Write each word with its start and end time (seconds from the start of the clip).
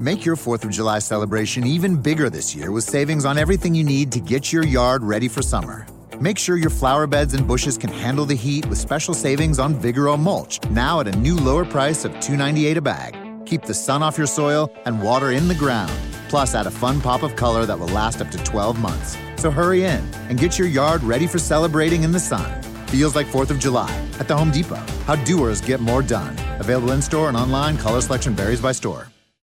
Make 0.00 0.24
your 0.24 0.34
4th 0.34 0.64
of 0.64 0.70
July 0.72 0.98
celebration 0.98 1.64
even 1.64 1.94
bigger 1.94 2.28
this 2.28 2.52
year 2.52 2.72
with 2.72 2.82
savings 2.82 3.24
on 3.24 3.38
everything 3.38 3.76
you 3.76 3.84
need 3.84 4.10
to 4.10 4.18
get 4.18 4.52
your 4.52 4.64
yard 4.64 5.04
ready 5.04 5.28
for 5.28 5.40
summer. 5.40 5.86
Make 6.18 6.36
sure 6.36 6.56
your 6.56 6.70
flower 6.70 7.06
beds 7.06 7.32
and 7.32 7.46
bushes 7.46 7.78
can 7.78 7.90
handle 7.90 8.24
the 8.24 8.34
heat 8.34 8.66
with 8.66 8.76
special 8.76 9.14
savings 9.14 9.60
on 9.60 9.72
Vigoro 9.76 10.18
mulch, 10.18 10.58
now 10.70 10.98
at 10.98 11.06
a 11.06 11.16
new 11.18 11.36
lower 11.36 11.64
price 11.64 12.04
of 12.04 12.10
$2.98 12.14 12.76
a 12.76 12.80
bag. 12.80 13.16
Keep 13.46 13.66
the 13.66 13.74
sun 13.74 14.02
off 14.02 14.18
your 14.18 14.26
soil 14.26 14.68
and 14.84 15.00
water 15.00 15.30
in 15.30 15.46
the 15.46 15.54
ground. 15.54 15.92
Plus, 16.28 16.56
add 16.56 16.66
a 16.66 16.72
fun 16.72 17.00
pop 17.00 17.22
of 17.22 17.36
color 17.36 17.64
that 17.64 17.78
will 17.78 17.88
last 17.88 18.20
up 18.20 18.32
to 18.32 18.38
12 18.42 18.80
months. 18.80 19.16
So 19.36 19.48
hurry 19.48 19.84
in 19.84 20.02
and 20.28 20.40
get 20.40 20.58
your 20.58 20.66
yard 20.66 21.04
ready 21.04 21.28
for 21.28 21.38
celebrating 21.38 22.02
in 22.02 22.10
the 22.10 22.18
sun. 22.18 22.62
Feels 22.88 23.14
like 23.14 23.28
4th 23.28 23.50
of 23.50 23.60
July 23.60 23.94
at 24.18 24.26
the 24.26 24.36
Home 24.36 24.50
Depot. 24.50 24.82
How 25.06 25.14
doers 25.14 25.60
get 25.60 25.78
more 25.78 26.02
done. 26.02 26.34
Available 26.58 26.90
in 26.90 27.00
store 27.00 27.28
and 27.28 27.36
online. 27.36 27.78
Color 27.78 28.00
selection 28.00 28.34
varies 28.34 28.60
by 28.60 28.72
store. 28.72 29.06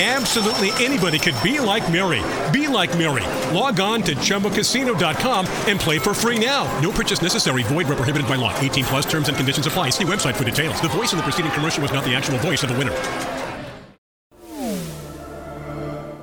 Absolutely 0.00 0.70
anybody 0.82 1.18
could 1.18 1.34
be 1.42 1.60
like 1.60 1.92
Mary. 1.92 2.22
Be 2.50 2.68
like 2.68 2.96
Mary. 2.96 3.24
Log 3.54 3.80
on 3.80 4.00
to 4.04 4.14
ChumbaCasino.com 4.14 5.46
and 5.66 5.78
play 5.78 5.98
for 5.98 6.14
free 6.14 6.38
now. 6.38 6.64
No 6.80 6.90
purchase 6.90 7.20
necessary. 7.20 7.64
Void 7.64 7.86
where 7.86 7.96
prohibited 7.96 8.26
by 8.26 8.36
law. 8.36 8.58
18 8.60 8.84
plus 8.86 9.04
terms 9.04 9.28
and 9.28 9.36
conditions 9.36 9.66
apply. 9.66 9.90
See 9.90 10.04
website 10.04 10.36
for 10.36 10.44
details. 10.44 10.80
The 10.80 10.88
voice 10.88 11.12
in 11.12 11.18
the 11.18 11.22
preceding 11.22 11.50
commercial 11.50 11.82
was 11.82 11.92
not 11.92 12.04
the 12.04 12.14
actual 12.14 12.38
voice 12.38 12.62
of 12.62 12.70
the 12.70 12.78
winner. 12.78 12.96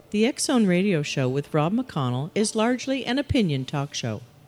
The 0.09 0.26
X 0.26 0.46
Zone 0.46 0.66
Radio 0.66 1.04
Show 1.04 1.30
with 1.30 1.54
Rob 1.54 1.74
McConnell 1.74 2.32
is 2.34 2.55
largely 2.55 3.05
an 3.05 3.20
opinion 3.20 3.65
talk 3.65 3.93
show. 3.93 4.21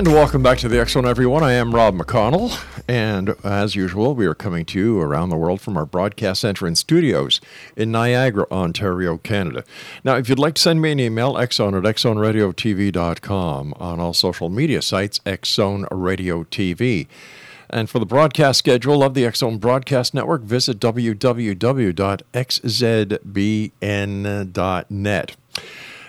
And 0.00 0.08
welcome 0.14 0.42
back 0.42 0.56
to 0.60 0.68
the 0.68 0.82
Zone, 0.86 1.04
everyone. 1.04 1.44
I 1.44 1.52
am 1.52 1.74
Rob 1.74 1.94
McConnell, 1.94 2.58
and 2.88 3.34
as 3.44 3.74
usual, 3.74 4.14
we 4.14 4.24
are 4.24 4.34
coming 4.34 4.64
to 4.64 4.78
you 4.78 4.98
around 4.98 5.28
the 5.28 5.36
world 5.36 5.60
from 5.60 5.76
our 5.76 5.84
broadcast 5.84 6.40
center 6.40 6.66
and 6.66 6.78
studios 6.78 7.38
in 7.76 7.92
Niagara, 7.92 8.46
Ontario, 8.50 9.18
Canada. 9.18 9.62
Now, 10.02 10.16
if 10.16 10.30
you'd 10.30 10.38
like 10.38 10.54
to 10.54 10.62
send 10.62 10.80
me 10.80 10.92
an 10.92 11.00
email, 11.00 11.34
xzone 11.34 11.76
at 11.76 11.82
xzoneradiotv.com, 11.96 13.74
on 13.78 14.00
all 14.00 14.14
social 14.14 14.48
media 14.48 14.80
sites, 14.80 15.18
xzone 15.26 15.86
radio 15.90 16.44
TV. 16.44 17.06
And 17.68 17.90
for 17.90 17.98
the 17.98 18.06
broadcast 18.06 18.58
schedule 18.58 19.02
of 19.04 19.12
the 19.12 19.26
X 19.26 19.40
Zone 19.40 19.58
Broadcast 19.58 20.14
Network, 20.14 20.40
visit 20.40 20.80
www.xzbn.net. 20.80 21.36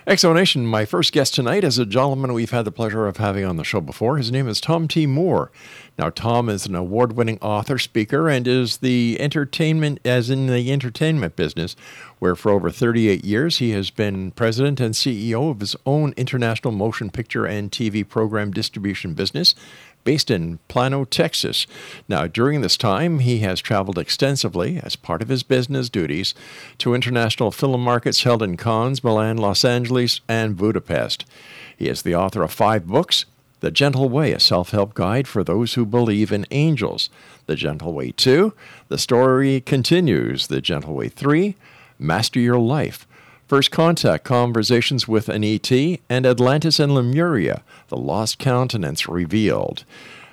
Exonation, 0.07 0.65
my 0.65 0.83
first 0.83 1.13
guest 1.13 1.35
tonight 1.35 1.63
is 1.63 1.77
a 1.77 1.85
gentleman 1.85 2.33
we've 2.33 2.49
had 2.49 2.65
the 2.65 2.71
pleasure 2.71 3.05
of 3.05 3.17
having 3.17 3.45
on 3.45 3.57
the 3.57 3.63
show 3.63 3.79
before. 3.79 4.17
His 4.17 4.31
name 4.31 4.47
is 4.47 4.59
Tom 4.59 4.87
T. 4.87 5.05
Moore. 5.05 5.51
Now, 5.95 6.09
Tom 6.09 6.49
is 6.49 6.65
an 6.65 6.73
award 6.73 7.13
winning 7.13 7.37
author, 7.39 7.77
speaker, 7.77 8.27
and 8.27 8.47
is 8.47 8.77
the 8.77 9.17
entertainment, 9.19 9.99
as 10.03 10.31
in 10.31 10.47
the 10.47 10.71
entertainment 10.71 11.35
business, 11.35 11.75
where 12.17 12.35
for 12.35 12.51
over 12.51 12.71
38 12.71 13.23
years 13.23 13.59
he 13.59 13.71
has 13.71 13.91
been 13.91 14.31
president 14.31 14.79
and 14.79 14.95
CEO 14.95 15.51
of 15.51 15.59
his 15.59 15.75
own 15.85 16.15
international 16.17 16.73
motion 16.73 17.11
picture 17.11 17.45
and 17.45 17.71
TV 17.71 18.07
program 18.07 18.49
distribution 18.49 19.13
business 19.13 19.53
based 20.03 20.31
in 20.31 20.59
Plano, 20.67 21.05
Texas. 21.05 21.67
Now, 22.07 22.27
during 22.27 22.61
this 22.61 22.77
time, 22.77 23.19
he 23.19 23.39
has 23.39 23.61
traveled 23.61 23.97
extensively 23.97 24.79
as 24.83 24.95
part 24.95 25.21
of 25.21 25.29
his 25.29 25.43
business 25.43 25.89
duties 25.89 26.33
to 26.79 26.93
international 26.93 27.51
film 27.51 27.81
markets 27.81 28.23
held 28.23 28.43
in 28.43 28.57
Cannes, 28.57 29.03
Milan, 29.03 29.37
Los 29.37 29.63
Angeles, 29.65 30.21
and 30.27 30.57
Budapest. 30.57 31.25
He 31.75 31.87
is 31.87 32.01
the 32.01 32.15
author 32.15 32.43
of 32.43 32.51
five 32.51 32.85
books 32.87 33.25
The 33.61 33.71
Gentle 33.71 34.09
Way, 34.09 34.33
a 34.33 34.39
self 34.39 34.71
help 34.71 34.93
guide 34.93 35.27
for 35.27 35.43
those 35.43 35.73
who 35.73 35.85
believe 35.85 36.31
in 36.31 36.45
angels. 36.51 37.09
The 37.45 37.55
Gentle 37.55 37.93
Way 37.93 38.11
2, 38.11 38.53
The 38.87 38.97
Story 38.97 39.61
Continues. 39.61 40.47
The 40.47 40.61
Gentle 40.61 40.93
Way 40.93 41.09
3, 41.09 41.55
Master 41.99 42.39
Your 42.39 42.59
Life. 42.59 43.07
First 43.51 43.69
Contact 43.69 44.23
Conversations 44.23 45.07
with 45.09 45.27
an 45.27 45.43
ET, 45.43 45.69
and 46.09 46.25
Atlantis 46.25 46.79
and 46.79 46.95
Lemuria, 46.95 47.63
The 47.89 47.97
Lost 47.97 48.39
Continents 48.39 49.09
Revealed. 49.09 49.83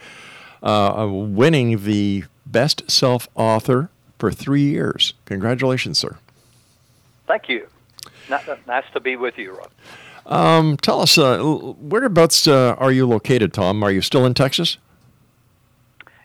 uh, 0.64 1.06
winning 1.08 1.84
the 1.84 2.24
Best 2.44 2.90
Self 2.90 3.28
Author 3.36 3.88
for 4.18 4.32
three 4.32 4.62
years. 4.62 5.14
Congratulations, 5.26 5.96
sir. 5.96 6.16
Thank 7.28 7.48
you. 7.48 7.68
Nice 8.28 8.84
to 8.94 9.00
be 9.00 9.14
with 9.16 9.38
you, 9.38 9.52
Rob. 9.56 9.70
Um, 10.26 10.76
tell 10.78 11.00
us, 11.00 11.16
uh, 11.16 11.38
whereabouts 11.78 12.46
uh, 12.48 12.74
are 12.78 12.90
you 12.90 13.06
located, 13.06 13.52
Tom? 13.54 13.82
Are 13.82 13.90
you 13.92 14.02
still 14.02 14.26
in 14.26 14.34
Texas? 14.34 14.76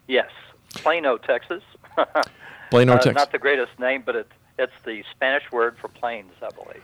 Yes, 0.07 0.29
Plano, 0.73 1.17
Texas. 1.17 1.63
Plano, 2.69 2.93
Uh, 2.93 2.97
Texas. 2.97 3.15
Not 3.15 3.31
the 3.31 3.39
greatest 3.39 3.77
name, 3.79 4.03
but 4.05 4.15
it, 4.15 4.31
it's 4.57 4.73
the 4.83 5.03
Spanish 5.11 5.43
word 5.51 5.77
for 5.79 5.87
plains, 5.87 6.31
I 6.41 6.49
believe. 6.49 6.81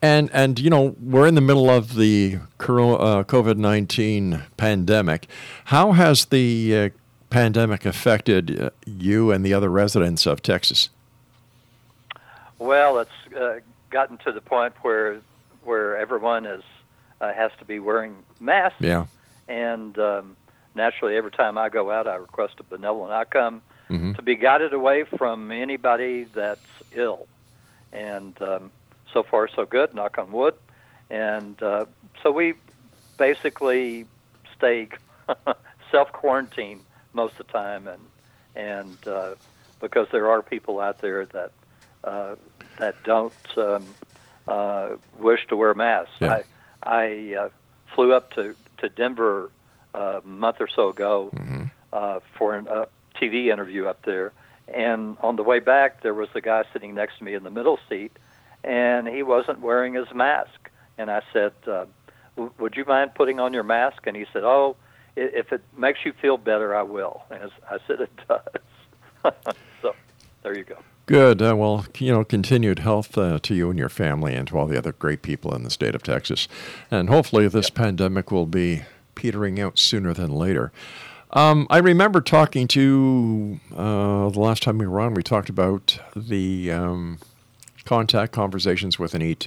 And 0.00 0.30
and 0.32 0.60
you 0.60 0.70
know 0.70 0.94
we're 1.00 1.26
in 1.26 1.34
the 1.34 1.40
middle 1.40 1.68
of 1.68 1.96
the 1.96 2.38
COVID 2.58 3.56
nineteen 3.56 4.44
pandemic. 4.56 5.26
How 5.66 5.90
has 5.92 6.26
the 6.26 6.76
uh, 6.76 6.88
pandemic 7.30 7.84
affected 7.84 8.60
uh, 8.60 8.70
you 8.86 9.32
and 9.32 9.44
the 9.44 9.52
other 9.52 9.68
residents 9.68 10.24
of 10.24 10.40
Texas? 10.40 10.88
Well, 12.58 12.98
it's 12.98 13.34
uh, 13.36 13.60
gotten 13.90 14.18
to 14.18 14.32
the 14.32 14.40
point 14.40 14.74
where 14.82 15.20
where 15.64 15.96
everyone 15.96 16.46
is 16.46 16.62
uh, 17.20 17.32
has 17.32 17.50
to 17.58 17.64
be 17.64 17.78
wearing 17.78 18.16
masks. 18.40 18.80
Yeah. 18.80 19.06
And 19.48 19.98
um, 19.98 20.36
naturally, 20.74 21.16
every 21.16 21.30
time 21.30 21.58
I 21.58 21.68
go 21.68 21.90
out, 21.90 22.06
I 22.06 22.16
request 22.16 22.54
a 22.60 22.62
benevolent 22.62 23.12
outcome 23.12 23.62
Mhm. 23.90 24.14
to 24.16 24.22
be 24.22 24.34
guided 24.36 24.74
away 24.74 25.04
from 25.04 25.50
anybody 25.50 26.24
that's 26.24 26.60
ill. 26.92 27.26
And 27.90 28.40
um, 28.42 28.70
so 29.14 29.22
far, 29.22 29.48
so 29.48 29.64
good. 29.64 29.94
Knock 29.94 30.18
on 30.18 30.30
wood. 30.30 30.54
And 31.08 31.60
uh, 31.62 31.86
so 32.22 32.30
we 32.30 32.52
basically 33.16 34.04
stay 34.56 34.88
self 35.90 36.12
quarantine 36.12 36.80
most 37.14 37.40
of 37.40 37.46
the 37.46 37.52
time, 37.52 37.88
and 37.88 38.02
and 38.54 38.98
uh, 39.06 39.34
because 39.80 40.06
there 40.12 40.30
are 40.30 40.42
people 40.42 40.80
out 40.80 41.00
there 41.00 41.24
that 41.26 41.52
uh, 42.04 42.36
that 42.78 43.02
don't 43.04 43.32
um, 43.56 43.84
uh, 44.46 44.90
wish 45.18 45.46
to 45.48 45.56
wear 45.56 45.74
masks. 45.74 46.12
Yeah. 46.20 46.42
I 46.84 47.32
I 47.34 47.34
uh, 47.34 47.48
flew 47.94 48.12
up 48.12 48.32
to 48.34 48.54
to 48.78 48.88
Denver 48.88 49.50
uh, 49.94 50.20
a 50.22 50.26
month 50.26 50.56
or 50.60 50.68
so 50.68 50.88
ago 50.88 51.30
uh, 51.92 52.20
for 52.36 52.56
a 52.56 52.64
uh, 52.64 52.86
TV 53.20 53.52
interview 53.52 53.86
up 53.86 54.04
there, 54.04 54.32
and 54.72 55.16
on 55.20 55.36
the 55.36 55.42
way 55.42 55.58
back 55.58 56.02
there 56.02 56.14
was 56.14 56.28
a 56.34 56.40
guy 56.40 56.62
sitting 56.72 56.94
next 56.94 57.18
to 57.18 57.24
me 57.24 57.34
in 57.34 57.42
the 57.42 57.50
middle 57.50 57.78
seat, 57.88 58.12
and 58.62 59.08
he 59.08 59.22
wasn't 59.22 59.60
wearing 59.60 59.94
his 59.94 60.06
mask, 60.14 60.70
and 60.96 61.10
I 61.10 61.22
said. 61.32 61.52
Uh, 61.66 61.86
"W- 62.36 62.52
would 62.60 62.76
you 62.76 62.84
mind 62.84 63.16
putting 63.16 63.40
on 63.40 63.52
your 63.52 63.64
mask? 63.64 64.06
And 64.06 64.16
he 64.16 64.24
said, 64.32 64.44
"Oh, 64.44 64.76
if 65.16 65.52
it 65.52 65.62
makes 65.76 66.04
you 66.04 66.12
feel 66.12 66.36
better, 66.36 66.76
I 66.76 66.82
will." 66.82 67.22
And 67.30 67.50
I 67.68 67.78
said, 67.88 68.00
"It 68.00 68.12
does." 68.28 69.34
so 69.82 69.96
there 70.44 70.54
you 70.54 70.62
go. 70.62 70.78
Good. 71.08 71.40
Uh, 71.40 71.56
well, 71.56 71.86
you 71.96 72.12
know, 72.12 72.22
continued 72.22 72.80
health 72.80 73.16
uh, 73.16 73.38
to 73.38 73.54
you 73.54 73.70
and 73.70 73.78
your 73.78 73.88
family 73.88 74.34
and 74.34 74.46
to 74.48 74.58
all 74.58 74.66
the 74.66 74.76
other 74.76 74.92
great 74.92 75.22
people 75.22 75.54
in 75.54 75.62
the 75.62 75.70
state 75.70 75.94
of 75.94 76.02
Texas. 76.02 76.48
And 76.90 77.08
hopefully 77.08 77.48
this 77.48 77.70
pandemic 77.70 78.30
will 78.30 78.44
be 78.44 78.82
petering 79.14 79.58
out 79.58 79.78
sooner 79.78 80.12
than 80.12 80.30
later. 80.30 80.70
Um, 81.30 81.66
I 81.70 81.78
remember 81.78 82.20
talking 82.20 82.68
to, 82.68 83.58
uh, 83.74 84.28
the 84.28 84.38
last 84.38 84.62
time 84.62 84.76
we 84.76 84.86
were 84.86 85.00
on, 85.00 85.14
we 85.14 85.22
talked 85.22 85.48
about 85.48 85.98
the 86.14 86.70
um, 86.72 87.20
contact 87.86 88.32
conversations 88.32 88.98
with 88.98 89.14
an 89.14 89.22
ET. 89.22 89.46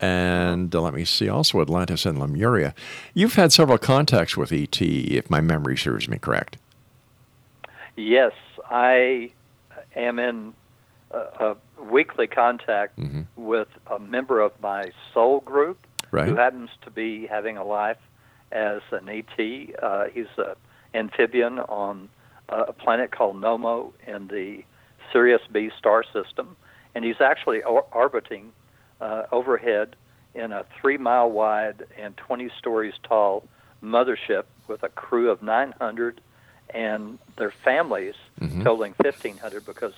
And 0.00 0.74
uh, 0.74 0.80
let 0.80 0.92
me 0.92 1.04
see, 1.04 1.28
also 1.28 1.60
Atlantis 1.60 2.04
and 2.04 2.18
Lemuria. 2.18 2.74
You've 3.14 3.34
had 3.34 3.52
several 3.52 3.78
contacts 3.78 4.36
with 4.36 4.50
ET, 4.50 4.82
if 4.82 5.30
my 5.30 5.40
memory 5.40 5.76
serves 5.76 6.08
me 6.08 6.18
correct. 6.18 6.56
Yes, 7.94 8.32
I 8.68 9.30
am 9.94 10.18
in 10.18 10.52
a, 11.14 11.56
a 11.80 11.84
weekly 11.84 12.26
contact 12.26 12.98
with 13.36 13.68
a 13.86 13.98
member 13.98 14.40
of 14.40 14.52
my 14.62 14.90
soul 15.12 15.40
group 15.40 15.78
Right. 16.10 16.28
who 16.28 16.36
happens 16.36 16.70
to 16.82 16.90
be 16.92 17.26
having 17.26 17.56
a 17.56 17.64
life 17.64 17.98
as 18.52 18.82
an 18.92 19.08
ET. 19.08 19.74
Uh, 19.82 20.04
he's 20.12 20.26
an 20.38 20.54
amphibian 20.94 21.58
on 21.58 22.08
a 22.48 22.72
planet 22.72 23.10
called 23.10 23.36
Nomo 23.40 23.92
in 24.06 24.28
the 24.28 24.62
Sirius 25.12 25.42
B 25.50 25.70
star 25.76 26.04
system, 26.12 26.56
and 26.94 27.04
he's 27.04 27.20
actually 27.20 27.62
or- 27.64 27.86
orbiting 27.92 28.52
uh, 29.00 29.24
overhead 29.32 29.96
in 30.36 30.52
a 30.52 30.64
three 30.80 30.98
mile 30.98 31.30
wide 31.30 31.84
and 32.00 32.16
20 32.16 32.48
stories 32.58 32.94
tall 33.02 33.42
mothership 33.82 34.44
with 34.68 34.82
a 34.84 34.88
crew 34.90 35.30
of 35.30 35.42
900 35.42 36.20
and 36.70 37.18
their 37.38 37.52
families 37.64 38.14
totaling 38.62 38.94
1,500 39.02 39.64
because 39.66 39.92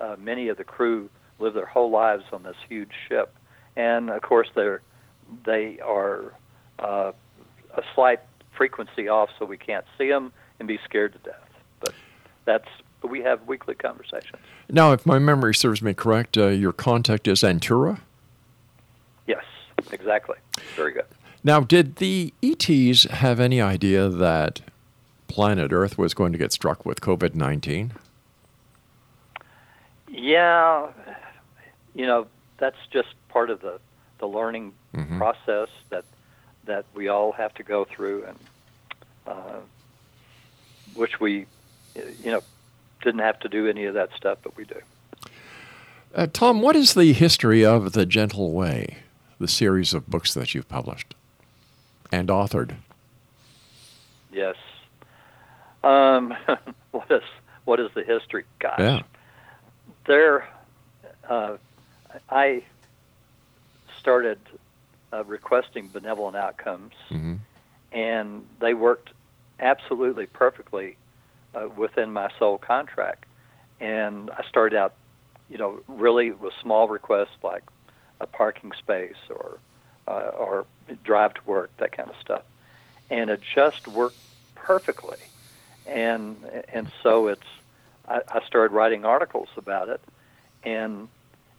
uh, 0.00 0.16
many 0.18 0.48
of 0.48 0.56
the 0.56 0.64
crew 0.64 1.08
live 1.38 1.54
their 1.54 1.66
whole 1.66 1.90
lives 1.90 2.24
on 2.32 2.42
this 2.42 2.56
huge 2.68 2.90
ship. 3.08 3.34
And 3.76 4.10
of 4.10 4.22
course, 4.22 4.48
they're, 4.54 4.82
they 5.44 5.78
are 5.80 6.34
uh, 6.78 7.12
a 7.74 7.82
slight 7.94 8.20
frequency 8.56 9.08
off, 9.08 9.30
so 9.38 9.44
we 9.44 9.56
can't 9.56 9.84
see 9.96 10.08
them 10.08 10.32
and 10.58 10.68
be 10.68 10.78
scared 10.84 11.12
to 11.12 11.18
death. 11.18 11.48
But 11.80 11.94
that's 12.44 12.68
we 13.02 13.20
have 13.22 13.46
weekly 13.46 13.74
conversations. 13.74 14.42
Now, 14.68 14.92
if 14.92 15.06
my 15.06 15.18
memory 15.18 15.54
serves 15.54 15.82
me 15.82 15.94
correct, 15.94 16.36
uh, 16.36 16.48
your 16.48 16.72
contact 16.72 17.26
is 17.26 17.40
Antura? 17.40 18.00
Yes, 19.26 19.44
exactly. 19.90 20.36
Very 20.76 20.92
good. 20.92 21.06
Now, 21.42 21.60
did 21.60 21.96
the 21.96 22.34
ETs 22.42 23.04
have 23.04 23.40
any 23.40 23.60
idea 23.60 24.08
that 24.08 24.60
planet 25.28 25.72
Earth 25.72 25.96
was 25.96 26.12
going 26.12 26.32
to 26.32 26.38
get 26.38 26.52
struck 26.52 26.84
with 26.84 27.00
COVID 27.00 27.34
19? 27.34 27.92
Yeah, 30.20 30.88
you 31.94 32.06
know 32.06 32.26
that's 32.58 32.76
just 32.92 33.08
part 33.28 33.50
of 33.50 33.60
the 33.60 33.80
the 34.18 34.26
learning 34.26 34.74
process 35.18 35.68
that 35.88 36.04
that 36.66 36.84
we 36.94 37.08
all 37.08 37.32
have 37.32 37.54
to 37.54 37.62
go 37.62 37.84
through, 37.84 38.24
and 38.24 38.38
uh, 39.26 39.58
which 40.94 41.20
we, 41.20 41.46
you 41.94 42.30
know, 42.30 42.40
didn't 43.02 43.20
have 43.20 43.38
to 43.40 43.48
do 43.48 43.66
any 43.66 43.84
of 43.86 43.94
that 43.94 44.10
stuff, 44.16 44.38
but 44.42 44.56
we 44.56 44.64
do. 44.64 44.76
Uh, 46.14 46.26
Tom, 46.32 46.60
what 46.60 46.76
is 46.76 46.94
the 46.94 47.12
history 47.12 47.64
of 47.64 47.92
The 47.92 48.04
Gentle 48.04 48.52
Way, 48.52 48.98
the 49.38 49.48
series 49.48 49.94
of 49.94 50.08
books 50.08 50.34
that 50.34 50.54
you've 50.54 50.68
published 50.68 51.14
and 52.12 52.28
authored? 52.28 52.76
Yes. 54.32 54.56
Um, 55.82 56.34
what 56.90 57.10
is 57.10 57.22
what 57.64 57.80
is 57.80 57.90
the 57.94 58.04
history? 58.04 58.44
Gosh, 58.58 58.80
Yeah. 58.80 59.02
There. 60.06 60.46
Uh, 61.28 61.56
I 62.28 62.62
started 64.00 64.38
uh, 65.12 65.24
requesting 65.24 65.88
benevolent 65.88 66.36
outcomes, 66.36 66.94
Mhm. 67.10 67.38
and 67.92 68.46
they 68.60 68.74
worked 68.74 69.12
absolutely 69.60 70.26
perfectly 70.26 70.96
uh, 71.54 71.68
within 71.76 72.12
my 72.12 72.30
soul 72.38 72.58
contract. 72.58 73.24
And 73.80 74.30
I 74.30 74.42
started 74.48 74.76
out, 74.76 74.94
you 75.48 75.58
know, 75.58 75.80
really 75.88 76.30
with 76.32 76.54
small 76.62 76.88
requests 76.88 77.36
like 77.42 77.64
a 78.20 78.26
parking 78.26 78.72
space 78.72 79.16
or 79.30 79.58
uh, 80.08 80.30
or 80.36 80.66
drive 81.04 81.34
to 81.34 81.40
work, 81.46 81.70
that 81.78 81.92
kind 81.92 82.08
of 82.08 82.16
stuff, 82.20 82.42
and 83.10 83.30
it 83.30 83.40
just 83.54 83.86
worked 83.86 84.18
perfectly. 84.54 85.18
And 85.86 86.36
and 86.72 86.90
so 87.02 87.28
it's 87.28 87.46
I, 88.10 88.20
I 88.28 88.44
started 88.46 88.74
writing 88.74 89.04
articles 89.04 89.48
about 89.56 89.88
it, 89.88 90.00
and 90.64 91.08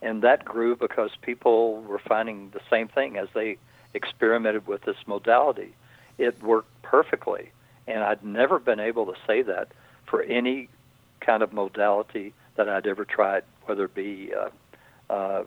and 0.02 0.22
that 0.24 0.44
grew 0.46 0.76
because 0.76 1.12
people 1.22 1.82
were 1.84 2.00
finding 2.00 2.50
the 2.52 2.62
same 2.70 2.88
thing 2.88 3.18
as 3.18 3.28
they 3.34 3.58
experimented 3.94 4.68
with 4.68 4.82
this 4.84 4.98
modality. 5.06 5.74
It 6.18 6.42
worked 6.44 6.70
perfectly, 6.82 7.52
and 7.88 8.04
I'd 8.04 8.24
never 8.24 8.60
been 8.60 8.80
able 8.80 9.06
to 9.08 9.14
say 9.28 9.42
that 9.44 9.70
for 10.06 10.22
any 10.24 10.70
kind 11.20 11.44
of 11.44 11.54
modality 11.54 12.34
that 12.56 12.68
I'd 12.68 12.88
ever 12.88 13.06
tried, 13.06 13.44
whether 13.66 13.86
it 13.86 13.94
be 13.96 14.34
uh, 14.34 14.50
uh, 15.14 15.44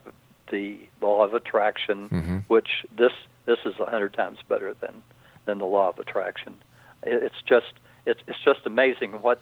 the 0.49 0.77
law 1.01 1.23
of 1.23 1.33
attraction, 1.33 2.09
Mhm. 2.09 2.43
which 2.47 2.85
this 2.95 3.13
this 3.45 3.59
is 3.65 3.79
a 3.79 3.85
hundred 3.85 4.13
times 4.13 4.39
better 4.47 4.73
than 4.73 5.03
than 5.45 5.59
the 5.59 5.65
law 5.65 5.89
of 5.89 5.99
attraction. 5.99 6.55
It, 7.03 7.23
it's 7.23 7.41
just 7.45 7.73
it's 8.05 8.21
it's 8.27 8.39
just 8.43 8.61
amazing 8.65 9.11
what 9.21 9.39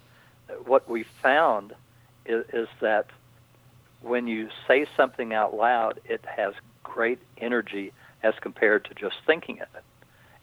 what 0.66 0.90
we 0.90 1.04
found 1.22 1.74
is, 2.26 2.46
is 2.54 2.68
that 2.82 3.08
when 4.02 4.28
you 4.28 4.50
say 4.68 4.86
something 4.98 5.34
out 5.34 5.56
loud, 5.56 6.00
it 6.06 6.24
has 6.26 6.54
great 6.84 7.20
energy 7.38 7.94
as 8.22 8.34
compared 8.42 8.86
to 8.86 8.94
just 8.94 9.16
thinking 9.26 9.62
of 9.62 9.68
it, 9.76 9.84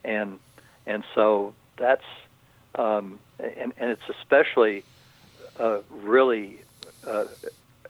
and 0.03 0.39
and 0.85 1.03
so 1.15 1.53
that's 1.77 2.03
um, 2.75 3.19
and 3.39 3.73
and 3.77 3.91
it's 3.91 4.09
especially 4.19 4.83
uh, 5.59 5.79
really 5.89 6.59
uh, 7.05 7.25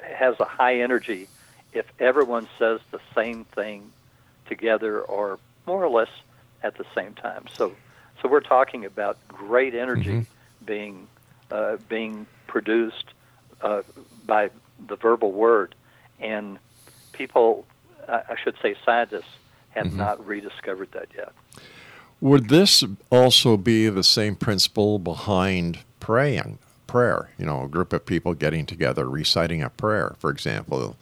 has 0.02 0.36
a 0.40 0.46
high 0.46 0.82
energy 0.82 1.28
if 1.74 1.86
everyone 2.00 2.48
says 2.60 2.80
the 2.92 3.00
same 3.16 3.46
thing 3.46 3.92
together 4.48 5.02
or 5.02 5.40
more 5.66 5.84
or 5.84 5.90
less 5.90 6.10
at 6.64 6.78
the 6.78 6.86
same 6.96 7.14
time. 7.14 7.46
So 7.58 7.74
so 8.22 8.30
we're 8.30 8.42
talking 8.42 8.86
about 8.86 9.18
great 9.28 9.74
energy 9.74 10.26
being 10.66 11.08
uh, 11.52 11.78
being 11.90 12.26
produced 12.48 13.06
uh, 13.62 13.82
by 14.26 14.50
the 14.88 14.96
verbal 14.96 15.32
word, 15.32 15.76
and 16.20 16.58
people, 17.14 17.66
I 18.08 18.36
should 18.44 18.56
say, 18.62 18.76
scientists 18.86 19.26
have 19.72 19.94
not 19.94 20.26
rediscovered 20.26 20.92
that 20.94 21.08
yet. 21.16 21.32
Would 22.20 22.50
this 22.50 22.84
also 23.10 23.58
be 23.58 23.90
the 23.90 24.04
same 24.04 24.36
principle 24.36 25.00
behind 25.00 25.80
praying, 26.00 26.60
prayer? 26.88 27.32
You 27.38 27.46
know, 27.46 27.64
a 27.64 27.68
group 27.68 27.94
of 27.94 28.06
people 28.06 28.34
getting 28.34 28.66
together, 28.66 29.10
reciting 29.10 29.64
a 29.64 29.70
prayer, 29.70 30.16
for 30.20 30.30
example. 30.30 30.98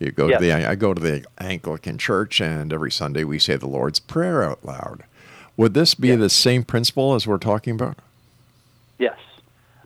You 0.00 0.10
go 0.10 0.28
Yes. 0.28 0.40
to 0.40 0.44
the 0.46 0.52
I 0.52 0.74
go 0.74 0.94
to 0.94 1.00
the 1.00 1.24
Anglican 1.38 1.96
church, 1.96 2.40
and 2.40 2.72
every 2.72 2.90
Sunday 2.90 3.22
we 3.22 3.38
say 3.38 3.56
the 3.56 3.68
Lord's 3.68 4.00
Prayer 4.00 4.42
out 4.42 4.64
loud. 4.64 5.04
Would 5.56 5.74
this 5.74 5.94
be 5.94 6.08
Yeah. 6.08 6.16
the 6.16 6.30
same 6.30 6.64
principle 6.64 7.14
as 7.14 7.24
we're 7.26 7.38
talking 7.38 7.74
about? 7.74 7.98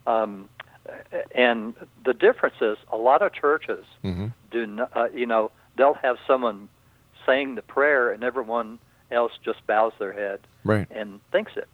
Um, 0.06 0.48
and 1.34 1.74
the 2.04 2.14
difference 2.14 2.56
is 2.60 2.78
a 2.92 2.96
lot 2.96 3.22
of 3.22 3.32
churches 3.32 3.84
Mhm. 4.04 4.32
do 4.50 4.66
not, 4.66 4.96
uh, 4.96 5.08
you 5.12 5.26
know, 5.26 5.50
they'll 5.76 5.94
have 5.94 6.18
someone 6.26 6.68
saying 7.24 7.56
the 7.56 7.62
prayer 7.62 8.10
and 8.10 8.22
everyone 8.22 8.78
else 9.10 9.32
just 9.44 9.66
bows 9.66 9.92
their 9.98 10.12
head 10.12 10.46
Right. 10.64 10.86
and 10.90 11.20
thinks 11.32 11.56
it. 11.56 11.68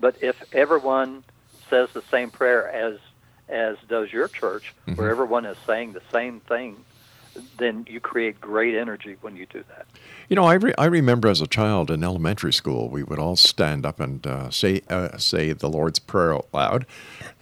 But 0.00 0.16
if 0.22 0.36
everyone 0.52 1.24
says 1.70 1.88
the 1.94 2.02
same 2.10 2.30
prayer 2.30 2.68
as 2.70 2.98
as 3.46 3.76
does 3.88 4.10
your 4.10 4.28
church, 4.28 4.74
where 4.96 5.10
everyone 5.10 5.44
is 5.44 5.58
saying 5.66 5.92
the 5.92 6.00
same 6.10 6.40
thing, 6.40 6.82
then 7.58 7.86
you 7.88 8.00
create 8.00 8.40
great 8.40 8.74
energy 8.74 9.16
when 9.20 9.36
you 9.36 9.46
do 9.46 9.64
that. 9.68 9.86
You 10.28 10.36
know, 10.36 10.44
I, 10.44 10.54
re- 10.54 10.74
I 10.78 10.86
remember 10.86 11.28
as 11.28 11.40
a 11.40 11.46
child 11.46 11.90
in 11.90 12.02
elementary 12.02 12.52
school, 12.52 12.88
we 12.88 13.02
would 13.02 13.18
all 13.18 13.36
stand 13.36 13.84
up 13.84 14.00
and 14.00 14.26
uh, 14.26 14.50
say 14.50 14.82
uh, 14.88 15.18
say 15.18 15.52
the 15.52 15.68
Lord's 15.68 15.98
Prayer 15.98 16.34
out 16.34 16.48
loud, 16.52 16.86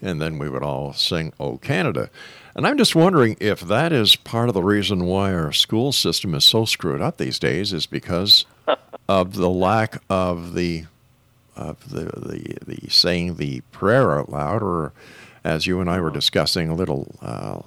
and 0.00 0.20
then 0.20 0.38
we 0.38 0.49
would 0.49 0.62
all 0.62 0.92
sing 0.92 1.32
"O 1.38 1.58
Canada." 1.58 2.11
And 2.54 2.66
I'm 2.66 2.76
just 2.76 2.94
wondering 2.94 3.37
if 3.40 3.61
that 3.61 3.92
is 3.92 4.14
part 4.16 4.49
of 4.49 4.54
the 4.54 4.62
reason 4.62 5.06
why 5.06 5.32
our 5.32 5.52
school 5.52 5.90
system 5.90 6.34
is 6.34 6.44
so 6.44 6.64
screwed 6.64 7.00
up 7.00 7.16
these 7.16 7.38
days 7.38 7.72
is 7.72 7.87
because 7.87 8.44
of 9.08 9.34
the 9.34 9.49
lack 9.49 10.02
of 10.11 10.54
the 10.54 10.84
of 11.56 11.90
the, 11.90 12.04
the 12.04 12.56
the 12.66 12.90
saying 12.90 13.37
the 13.37 13.61
prayer 13.72 14.18
out 14.18 14.30
loud, 14.30 14.62
or 14.62 14.92
as 15.44 15.66
you 15.66 15.80
and 15.80 15.88
I 15.88 16.00
were 16.00 16.11
discussing 16.11 16.68
a 16.68 16.75
little 16.75 17.14
uh, 17.22 17.61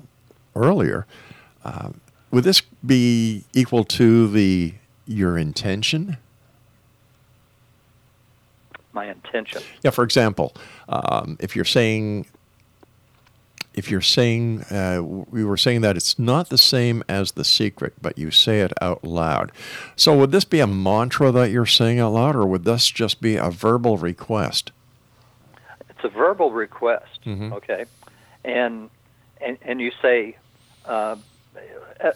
earlier, 0.55 1.05
uh, 1.63 1.89
would 2.35 2.43
this 2.43 2.59
be 2.85 3.45
equal 3.53 3.85
to 3.85 4.27
the 4.27 4.73
your 5.07 5.37
intention? 5.37 6.17
My 8.91 9.09
intention. 9.09 9.61
Yeah. 9.83 9.91
For 9.91 10.03
example, 10.03 10.53
um, 10.89 11.37
if 11.39 11.55
you're 11.55 11.63
saying 11.63 12.25
if 13.73 13.89
you're 13.89 14.01
saying 14.01 14.63
uh, 14.63 15.01
we 15.01 15.45
were 15.45 15.55
saying 15.55 15.79
that 15.81 15.95
it's 15.95 16.19
not 16.19 16.49
the 16.49 16.57
same 16.57 17.05
as 17.07 17.31
the 17.31 17.45
secret, 17.45 17.93
but 18.01 18.17
you 18.17 18.31
say 18.31 18.59
it 18.59 18.73
out 18.81 19.05
loud. 19.05 19.53
So 19.95 20.13
would 20.17 20.31
this 20.31 20.43
be 20.43 20.59
a 20.59 20.67
mantra 20.67 21.31
that 21.31 21.51
you're 21.51 21.65
saying 21.65 21.99
out 22.01 22.11
loud, 22.11 22.35
or 22.35 22.45
would 22.45 22.65
this 22.65 22.89
just 22.91 23.21
be 23.21 23.37
a 23.37 23.49
verbal 23.49 23.97
request? 23.97 24.73
It's 25.89 26.03
a 26.03 26.09
verbal 26.09 26.51
request. 26.51 27.21
Mhm. 27.25 27.53
Okay, 27.53 27.85
and 28.43 28.89
and 29.39 29.57
and 29.61 29.79
you 29.79 29.93
say, 30.01 30.35
uh, 30.83 31.15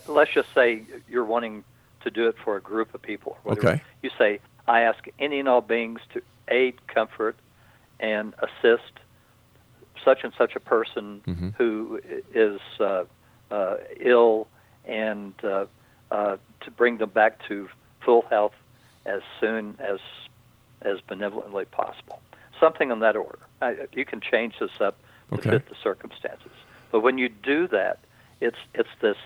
let's 0.07 0.31
just 0.33 0.49
say 0.53 0.83
you're 1.09 1.25
wanting 1.25 1.63
to 2.01 2.09
do 2.09 2.27
it 2.27 2.35
for 2.43 2.55
a 2.55 2.61
group 2.61 2.93
of 2.93 3.01
people. 3.01 3.37
Okay. 3.45 3.81
You 4.01 4.09
say, 4.17 4.39
I 4.67 4.81
ask 4.81 5.05
any 5.19 5.39
and 5.39 5.49
all 5.49 5.61
beings 5.61 5.99
to 6.13 6.21
aid, 6.47 6.75
comfort, 6.87 7.35
and 7.99 8.33
assist 8.39 8.93
such 10.03 10.23
and 10.23 10.33
such 10.37 10.55
a 10.55 10.59
person 10.59 11.21
Mhm. 11.27 11.55
who 11.55 11.99
is 12.33 12.59
uh, 12.79 13.03
uh, 13.51 13.77
ill, 13.99 14.47
and 14.85 15.33
uh, 15.43 15.65
uh, 16.11 16.37
to 16.61 16.71
bring 16.71 16.97
them 16.97 17.09
back 17.09 17.45
to 17.47 17.67
full 18.01 18.23
health 18.29 18.53
as 19.05 19.21
soon 19.39 19.75
as 19.79 19.99
as 20.81 21.01
benevolently 21.01 21.65
possible. 21.65 22.21
Something 22.59 22.89
in 22.91 22.99
that 22.99 23.17
order. 23.17 23.39
I, 23.61 23.75
you 23.91 24.05
can 24.05 24.21
change 24.21 24.57
this 24.59 24.79
up 24.79 24.97
to 25.29 25.35
Okay. 25.35 25.49
fit 25.49 25.67
the 25.67 25.75
circumstances. 25.83 26.51
But 26.91 27.01
when 27.01 27.17
you 27.17 27.27
do 27.27 27.67
that, 27.67 27.99
it's 28.39 28.57
it's 28.73 28.89
this 29.01 29.17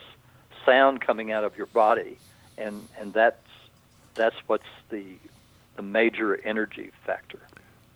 sound 0.65 1.01
coming 1.01 1.31
out 1.31 1.43
of 1.43 1.57
your 1.57 1.67
body, 1.67 2.17
and 2.57 2.87
and 2.99 3.13
that's 3.13 3.37
that's 4.15 4.35
what's 4.47 4.63
the 4.89 5.03
the 5.75 5.81
major 5.81 6.39
energy 6.43 6.91
factor. 7.05 7.39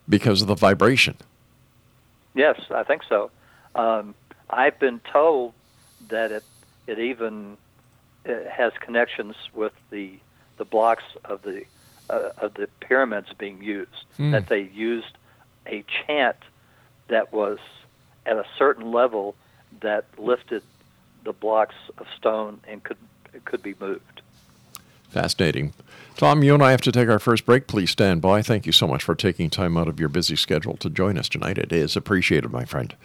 Because 0.09 0.41
of 0.41 0.47
the 0.47 0.55
vibration. 0.55 1.15
Yes, 2.33 2.59
I 2.71 2.83
think 2.83 3.03
so. 3.07 3.29
Um, 3.75 4.15
I've 4.49 4.79
been 4.79 4.99
told 5.11 5.53
that 6.09 6.31
it 6.31 6.43
it 6.87 6.99
even 6.99 7.57
uh 8.27 8.33
has 8.49 8.73
connections 8.79 9.35
with 9.53 9.73
the 9.89 10.17
the 10.57 10.65
blocks 10.65 11.03
of 11.25 11.41
the 11.43 11.65
uh, 12.09 12.29
of 12.37 12.53
the 12.55 12.67
pyramids 12.79 13.29
being 13.37 13.61
used. 13.61 14.05
Hmm. 14.17 14.31
That 14.31 14.47
they 14.47 14.61
used 14.61 15.17
a 15.65 15.83
chant 16.05 16.37
that 17.07 17.33
was 17.33 17.59
at 18.25 18.37
a 18.37 18.45
certain 18.57 18.91
level 18.91 19.35
that 19.81 20.05
lifted 20.17 20.63
the 21.23 21.33
blocks 21.33 21.75
of 21.97 22.05
stone 22.17 22.59
and 22.67 22.83
could 22.83 22.97
could 23.45 23.61
be 23.61 23.75
moved. 23.79 24.21
Fascinating. 25.09 25.73
Tom, 26.15 26.43
you 26.43 26.53
and 26.53 26.63
I 26.63 26.71
have 26.71 26.81
to 26.81 26.91
take 26.91 27.09
our 27.09 27.19
first 27.19 27.45
break. 27.45 27.67
Please 27.67 27.91
stand 27.91 28.21
by. 28.21 28.41
Thank 28.41 28.65
you 28.65 28.71
so 28.71 28.87
much 28.87 29.03
for 29.03 29.15
taking 29.15 29.49
time 29.49 29.77
out 29.77 29.87
of 29.87 29.99
your 29.99 30.09
busy 30.09 30.35
schedule 30.35 30.75
to 30.77 30.89
join 30.89 31.17
us 31.17 31.29
tonight. 31.29 31.57
It 31.57 31.71
is 31.71 31.95
appreciated, 31.95 32.51
my 32.51 32.65
friend. 32.65 32.95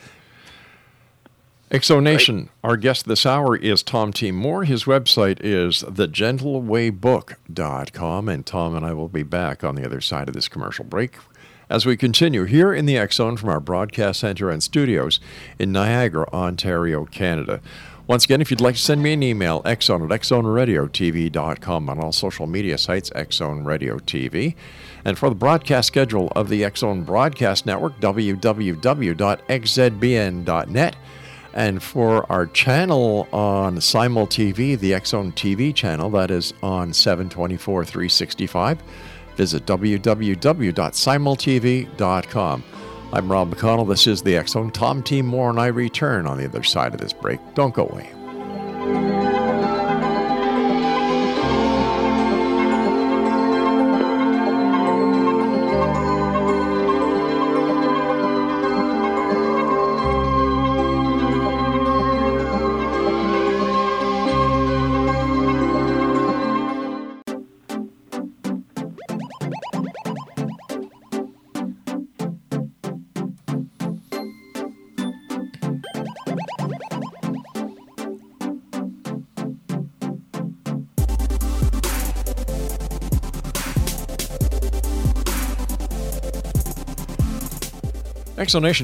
Exonation, 1.71 2.49
our 2.63 2.77
guest 2.77 3.07
this 3.07 3.25
hour 3.25 3.57
is 3.57 3.83
Tom 3.83 4.13
T. 4.13 4.31
Moore. 4.31 4.65
His 4.65 4.85
website 4.85 5.39
is 5.41 5.83
thegentlewaybook.com, 5.83 8.29
and 8.29 8.45
Tom 8.45 8.75
and 8.75 8.85
I 8.85 8.93
will 8.93 9.09
be 9.09 9.23
back 9.23 9.65
on 9.65 9.75
the 9.75 9.87
other 9.87 10.03
side 10.03 10.29
of 10.29 10.35
this 10.35 10.49
commercial 10.49 10.85
break 10.85 11.17
as 11.73 11.87
we 11.87 11.97
continue 11.97 12.45
here 12.45 12.75
in 12.75 12.85
the 12.85 12.99
X 12.99 13.17
Zone 13.17 13.39
from 13.39 13.49
our 13.49 13.59
broadcast 13.59 14.21
center 14.21 14.51
and 14.51 14.63
studios 14.63 15.19
in 15.59 15.73
Niagara, 15.73 16.29
Ontario, 16.31 17.07
Canada. 17.07 17.63
Once 18.09 18.25
again, 18.25 18.41
if 18.41 18.51
you'd 18.51 18.61
like 18.61 18.75
to 18.75 18.81
send 18.81 19.01
me 19.03 19.13
an 19.13 19.23
email, 19.23 19.63
xzone 19.63 20.05
at 20.05 20.11
xzoneradiotv.com 20.21 21.89
on 21.89 22.01
all 22.01 22.11
social 22.11 22.49
media 22.49 22.77
sites, 22.77 23.11
Xzone 23.11 23.65
Radio 23.65 23.99
TV. 23.99 24.57
And 25.05 25.17
for 25.17 25.29
the 25.29 25.35
broadcast 25.35 25.87
schedule 25.87 26.33
of 26.35 26.49
the 26.49 26.63
Xzone 26.63 27.07
Broadcast 27.07 27.67
Network, 27.67 28.01
www.xzbn.net. 28.01 28.47
And 31.55 31.83
for 31.83 32.33
our 32.33 32.47
channel 32.47 33.29
on 33.33 33.79
Simul 33.81 34.27
TV, 34.27 34.79
the 34.79 34.93
Xzone 34.93 35.35
TV 35.35 35.75
channel, 35.75 36.09
that 36.11 36.31
is 36.31 36.55
on 36.63 36.93
724 36.93 37.85
365, 37.85 38.79
visit 39.37 39.67
www.simultv.com. 39.67 42.65
I'm 43.15 43.31
Rob 43.31 43.55
McConnell. 43.55 43.87
This 43.87 44.07
is 44.07 44.23
the 44.23 44.43
Zone. 44.47 44.71
Tom 44.71 45.03
T. 45.03 45.21
Moore 45.21 45.51
and 45.51 45.61
I 45.61 45.67
return 45.67 46.27
on 46.27 46.39
the 46.39 46.47
other 46.47 46.63
side 46.63 46.95
of 46.95 47.01
this 47.01 47.13
break. 47.13 47.41
Don't 47.53 47.75
go 47.75 47.87
away. 47.87 48.11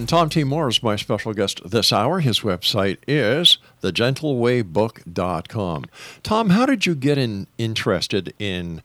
Tom 0.06 0.28
T. 0.28 0.44
Moore 0.44 0.68
is 0.68 0.82
my 0.82 0.96
special 0.96 1.32
guest 1.34 1.60
this 1.68 1.92
hour. 1.92 2.20
His 2.20 2.40
website 2.40 2.98
is 3.06 3.58
thegentlewaybook.com. 3.82 5.84
Tom, 6.22 6.50
how 6.50 6.66
did 6.66 6.86
you 6.86 6.94
get 6.94 7.18
in, 7.18 7.46
interested 7.58 8.32
in 8.38 8.82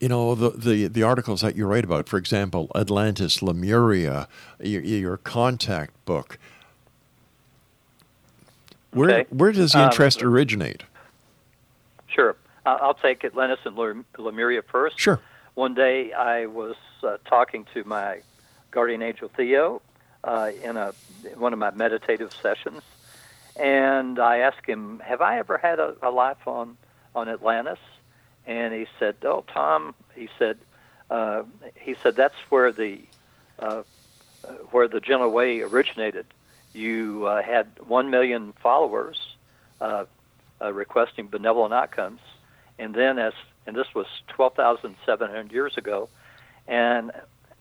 you 0.00 0.08
know 0.08 0.34
the, 0.34 0.50
the 0.50 0.88
the 0.88 1.02
articles 1.04 1.40
that 1.42 1.54
you 1.56 1.64
write 1.64 1.84
about 1.84 2.08
for 2.08 2.16
example 2.18 2.68
atlantis 2.74 3.40
lemuria 3.40 4.26
your, 4.60 4.82
your 4.82 5.16
contact 5.16 5.92
book 6.06 6.38
where 8.90 9.10
Okay. 9.20 9.26
where 9.30 9.52
does 9.52 9.70
the 9.72 9.78
Um, 9.78 9.84
interest 9.90 10.22
originate 10.24 10.82
Sure. 12.08 12.34
Uh, 12.66 12.78
I'll 12.82 12.94
take 12.94 13.24
Atlantis 13.24 13.60
and 13.64 13.76
Lemuria 14.18 14.62
first. 14.62 14.98
Sure. 14.98 15.18
One 15.54 15.72
day 15.74 16.12
I 16.12 16.46
was 16.46 16.74
uh, 17.02 17.16
talking 17.26 17.64
to 17.72 17.84
my 17.84 18.20
guardian 18.72 19.02
angel 19.02 19.30
Theo 19.36 19.80
uh, 20.24 20.50
in 20.62 20.76
a 20.76 20.92
one 21.36 21.52
of 21.52 21.58
my 21.58 21.70
meditative 21.70 22.32
sessions, 22.42 22.82
and 23.56 24.18
I 24.18 24.38
asked 24.38 24.66
him, 24.66 25.00
"Have 25.04 25.20
I 25.20 25.38
ever 25.38 25.58
had 25.58 25.78
a, 25.78 25.94
a 26.02 26.10
life 26.10 26.46
on 26.46 26.76
on 27.14 27.28
Atlantis?" 27.28 27.78
And 28.46 28.74
he 28.74 28.86
said, 28.98 29.16
"Oh, 29.22 29.44
Tom," 29.46 29.94
he 30.14 30.28
said, 30.38 30.58
uh, 31.10 31.44
"he 31.76 31.94
said 32.02 32.16
that's 32.16 32.34
where 32.48 32.72
the 32.72 33.00
uh, 33.60 33.82
where 34.72 34.88
the 34.88 35.00
gentle 35.00 35.30
way 35.30 35.60
originated. 35.60 36.26
You 36.74 37.26
uh, 37.26 37.42
had 37.42 37.68
one 37.86 38.10
million 38.10 38.52
followers." 38.60 39.36
Uh, 39.80 40.04
uh, 40.62 40.72
requesting 40.72 41.26
benevolent 41.26 41.74
outcomes. 41.74 42.20
And 42.78 42.94
then, 42.94 43.18
as 43.18 43.32
and 43.66 43.76
this 43.76 43.94
was 43.94 44.06
12,700 44.28 45.52
years 45.52 45.76
ago, 45.76 46.08
and 46.66 47.12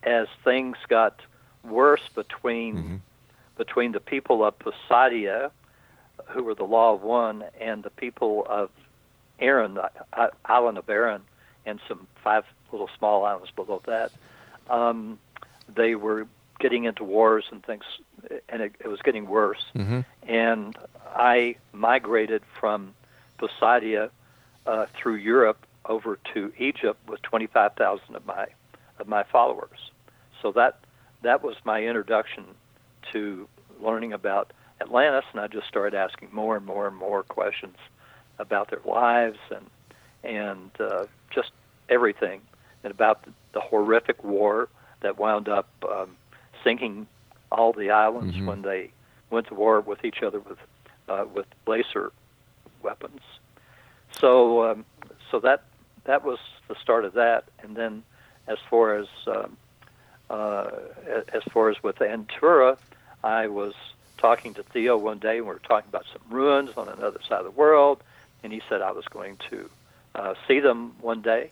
as 0.03 0.27
things 0.43 0.77
got 0.88 1.22
worse 1.63 2.08
between 2.15 3.01
between 3.58 3.91
the 3.91 4.00
people 4.00 4.43
of 4.43 4.58
Poseidia, 4.58 5.51
who 6.27 6.43
were 6.43 6.55
the 6.55 6.63
Law 6.63 6.93
of 6.93 7.03
One, 7.03 7.43
and 7.60 7.84
the 7.84 7.89
people 7.91 8.46
of 8.50 8.70
Aaron, 9.39 9.75
the 9.75 9.91
island 10.46 10.77
of 10.77 10.89
Aaron, 10.89 11.22
and 11.65 11.79
some 11.88 12.08
five 12.24 12.46
little 12.72 12.89
small 12.98 13.25
islands 13.25 13.51
below 13.51 13.81
that, 13.86 14.12
um, 14.70 15.20
they 15.74 15.96
were 15.96 16.27
getting 16.60 16.86
into 16.86 17.03
wars 17.03 17.46
and 17.51 17.63
things, 17.63 17.84
and 18.50 18.62
it, 18.62 18.75
it 18.79 18.88
was 18.88 19.01
getting 19.01 19.27
worse 19.27 19.65
mm-hmm. 19.75 20.01
and 20.27 20.77
I 21.15 21.55
migrated 21.74 22.43
from 22.60 22.93
Poseidia 23.39 24.10
uh, 24.65 24.86
through 24.96 25.15
Europe 25.15 25.65
over 25.86 26.20
to 26.34 26.53
Egypt 26.58 27.00
with 27.10 27.22
25,000 27.24 28.15
of 28.15 28.25
my 28.25 28.48
of 29.00 29.08
my 29.08 29.24
followers. 29.24 29.90
So 30.41 30.51
that 30.53 30.79
that 31.21 31.43
was 31.43 31.55
my 31.63 31.83
introduction 31.83 32.43
to 33.13 33.48
learning 33.79 34.13
about 34.13 34.51
Atlantis, 34.79 35.25
and 35.31 35.39
I 35.41 35.48
just 35.48 35.67
started 35.67 35.95
asking 35.95 36.29
more 36.31 36.55
and 36.57 36.65
more 36.65 36.88
and 36.88 36.95
more 36.95 37.24
questions 37.24 37.77
about 38.39 38.69
their 38.69 38.81
lives 38.86 39.38
and 39.50 39.65
and 40.24 40.71
uh, 40.79 41.05
just 41.33 41.51
everything, 41.89 42.41
and 42.83 42.91
about 42.91 43.24
the, 43.24 43.31
the 43.53 43.60
horrific 43.60 44.24
war 44.24 44.69
that 45.01 45.17
wound 45.17 45.50
up 45.50 45.67
um, 45.89 46.15
sinking 46.63 47.07
all 47.51 47.74
the 47.74 47.89
islands 47.91 48.36
Mhm. 48.36 48.45
when 48.45 48.62
they 48.62 48.91
went 49.29 49.48
to 49.48 49.55
war 49.55 49.81
with 49.81 50.03
each 50.05 50.21
other 50.24 50.39
with 50.39 50.60
uh, 51.10 51.25
with 51.33 51.45
laser 51.67 52.12
weapons. 52.81 53.21
So 54.19 54.69
um, 54.71 54.86
so 55.29 55.39
that 55.39 55.63
that 56.05 56.24
was 56.24 56.39
the 56.67 56.75
start 56.75 57.05
of 57.05 57.13
that, 57.13 57.45
and 57.62 57.75
then 57.75 58.03
as 58.48 58.57
far 58.69 58.95
as 58.95 59.07
um, 59.27 59.57
uh, 60.32 60.68
as 61.34 61.44
far 61.54 61.70
as 61.70 61.78
with 61.84 61.98
Antura, 61.98 62.78
I 63.24 63.48
was 63.48 63.74
talking 64.18 64.54
to 64.54 64.64
Theo 64.64 64.98
one 64.98 65.20
day, 65.20 65.38
and 65.38 65.46
we 65.46 65.54
were 65.54 65.60
talking 65.68 65.90
about 65.90 66.06
some 66.14 66.22
ruins 66.34 66.70
on 66.78 66.88
another 66.88 67.20
side 67.28 67.40
of 67.40 67.46
the 67.46 67.52
world, 67.52 68.02
and 68.44 68.54
he 68.54 68.62
said 68.70 68.82
I 68.82 68.92
was 68.92 69.04
going 69.12 69.38
to 69.50 69.70
uh, 70.16 70.34
see 70.48 70.60
them 70.60 70.94
one 71.02 71.22
day, 71.22 71.52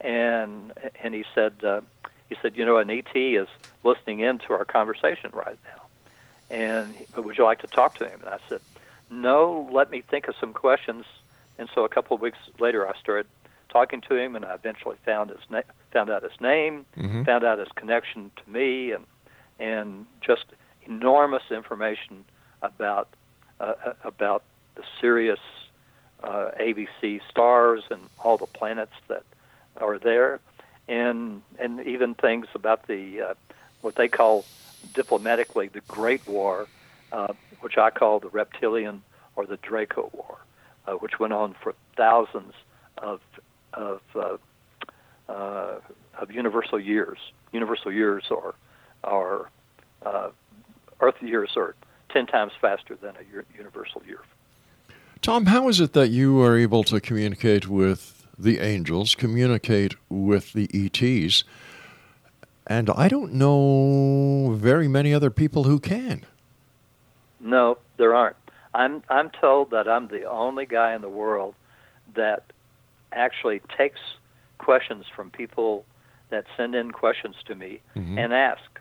and 0.00 0.72
and 1.02 1.14
he 1.14 1.24
said 1.34 1.64
uh, 1.64 1.80
he 2.28 2.36
said 2.42 2.56
you 2.56 2.66
know 2.66 2.76
an 2.76 2.90
ET 2.90 3.14
is 3.14 3.48
listening 3.82 4.20
in 4.20 4.38
to 4.38 4.52
our 4.52 4.64
conversation 4.64 5.30
right 5.32 5.58
now, 5.64 6.54
and 6.54 6.96
would 7.16 7.38
you 7.38 7.44
like 7.44 7.60
to 7.60 7.66
talk 7.68 7.94
to 7.96 8.04
him? 8.04 8.20
And 8.20 8.28
I 8.28 8.38
said 8.48 8.60
no, 9.10 9.68
let 9.72 9.90
me 9.90 10.02
think 10.10 10.28
of 10.28 10.34
some 10.38 10.52
questions, 10.52 11.06
and 11.58 11.68
so 11.74 11.84
a 11.84 11.88
couple 11.88 12.14
of 12.14 12.20
weeks 12.20 12.38
later 12.60 12.86
I 12.86 12.92
started 13.00 13.26
talking 13.68 14.00
to 14.02 14.16
him, 14.16 14.36
and 14.36 14.44
I 14.44 14.54
eventually 14.54 14.96
found 15.04 15.30
his 15.30 15.40
na- 15.50 15.62
found 15.92 16.10
out 16.10 16.22
his 16.22 16.40
name, 16.40 16.86
Mhm. 16.96 17.24
found 17.24 17.44
out 17.44 17.58
his 17.58 17.68
connection 17.76 18.30
to 18.36 18.50
me, 18.50 18.92
and 18.92 19.06
and 19.60 20.06
just 20.20 20.44
enormous 20.82 21.50
information 21.50 22.24
about 22.62 23.08
uh, 23.60 23.74
about 24.04 24.44
the 24.76 24.84
Sirius 25.00 25.40
uh, 26.22 26.50
ABC 26.60 27.20
stars 27.28 27.82
and 27.90 28.08
all 28.24 28.36
the 28.36 28.46
planets 28.46 28.94
that 29.08 29.24
are 29.78 29.98
there, 29.98 30.40
and 30.88 31.42
and 31.58 31.80
even 31.86 32.14
things 32.14 32.46
about 32.54 32.86
the 32.86 33.20
uh, 33.22 33.34
what 33.80 33.96
they 33.96 34.08
call 34.08 34.44
diplomatically 34.94 35.68
the 35.68 35.80
Great 35.88 36.26
War, 36.26 36.68
uh, 37.12 37.32
which 37.60 37.78
I 37.78 37.90
call 37.90 38.20
the 38.20 38.28
Reptilian 38.28 39.02
or 39.36 39.46
the 39.46 39.56
Draco 39.58 40.10
War, 40.12 40.38
uh, 40.86 40.92
which 40.94 41.18
went 41.18 41.32
on 41.32 41.54
for 41.54 41.74
thousands 41.96 42.54
of 42.98 43.20
of 43.78 44.00
uh, 44.14 44.36
uh, 45.32 45.80
of 46.18 46.30
universal 46.30 46.80
years. 46.80 47.18
Universal 47.52 47.92
years 47.92 48.24
are 48.30 48.54
are 49.04 49.50
uh, 50.04 50.30
Earth 51.00 51.22
years 51.22 51.50
are 51.56 51.74
ten 52.10 52.26
times 52.26 52.52
faster 52.60 52.96
than 52.96 53.14
a 53.16 53.56
universal 53.56 54.02
year. 54.06 54.20
Tom, 55.22 55.46
how 55.46 55.68
is 55.68 55.80
it 55.80 55.92
that 55.94 56.08
you 56.08 56.42
are 56.42 56.56
able 56.56 56.84
to 56.84 57.00
communicate 57.00 57.68
with 57.68 58.26
the 58.38 58.60
angels, 58.60 59.14
communicate 59.14 59.96
with 60.08 60.52
the 60.52 60.68
ETs, 60.72 61.44
and 62.66 62.90
I 62.90 63.08
don't 63.08 63.32
know 63.34 64.52
very 64.54 64.88
many 64.88 65.12
other 65.12 65.30
people 65.30 65.64
who 65.64 65.80
can? 65.80 66.24
No, 67.40 67.78
there 67.96 68.14
aren't. 68.14 68.36
I'm 68.74 69.02
I'm 69.08 69.30
told 69.30 69.70
that 69.70 69.88
I'm 69.88 70.08
the 70.08 70.24
only 70.24 70.66
guy 70.66 70.94
in 70.94 71.02
the 71.02 71.08
world 71.08 71.54
that 72.14 72.52
actually 73.12 73.60
takes 73.76 74.00
questions 74.58 75.04
from 75.14 75.30
people 75.30 75.84
that 76.30 76.44
send 76.56 76.74
in 76.74 76.90
questions 76.90 77.36
to 77.46 77.54
me 77.54 77.80
Mhm. 77.96 78.18
and 78.18 78.34
ask. 78.34 78.80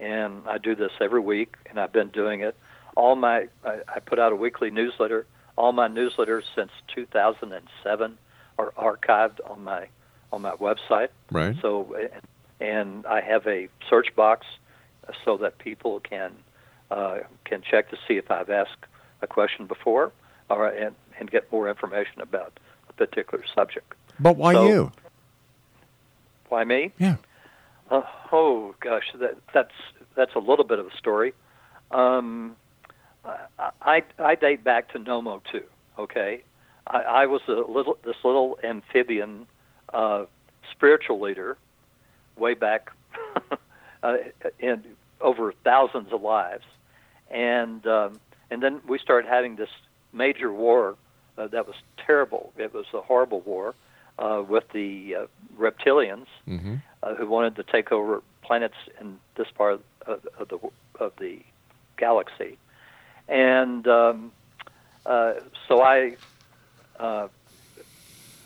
And 0.00 0.42
I 0.46 0.58
do 0.58 0.74
this 0.74 0.92
every 1.00 1.20
week, 1.20 1.56
and 1.68 1.78
I've 1.80 1.92
been 1.92 2.08
doing 2.08 2.40
it. 2.40 2.56
All 2.96 3.16
my 3.16 3.48
I, 3.64 3.80
I 3.88 4.00
put 4.00 4.18
out 4.18 4.32
a 4.32 4.36
weekly 4.36 4.70
newsletter. 4.70 5.26
All 5.56 5.72
my 5.72 5.88
newsletters 5.88 6.44
since 6.54 6.70
2007 6.94 8.18
are 8.58 8.70
archived 8.72 9.38
on 9.50 9.62
my 9.64 9.88
on 10.32 10.42
my 10.42 10.52
website. 10.52 11.08
Right. 11.30 11.54
So, 11.60 11.94
and- 12.60 13.06
I 13.06 13.20
have 13.20 13.46
a 13.46 13.68
search 13.88 14.14
box 14.16 14.46
so 15.24 15.36
that 15.38 15.58
people 15.58 16.00
can 16.00 16.32
uh, 16.90 17.18
can 17.44 17.62
check 17.62 17.90
to 17.90 17.96
see 18.08 18.16
if 18.16 18.30
I've 18.30 18.48
asked 18.50 18.84
a 19.22 19.26
question 19.26 19.66
before, 19.66 20.12
or 20.48 20.68
and, 20.68 20.94
and 21.18 21.30
get 21.30 21.50
more 21.52 21.68
information 21.68 22.20
about 22.22 22.58
particular 22.96 23.44
subject. 23.54 23.94
But 24.18 24.36
why 24.36 24.52
So- 24.54 24.66
you? 24.68 24.92
Why 26.48 26.64
me? 26.64 26.92
Yeah. 26.98 27.16
Uh, 27.90 28.02
oh 28.32 28.74
gosh, 28.80 29.04
that 29.14 29.36
that's 29.52 29.74
that's 30.14 30.34
a 30.34 30.38
little 30.38 30.64
bit 30.64 30.78
of 30.78 30.86
a 30.86 30.96
story. 30.96 31.34
Um, 31.90 32.56
I, 33.82 34.02
I 34.18 34.34
date 34.36 34.62
back 34.64 34.92
to 34.92 34.98
Nomo 34.98 35.42
too. 35.50 35.64
Okay, 35.98 36.42
I, 36.86 36.98
I 36.98 37.26
was 37.26 37.40
a 37.48 37.52
little 37.52 37.98
this 38.04 38.16
little 38.24 38.58
amphibian 38.62 39.46
uh, 39.92 40.26
spiritual 40.70 41.20
leader 41.20 41.56
way 42.36 42.54
back 42.54 42.90
uh, 44.02 44.16
in 44.58 44.84
over 45.20 45.52
thousands 45.64 46.12
of 46.12 46.22
lives, 46.22 46.64
and 47.30 47.86
um, 47.86 48.20
and 48.50 48.62
then 48.62 48.80
we 48.86 48.98
started 48.98 49.28
having 49.28 49.56
this 49.56 49.70
major 50.12 50.52
war 50.52 50.96
uh, 51.38 51.46
that 51.48 51.66
was 51.66 51.76
terrible. 52.04 52.52
It 52.56 52.72
was 52.74 52.86
a 52.94 53.00
horrible 53.00 53.40
war 53.40 53.74
uh, 54.18 54.42
with 54.48 54.64
the 54.72 55.14
uh, 55.22 55.26
reptilians 55.58 56.26
Mm-hmm. 56.48 56.76
uh, 57.02 57.14
who 57.14 57.26
wanted 57.28 57.56
to 57.56 57.62
take 57.64 57.92
over 57.92 58.22
planets 58.42 58.74
in 59.00 59.18
this 59.36 59.48
part 59.54 59.80
of, 60.06 60.20
of 60.38 60.48
the 60.48 60.58
of 61.00 61.12
the 61.18 61.40
galaxy, 61.98 62.56
and 63.28 63.86
um, 63.88 64.32
uh, 65.04 65.34
so 65.68 65.82
I, 65.82 66.16
uh, 66.98 67.28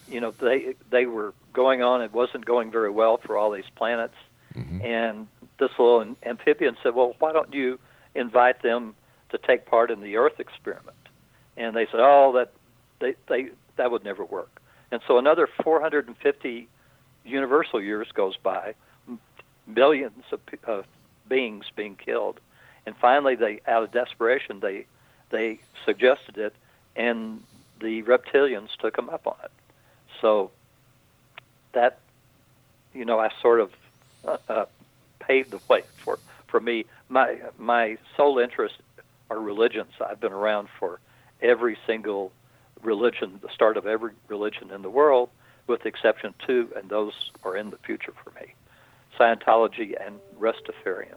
you 0.09 0.21
know, 0.21 0.35
they 0.41 0.75
they 0.91 1.07
were 1.07 1.35
going 1.53 1.83
on. 1.83 2.03
It 2.03 2.13
wasn't 2.13 2.45
going 2.45 2.71
very 2.71 2.91
well 2.91 3.19
for 3.19 3.37
all 3.37 3.51
these 3.51 3.71
planets, 3.77 4.17
Mhm. 4.57 4.85
and 4.85 5.29
this 5.59 5.71
little 5.79 6.17
amphibian 6.25 6.77
said, 6.83 6.95
"Well, 6.95 7.15
why 7.19 7.33
don't 7.33 7.53
you 7.55 7.79
invite 8.15 8.63
them 8.63 8.97
to 9.31 9.39
take 9.39 9.67
part 9.67 9.91
in 9.91 10.01
the 10.01 10.17
Earth 10.17 10.41
experiment?" 10.41 10.97
And 11.57 11.77
they 11.77 11.87
said, 11.87 12.01
"Oh, 12.01 12.33
that 12.33 12.53
they 13.01 13.15
they 13.29 13.49
that 13.77 13.91
would 13.91 14.05
never 14.05 14.25
work." 14.25 14.61
And 14.93 15.01
so 15.07 15.19
another 15.19 15.49
450 15.63 16.69
universal 17.25 17.81
years 17.81 18.09
goes 18.15 18.37
by, 18.43 18.75
m- 19.09 19.21
billions 19.73 20.25
of 20.33 20.45
pe- 20.47 20.59
of 20.65 20.85
beings 21.29 21.67
being 21.77 21.97
killed, 21.97 22.41
and 22.87 22.95
finally, 23.01 23.37
they 23.37 23.61
out 23.67 23.83
of 23.83 23.93
desperation 23.93 24.61
they 24.61 24.87
they 25.31 25.61
suggested 25.85 26.39
it, 26.39 26.55
and 26.97 27.43
the 27.81 28.03
reptilians 28.03 28.69
took 28.81 28.97
them 28.97 29.09
up 29.09 29.27
on 29.27 29.37
it. 29.45 29.53
So 30.21 30.51
that 31.73 32.01
you 32.93 33.05
know, 33.05 33.19
I 33.19 33.31
sort 33.41 33.61
of 33.61 33.71
uh, 34.27 34.37
uh, 34.49 34.65
paved 35.21 35.53
the 35.53 35.61
way 35.69 35.83
for 36.05 36.19
for 36.49 36.61
me. 36.61 36.87
My 37.09 37.39
my 37.59 37.97
sole 38.17 38.39
interest 38.39 38.75
are 39.31 39.39
religions. 39.41 39.93
I've 40.05 40.21
been 40.21 40.33
around 40.33 40.69
for 40.79 41.01
every 41.41 41.77
single 41.87 42.33
religion, 42.83 43.39
the 43.43 43.49
start 43.53 43.77
of 43.77 43.87
every 43.87 44.13
religion 44.29 44.71
in 44.71 44.83
the 44.83 44.91
world, 44.91 45.29
with 45.67 45.83
the 45.83 45.89
exception 45.89 46.29
of 46.29 46.39
two, 46.47 46.69
and 46.77 46.89
those 46.89 47.31
are 47.45 47.57
in 47.57 47.71
the 47.71 47.79
future 47.79 48.13
for 48.25 48.31
me: 48.41 48.55
Scientology 49.19 49.95
and 50.05 50.19
Rastafarian. 50.39 51.17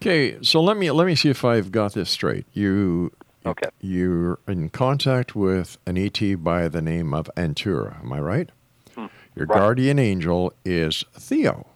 Okay, 0.00 0.38
so 0.42 0.60
let 0.62 0.76
me 0.76 0.90
let 0.90 1.06
me 1.06 1.14
see 1.14 1.28
if 1.30 1.44
I've 1.44 1.72
got 1.72 1.94
this 1.94 2.10
straight. 2.10 2.46
You 2.52 3.12
Okay. 3.46 3.68
you're 3.80 4.38
in 4.46 4.68
contact 4.68 5.34
with 5.34 5.78
an 5.86 5.96
ET 5.96 6.20
by 6.42 6.68
the 6.68 6.82
name 6.82 7.14
of 7.14 7.30
Antura. 7.36 8.00
Am 8.02 8.12
I 8.12 8.20
right? 8.20 8.50
Hmm, 8.94 9.06
Your 9.34 9.46
right. 9.46 9.58
guardian 9.58 9.98
angel 9.98 10.52
is 10.64 11.04
Theo. 11.14 11.66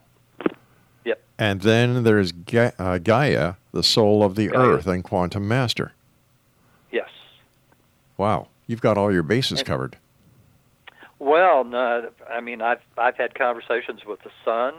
Yep. 1.05 1.21
And 1.39 1.61
then 1.61 2.03
there's 2.03 2.31
Ga- 2.31 2.73
uh, 2.79 2.97
Gaia, 2.99 3.55
the 3.71 3.83
soul 3.83 4.23
of 4.23 4.35
the 4.35 4.47
Gaia. 4.49 4.59
earth 4.67 4.87
and 4.87 5.03
quantum 5.03 5.47
master. 5.47 5.93
Yes. 6.91 7.09
Wow, 8.17 8.47
you've 8.67 8.81
got 8.81 8.97
all 8.97 9.11
your 9.11 9.23
bases 9.23 9.59
And- 9.59 9.67
covered. 9.67 9.97
Well, 11.19 11.63
no, 11.63 12.09
I 12.29 12.41
mean, 12.41 12.61
I've 12.61 12.81
I've 12.97 13.15
had 13.15 13.33
conversations 13.35 14.03
with 14.05 14.21
the 14.23 14.31
sun, 14.43 14.73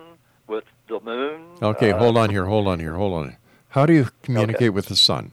with 0.47 0.65
the 0.89 1.01
moon. 1.01 1.43
Okay, 1.63 1.93
uh, 1.93 1.99
hold 1.99 2.19
on 2.19 2.29
here, 2.29 2.45
hold 2.45 2.69
on 2.69 2.81
here, 2.81 2.95
hold 2.95 3.15
on. 3.15 3.37
How 3.71 3.87
do 3.87 3.95
you 3.95 4.09
communicate 4.23 4.75
with 4.75 4.87
the 4.87 4.97
sun? 4.97 5.33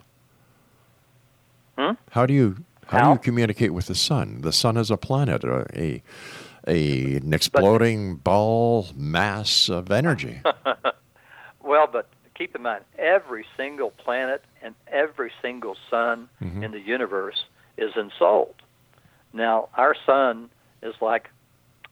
Hmm? 1.77 1.91
How 2.11 2.25
do 2.25 2.33
you 2.33 2.57
how, 2.87 3.03
do 3.03 3.09
you 3.13 3.17
communicate 3.19 3.73
with 3.73 3.87
the 3.87 3.95
sun? 3.95 4.41
The 4.41 4.51
sun 4.53 4.77
is 4.77 4.89
a 4.89 4.97
planet, 4.97 5.43
a 5.43 5.65
a, 5.75 6.03
a 6.67 7.15
an 7.17 7.33
exploding 7.33 8.15
ball 8.15 8.87
mass 8.95 9.69
of 9.69 9.91
energy. 9.91 10.41
Well, 11.63 11.87
but 11.89 12.09
keep 12.35 12.55
in 12.55 12.63
mind, 12.63 12.83
every 12.97 13.45
single 13.55 13.91
planet 13.91 14.43
and 14.63 14.73
every 14.87 15.31
single 15.43 15.77
sun 15.91 16.27
Mhm. 16.41 16.63
in 16.63 16.71
the 16.71 16.79
universe 16.79 17.45
is 17.81 17.95
ensouled. 17.97 18.55
Now, 19.33 19.67
our 19.75 19.95
sun 20.05 20.49
is 20.81 20.93
like 21.01 21.29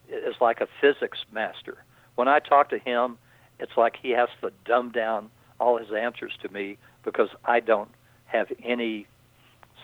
is 0.09 0.35
like 0.39 0.61
a 0.61 0.67
physics 0.81 1.19
master. 1.31 1.83
When 2.15 2.27
I 2.27 2.39
talk 2.39 2.69
to 2.69 2.79
him, 2.79 3.17
it's 3.59 3.75
like 3.77 3.97
he 4.01 4.11
has 4.11 4.29
to 4.41 4.51
dumb 4.65 4.91
down 4.91 5.29
all 5.59 5.77
his 5.77 5.91
answers 5.91 6.33
to 6.41 6.49
me 6.49 6.77
because 7.03 7.29
I 7.45 7.59
don't 7.59 7.89
have 8.25 8.51
any 8.63 9.07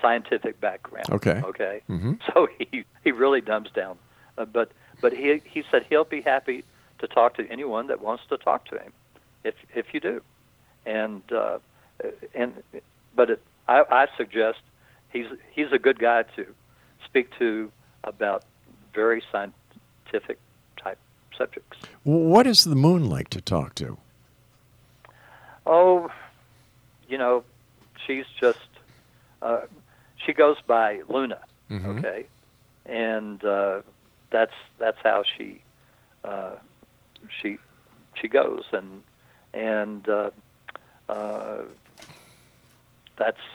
scientific 0.01 0.59
background. 0.59 1.09
Okay. 1.11 1.41
Okay. 1.43 1.81
Mhm. 1.89 2.19
So 2.33 2.47
he 2.57 2.85
he 3.03 3.11
really 3.11 3.41
dumbs 3.41 3.69
down, 3.71 3.97
uh, 4.37 4.45
but 4.45 4.71
but 5.01 5.13
he 5.13 5.41
he 5.45 5.63
said 5.71 5.85
he'll 5.89 6.03
be 6.03 6.21
happy 6.21 6.63
to 6.99 7.07
talk 7.07 7.35
to 7.35 7.47
anyone 7.49 7.87
that 7.87 8.01
wants 8.01 8.23
to 8.29 8.37
talk 8.37 8.65
to 8.65 8.77
him, 8.77 8.93
if 9.43 9.55
if 9.73 9.93
you 9.93 9.99
do, 9.99 10.21
and 10.85 11.21
uh, 11.31 11.59
and 12.33 12.53
but 13.15 13.29
it, 13.29 13.41
I 13.67 13.83
I 13.89 14.07
suggest 14.17 14.59
he's 15.15 15.27
he's 15.55 15.71
a 15.71 15.79
good 15.79 15.99
guy 15.99 16.23
to 16.35 16.45
speak 17.05 17.27
to 17.39 17.71
about 18.03 18.43
very 18.93 19.21
scientific 19.31 20.37
type 20.83 20.99
subjects. 21.37 21.77
What 22.03 22.45
is 22.45 22.63
the 22.65 22.75
moon 22.75 23.09
like 23.09 23.29
to 23.29 23.41
talk 23.41 23.75
to? 23.75 23.97
Oh, 25.65 26.09
you 27.07 27.17
know, 27.17 27.43
she's 28.05 28.25
just 28.39 28.69
uh, 29.41 29.61
she 30.23 30.33
goes 30.33 30.57
by 30.67 31.01
Luna, 31.09 31.39
Mhm. 31.71 31.97
okay, 31.99 32.25
and 32.85 33.43
uh, 33.43 33.81
that's 34.31 34.53
that's 34.77 34.97
how 35.03 35.23
she 35.37 35.61
uh, 36.23 36.55
she 37.41 37.57
she 38.19 38.27
goes, 38.27 38.63
and 38.71 39.01
and 39.53 40.07
uh, 40.09 40.29
uh, 41.09 41.61
that's 43.17 43.45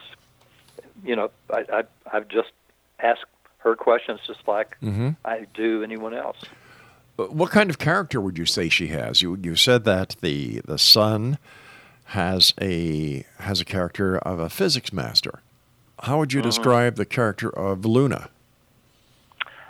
you 1.05 1.17
know 1.17 1.31
I, 1.53 1.65
I 1.73 1.83
I've 2.13 2.29
just 2.29 2.51
asked 3.01 3.25
her 3.59 3.75
questions 3.77 4.21
just 4.27 4.41
like 4.49 4.77
Mhm. 4.83 5.17
I 5.25 5.47
do 5.55 5.83
anyone 5.83 6.15
else. 6.15 6.39
What 7.17 7.51
kind 7.51 7.69
of 7.69 7.79
character 7.79 8.21
would 8.21 8.39
you 8.39 8.47
say 8.47 8.69
she 8.69 8.89
has? 8.89 9.21
You 9.23 9.37
you 9.43 9.55
said 9.57 9.85
that 9.85 10.17
the 10.23 10.61
the 10.65 10.79
sun 10.79 11.39
has 12.07 12.55
a 12.61 13.25
has 13.39 13.61
a 13.61 13.65
character 13.65 14.19
of 14.19 14.39
a 14.41 14.49
physics 14.49 14.93
master. 14.93 15.41
How 16.05 16.19
would 16.19 16.33
you 16.33 16.41
Mhm. 16.41 16.45
describe 16.45 16.97
the 16.97 17.05
character 17.05 17.51
of 17.51 17.85
Luna? 17.85 18.31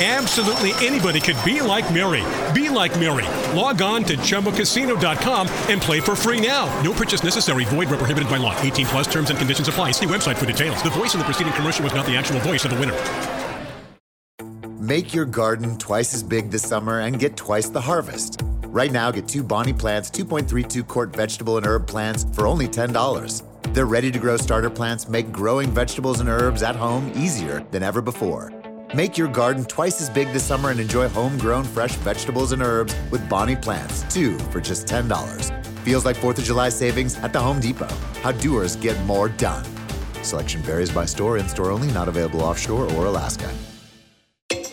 Absolutely 0.00 0.70
anybody 0.86 1.18
could 1.18 1.36
be 1.44 1.60
like 1.60 1.92
Mary. 1.92 2.22
Be 2.54 2.68
like 2.68 2.96
Mary. 3.00 3.26
Log 3.52 3.82
on 3.82 4.04
to 4.04 4.16
ChumbaCasino.com 4.16 5.48
and 5.68 5.82
play 5.82 5.98
for 5.98 6.14
free 6.14 6.40
now. 6.40 6.66
No 6.82 6.92
purchase 6.92 7.24
necessary. 7.24 7.64
Void 7.64 7.88
where 7.88 7.98
prohibited 7.98 8.30
by 8.30 8.36
law. 8.36 8.56
18 8.60 8.86
plus 8.86 9.08
terms 9.12 9.30
and 9.30 9.36
conditions 9.36 9.66
apply. 9.66 9.90
See 9.90 10.06
website 10.06 10.36
for 10.36 10.46
details. 10.46 10.80
The 10.84 10.90
voice 10.90 11.14
in 11.14 11.18
the 11.18 11.24
preceding 11.24 11.52
commercial 11.52 11.82
was 11.82 11.94
not 11.94 12.06
the 12.06 12.16
actual 12.16 12.38
voice 12.40 12.64
of 12.64 12.70
the 12.70 12.78
winner. 12.78 12.96
Make 14.80 15.12
your 15.12 15.24
garden 15.24 15.76
twice 15.78 16.14
as 16.14 16.22
big 16.22 16.52
this 16.52 16.62
summer 16.62 17.00
and 17.00 17.18
get 17.18 17.36
twice 17.36 17.68
the 17.68 17.80
harvest. 17.80 18.40
Right 18.66 18.92
now, 18.92 19.10
get 19.10 19.26
two 19.26 19.42
Bonnie 19.42 19.72
plants, 19.72 20.12
2.32 20.12 20.86
quart 20.86 21.14
vegetable 21.14 21.56
and 21.56 21.66
herb 21.66 21.88
plants 21.88 22.24
for 22.34 22.46
only 22.46 22.68
$10. 22.68 23.42
Their 23.74 23.86
ready 23.86 24.12
to 24.12 24.18
grow 24.20 24.36
starter 24.36 24.70
plants 24.70 25.08
make 25.08 25.32
growing 25.32 25.70
vegetables 25.72 26.20
and 26.20 26.28
herbs 26.28 26.62
at 26.62 26.76
home 26.76 27.12
easier 27.16 27.66
than 27.72 27.82
ever 27.82 28.00
before. 28.00 28.57
Make 28.94 29.18
your 29.18 29.28
garden 29.28 29.66
twice 29.66 30.00
as 30.00 30.08
big 30.08 30.32
this 30.32 30.44
summer 30.44 30.70
and 30.70 30.80
enjoy 30.80 31.10
homegrown 31.10 31.64
fresh 31.64 31.94
vegetables 31.96 32.52
and 32.52 32.62
herbs 32.62 32.94
with 33.10 33.28
Bonnie 33.28 33.54
plants, 33.54 34.02
two 34.08 34.38
for 34.50 34.62
just 34.62 34.86
$10. 34.86 35.64
Feels 35.80 36.06
like 36.06 36.16
4th 36.16 36.38
of 36.38 36.44
July 36.44 36.70
savings 36.70 37.14
at 37.18 37.34
the 37.34 37.38
Home 37.38 37.60
Depot. 37.60 37.94
How 38.22 38.32
doers 38.32 38.76
get 38.76 38.98
more 39.04 39.28
done. 39.28 39.62
Selection 40.22 40.62
varies 40.62 40.90
by 40.90 41.04
store, 41.04 41.36
in 41.36 41.46
store 41.50 41.70
only, 41.70 41.92
not 41.92 42.08
available 42.08 42.40
offshore 42.40 42.90
or 42.94 43.04
Alaska. 43.04 43.52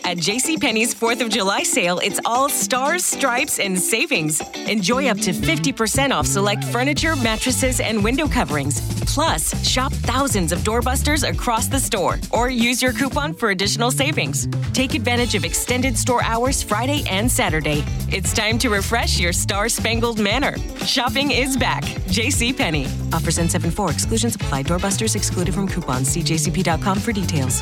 At 0.06 0.18
JCPenney's 0.18 0.94
4th 0.94 1.20
of 1.20 1.30
July 1.30 1.64
sale, 1.64 1.98
it's 1.98 2.20
all 2.24 2.48
stars, 2.48 3.04
stripes, 3.04 3.58
and 3.58 3.76
savings. 3.76 4.40
Enjoy 4.68 5.08
up 5.08 5.18
to 5.18 5.32
50% 5.32 6.12
off 6.12 6.28
select 6.28 6.62
furniture, 6.62 7.16
mattresses, 7.16 7.80
and 7.80 8.04
window 8.04 8.28
coverings. 8.28 8.80
Plus, 9.12 9.50
shop 9.66 9.92
thousands 9.92 10.52
of 10.52 10.60
doorbusters 10.60 11.28
across 11.28 11.66
the 11.66 11.80
store 11.80 12.20
or 12.30 12.48
use 12.48 12.80
your 12.80 12.92
coupon 12.92 13.34
for 13.34 13.50
additional 13.50 13.90
savings. 13.90 14.46
Take 14.72 14.94
advantage 14.94 15.34
of 15.34 15.44
extended 15.44 15.98
store 15.98 16.22
hours 16.22 16.62
Friday 16.62 17.02
and 17.10 17.28
Saturday. 17.28 17.82
It's 18.08 18.32
time 18.32 18.58
to 18.60 18.70
refresh 18.70 19.18
your 19.18 19.32
star 19.32 19.68
spangled 19.68 20.20
manor. 20.20 20.56
Shopping 20.84 21.32
is 21.32 21.56
back. 21.56 21.82
JCPenney. 22.14 23.12
Offers 23.12 23.38
N74 23.38 23.92
exclusions 23.92 24.36
apply. 24.36 24.62
Doorbusters 24.62 25.16
excluded 25.16 25.52
from 25.52 25.66
coupons. 25.66 26.06
See 26.06 26.20
jcp.com 26.20 27.00
for 27.00 27.10
details. 27.10 27.60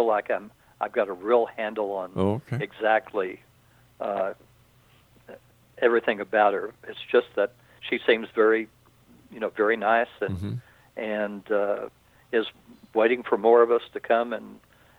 Feel 0.00 0.06
like 0.06 0.30
I'm 0.30 0.50
I've 0.80 0.92
got 0.92 1.08
a 1.08 1.12
real 1.12 1.44
handle 1.46 1.92
on 1.92 2.10
Oh, 2.16 2.40
okay. 2.52 2.62
exactly 2.64 3.40
uh, 4.00 4.32
everything 5.78 6.20
about 6.20 6.54
her. 6.54 6.72
It's 6.88 6.98
just 7.12 7.26
that 7.36 7.52
she 7.86 7.98
seems 8.06 8.28
very, 8.34 8.66
you 9.30 9.40
know, 9.40 9.50
very 9.50 9.76
nice 9.76 10.08
and 10.20 10.36
Mm-hmm. 10.36 10.54
and 10.96 11.52
uh, 11.52 11.88
is 12.32 12.46
waiting 12.94 13.22
for 13.22 13.36
more 13.38 13.62
of 13.62 13.70
us 13.70 13.82
to 13.92 14.00
come 14.00 14.32
and 14.32 14.58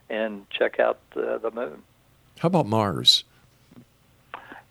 and 0.10 0.46
check 0.52 0.80
out 0.80 1.00
uh, 1.16 1.38
the 1.40 1.52
moon. 1.52 1.82
How 2.40 2.48
about 2.48 2.68
Mars? 2.68 3.24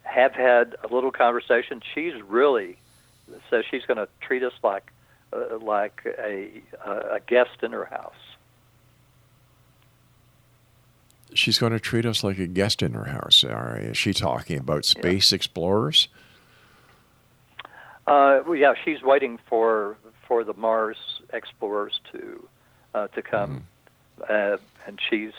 Have 0.03 0.35
had 0.35 0.77
a 0.88 0.93
little 0.95 1.11
conversation. 1.12 1.81
She's 1.95 2.14
really 2.23 2.77
says 3.49 3.64
she's 3.71 3.85
going 3.87 3.97
to 3.97 4.09
treat 4.21 4.43
us 4.43 4.53
like 4.62 4.93
uh, 5.33 5.59
like 5.59 6.03
a 6.19 6.51
a 6.85 7.21
guest 7.27 7.62
in 7.62 7.73
her 7.73 7.85
house. 7.87 8.14
She's 11.35 11.59
going 11.59 11.73
to 11.73 11.81
treat 11.81 12.07
us 12.07 12.25
like 12.25 12.38
a 12.38 12.47
guest 12.47 12.83
in 12.83 12.93
her 12.95 13.05
house. 13.05 13.45
Is 13.45 13.97
she 13.97 14.12
talking 14.12 14.59
about 14.59 14.85
space 14.85 15.33
explorers? 15.33 16.09
Uh, 18.07 18.40
well, 18.45 18.57
yeah, 18.57 18.75
she's 18.85 19.03
waiting 19.03 19.38
for 19.49 19.97
for 20.27 20.43
the 20.43 20.55
Mars 20.55 20.97
explorers 21.33 22.01
to 22.12 22.49
uh, 22.95 23.09
to 23.09 23.23
come, 23.23 23.66
uh, 24.29 24.57
and 24.87 24.99
she's 25.09 25.33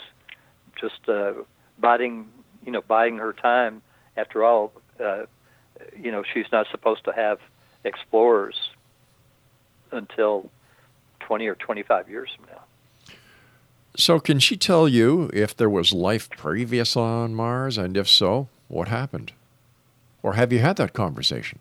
just 0.80 1.10
uh, 1.10 1.34
biding, 1.80 2.30
you 2.66 2.72
know, 2.72 2.82
biding 2.82 3.18
her 3.18 3.34
time. 3.34 3.82
After 4.16 4.44
all, 4.44 4.72
uh, 5.04 5.26
you 6.00 6.12
know, 6.12 6.24
she's 6.34 6.46
not 6.52 6.68
supposed 6.72 7.04
to 7.06 7.12
have 7.12 7.40
explorers 7.84 8.70
until 9.92 10.50
twenty 11.20 11.48
or 11.48 11.56
twenty 11.56 11.84
five 11.84 12.10
years 12.10 12.30
from 12.36 12.46
now. 12.46 12.62
So, 13.98 14.20
can 14.20 14.40
she 14.40 14.56
tell 14.58 14.88
you 14.88 15.30
if 15.34 15.56
there 15.56 15.70
was 15.70 15.92
life 15.92 16.30
previous 16.30 16.96
on 16.96 17.36
Mars, 17.36 17.78
and 17.78 17.98
if 17.98 18.08
so, 18.08 18.48
what 18.68 18.88
happened? 18.88 19.34
Or 20.24 20.34
have 20.34 20.54
you 20.54 20.60
had 20.60 20.78
that 20.78 20.94
conversation? 20.94 21.60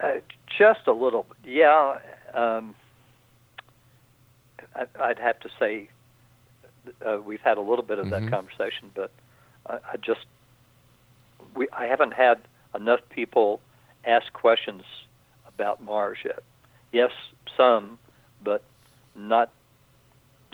Uh, 0.00 0.14
just 0.58 0.80
a 0.86 0.92
little, 0.92 1.26
yeah. 1.44 1.98
Um, 2.34 2.74
I, 4.74 4.86
I'd 5.00 5.18
have 5.18 5.38
to 5.40 5.48
say 5.58 5.88
uh, 7.06 7.18
we've 7.24 7.40
had 7.40 7.58
a 7.58 7.60
little 7.60 7.84
bit 7.84 7.98
of 7.98 8.06
Mhm. 8.06 8.10
that 8.10 8.30
conversation, 8.30 8.90
but 8.94 9.10
I, 9.66 9.78
I 9.92 9.96
just 9.98 10.26
we 11.54 11.68
I 11.72 11.86
haven't 11.86 12.12
had 12.12 12.38
enough 12.74 13.00
people 13.10 13.60
ask 14.04 14.32
questions 14.32 14.82
about 15.46 15.82
Mars 15.82 16.18
yet. 16.24 16.40
Yes, 16.92 17.12
some, 17.56 17.98
but 18.42 18.62
not 19.14 19.50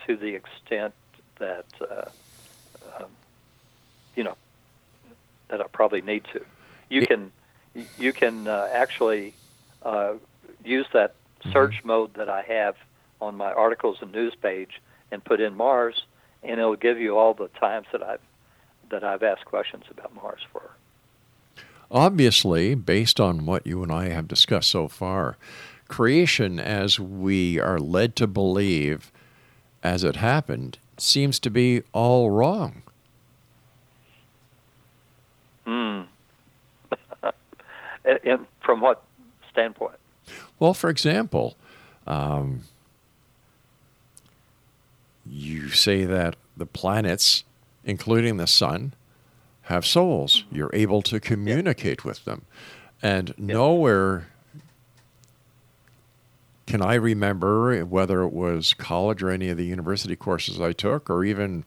to 0.07 0.17
the 0.17 0.35
extent 0.35 0.95
that 1.39 1.67
uh, 1.81 2.05
um, 2.99 3.11
you 4.17 4.25
know 4.25 4.37
that 5.49 5.61
I 5.61 5.65
probably 5.65 6.01
need 6.03 6.25
to. 6.33 6.45
You 6.89 7.07
can 7.07 7.33
you 7.99 8.13
can 8.13 8.47
uh, 8.47 8.69
actually 8.73 9.35
uh, 9.83 10.15
use 10.65 10.87
that 10.93 11.15
search 11.53 11.83
mode 11.85 12.15
that 12.15 12.29
I 12.29 12.43
have 12.43 12.77
on 13.21 13.37
my 13.37 13.53
articles 13.53 13.99
and 14.01 14.13
news 14.13 14.35
page 14.35 14.81
and 15.11 15.25
put 15.25 15.41
in 15.41 15.55
Mars, 15.57 16.05
and 16.43 16.59
it'll 16.59 16.77
give 16.77 16.99
you 16.99 17.17
all 17.17 17.35
the 17.35 17.49
times 17.49 17.87
that 17.93 18.03
I've 18.03 18.21
that 18.91 19.05
I've 19.05 19.23
asked 19.23 19.47
questions 19.47 19.85
about 19.91 20.15
Mars 20.15 20.41
for. 20.53 20.71
Obviously, 21.91 22.75
based 22.75 23.21
on 23.21 23.47
what 23.47 23.67
you 23.67 23.83
and 23.83 23.93
I 23.93 24.09
have 24.09 24.29
discussed 24.29 24.71
so 24.71 24.89
far, 24.89 25.37
creation 25.89 26.59
as 26.59 26.99
we 26.99 27.61
are 27.61 27.79
led 27.79 28.17
to 28.17 28.27
believe 28.27 29.13
as 29.83 30.05
it 30.05 30.17
happened 30.17 30.79
seems 30.99 31.39
to 31.41 31.51
be 31.51 31.83
all 31.93 32.31
wrong. 32.31 32.83
Hmm. 35.65 36.03
and, 38.05 38.19
and 38.25 38.47
from 38.65 38.81
what 38.81 39.03
standpoint? 39.51 39.97
Well, 40.59 40.75
for 40.75 40.91
example, 40.91 41.57
um, 42.07 42.63
you 45.27 45.71
say 45.71 46.05
that 46.05 46.37
the 46.57 46.67
planets, 46.67 47.45
including 47.85 48.37
the 48.37 48.47
sun, 48.47 48.95
have 49.63 49.87
souls. 49.87 50.45
You're 50.51 50.71
able 50.73 51.03
to 51.03 51.21
communicate 51.21 52.05
with 52.05 52.25
them. 52.25 52.43
And 53.01 53.35
nowhere 53.39 54.29
can 56.73 56.81
I 56.81 56.95
remember 56.95 57.85
whether 57.85 58.23
it 58.23 58.33
was 58.33 58.73
college 58.73 59.23
or 59.23 59.29
any 59.29 59.51
of 59.51 59.59
the 59.59 59.67
university 59.67 60.17
courses 60.17 60.59
I 60.59 60.73
took, 60.73 61.11
or 61.11 61.23
even 61.23 61.67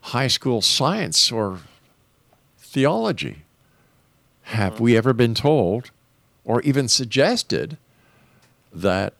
high 0.00 0.28
school 0.28 0.62
science 0.62 1.30
or 1.30 1.58
theology. 2.56 3.42
Have 4.44 4.80
we 4.80 4.96
ever 4.96 5.12
been 5.12 5.34
told 5.34 5.90
or 6.46 6.62
even 6.62 6.88
suggested 6.88 7.76
that 8.72 9.12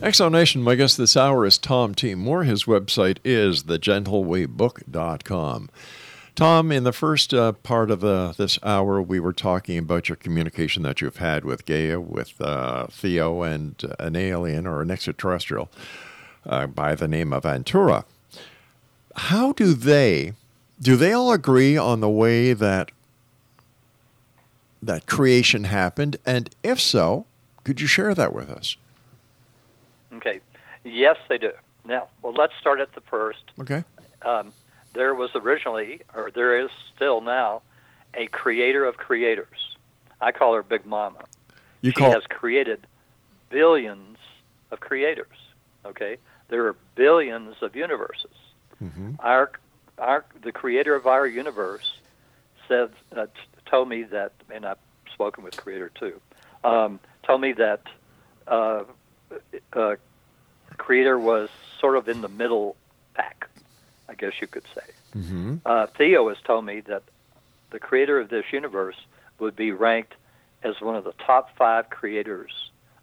Exonation, 0.02 0.64
my 0.64 0.74
guest 0.74 0.98
this 0.98 1.16
hour 1.16 1.46
is 1.46 1.60
Tom 1.60 1.94
T. 1.94 2.16
Moore. 2.16 2.44
His 2.44 2.64
website 2.64 3.20
is 3.24 3.66
thegentleWaybook.com. 3.66 5.70
Tom, 6.34 6.72
in 6.72 6.84
the 6.84 6.92
first 6.92 7.36
uh, 7.36 7.52
part 7.52 7.92
of 7.92 8.04
uh, 8.04 8.34
this 8.36 8.58
hour, 8.64 9.00
we 9.00 9.20
were 9.20 9.32
talking 9.32 9.78
about 9.78 10.10
your 10.10 10.16
communication 10.16 10.82
that 10.82 11.02
you've 11.02 11.18
had 11.18 11.46
with 11.46 11.68
Gaia, 11.68 12.00
with 12.00 12.42
uh, 12.42 12.88
Theo, 12.88 13.44
and 13.44 13.76
uh, 13.84 13.94
an 14.00 14.16
alien 14.16 14.66
or 14.66 14.82
an 14.82 14.90
extraterrestrial 14.90 15.70
uh, 16.48 16.66
by 16.66 16.96
the 16.96 17.08
name 17.08 17.32
of 17.32 17.44
Antura. 17.44 18.04
How 19.16 19.52
do 19.52 19.76
they, 19.76 20.34
do 20.82 20.96
they 20.96 21.14
all 21.14 21.32
agree 21.32 21.78
on 21.78 22.00
the 22.00 22.10
way 22.10 22.54
that 22.54 22.90
that 24.82 25.06
creation 25.06 25.66
happened? 25.66 26.18
And 26.26 26.50
if 26.64 26.82
so, 26.82 27.28
could 27.64 27.80
you 27.80 27.86
share 27.86 28.16
that 28.16 28.34
with 28.34 28.50
us? 28.50 28.78
Okay. 30.22 30.40
Yes, 30.84 31.18
they 31.30 31.38
do. 31.38 31.52
Now, 31.86 32.08
well, 32.22 32.34
let's 32.34 32.54
start 32.60 32.80
at 32.80 32.94
the 32.94 33.02
first. 33.02 33.44
Okay. 33.60 33.84
Um, 34.22 34.54
there 34.94 35.16
was 35.16 35.32
originally, 35.36 36.02
or 36.14 36.32
there 36.34 36.60
is 36.60 36.70
still 36.96 37.22
now, 37.22 37.62
a 38.14 38.28
creator 38.28 38.86
of 38.86 38.98
creators. 38.98 39.76
I 40.20 40.32
call 40.32 40.54
her 40.54 40.64
Big 40.64 40.86
Mama. 40.86 41.24
You 41.82 41.92
she 41.92 41.96
call 41.96 42.12
has 42.12 42.24
created 42.30 42.86
billions 43.50 44.18
of 44.70 44.80
creators. 44.80 45.38
Okay, 45.86 46.18
there 46.50 46.68
are 46.68 46.76
billions 46.96 47.56
of 47.64 47.76
universes. 47.76 48.30
Mhm. 48.84 49.16
Our, 49.20 49.52
our, 49.98 50.26
the 50.44 50.52
creator 50.52 50.94
of 50.94 51.08
our 51.08 51.26
universe 51.26 51.94
said, 52.68 52.92
uh, 53.16 53.26
t- 53.26 53.32
told 53.66 53.90
me 53.90 54.04
that, 54.04 54.34
and 54.54 54.66
I've 54.66 54.78
spoken 55.12 55.44
with 55.44 55.58
Creator 55.58 55.92
too. 55.96 56.22
Um, 56.64 57.00
told 57.24 57.42
me 57.42 57.54
that 57.54 57.82
uh, 58.48 58.84
uh, 59.74 59.96
Creator 60.78 61.20
was 61.20 61.50
sort 61.80 61.98
of 61.98 62.08
in 62.08 62.22
the 62.22 62.30
middle 62.30 62.76
pack, 63.14 63.48
I 64.10 64.14
guess 64.16 64.34
you 64.42 64.48
could 64.48 64.66
say. 64.76 64.94
hmm 65.14 65.58
Uh, 65.66 65.88
Theo 65.98 66.30
has 66.30 66.38
told 66.46 66.66
me 66.66 66.82
that 66.82 67.04
the 67.72 67.80
creator 67.80 68.20
of 68.20 68.30
this 68.30 68.46
universe 68.52 68.96
would 69.40 69.56
be 69.56 69.72
ranked 69.72 70.14
as 70.64 70.76
one 70.82 70.96
of 70.96 71.04
the 71.04 71.14
top 71.26 71.50
five 71.58 71.90
creators 71.90 72.52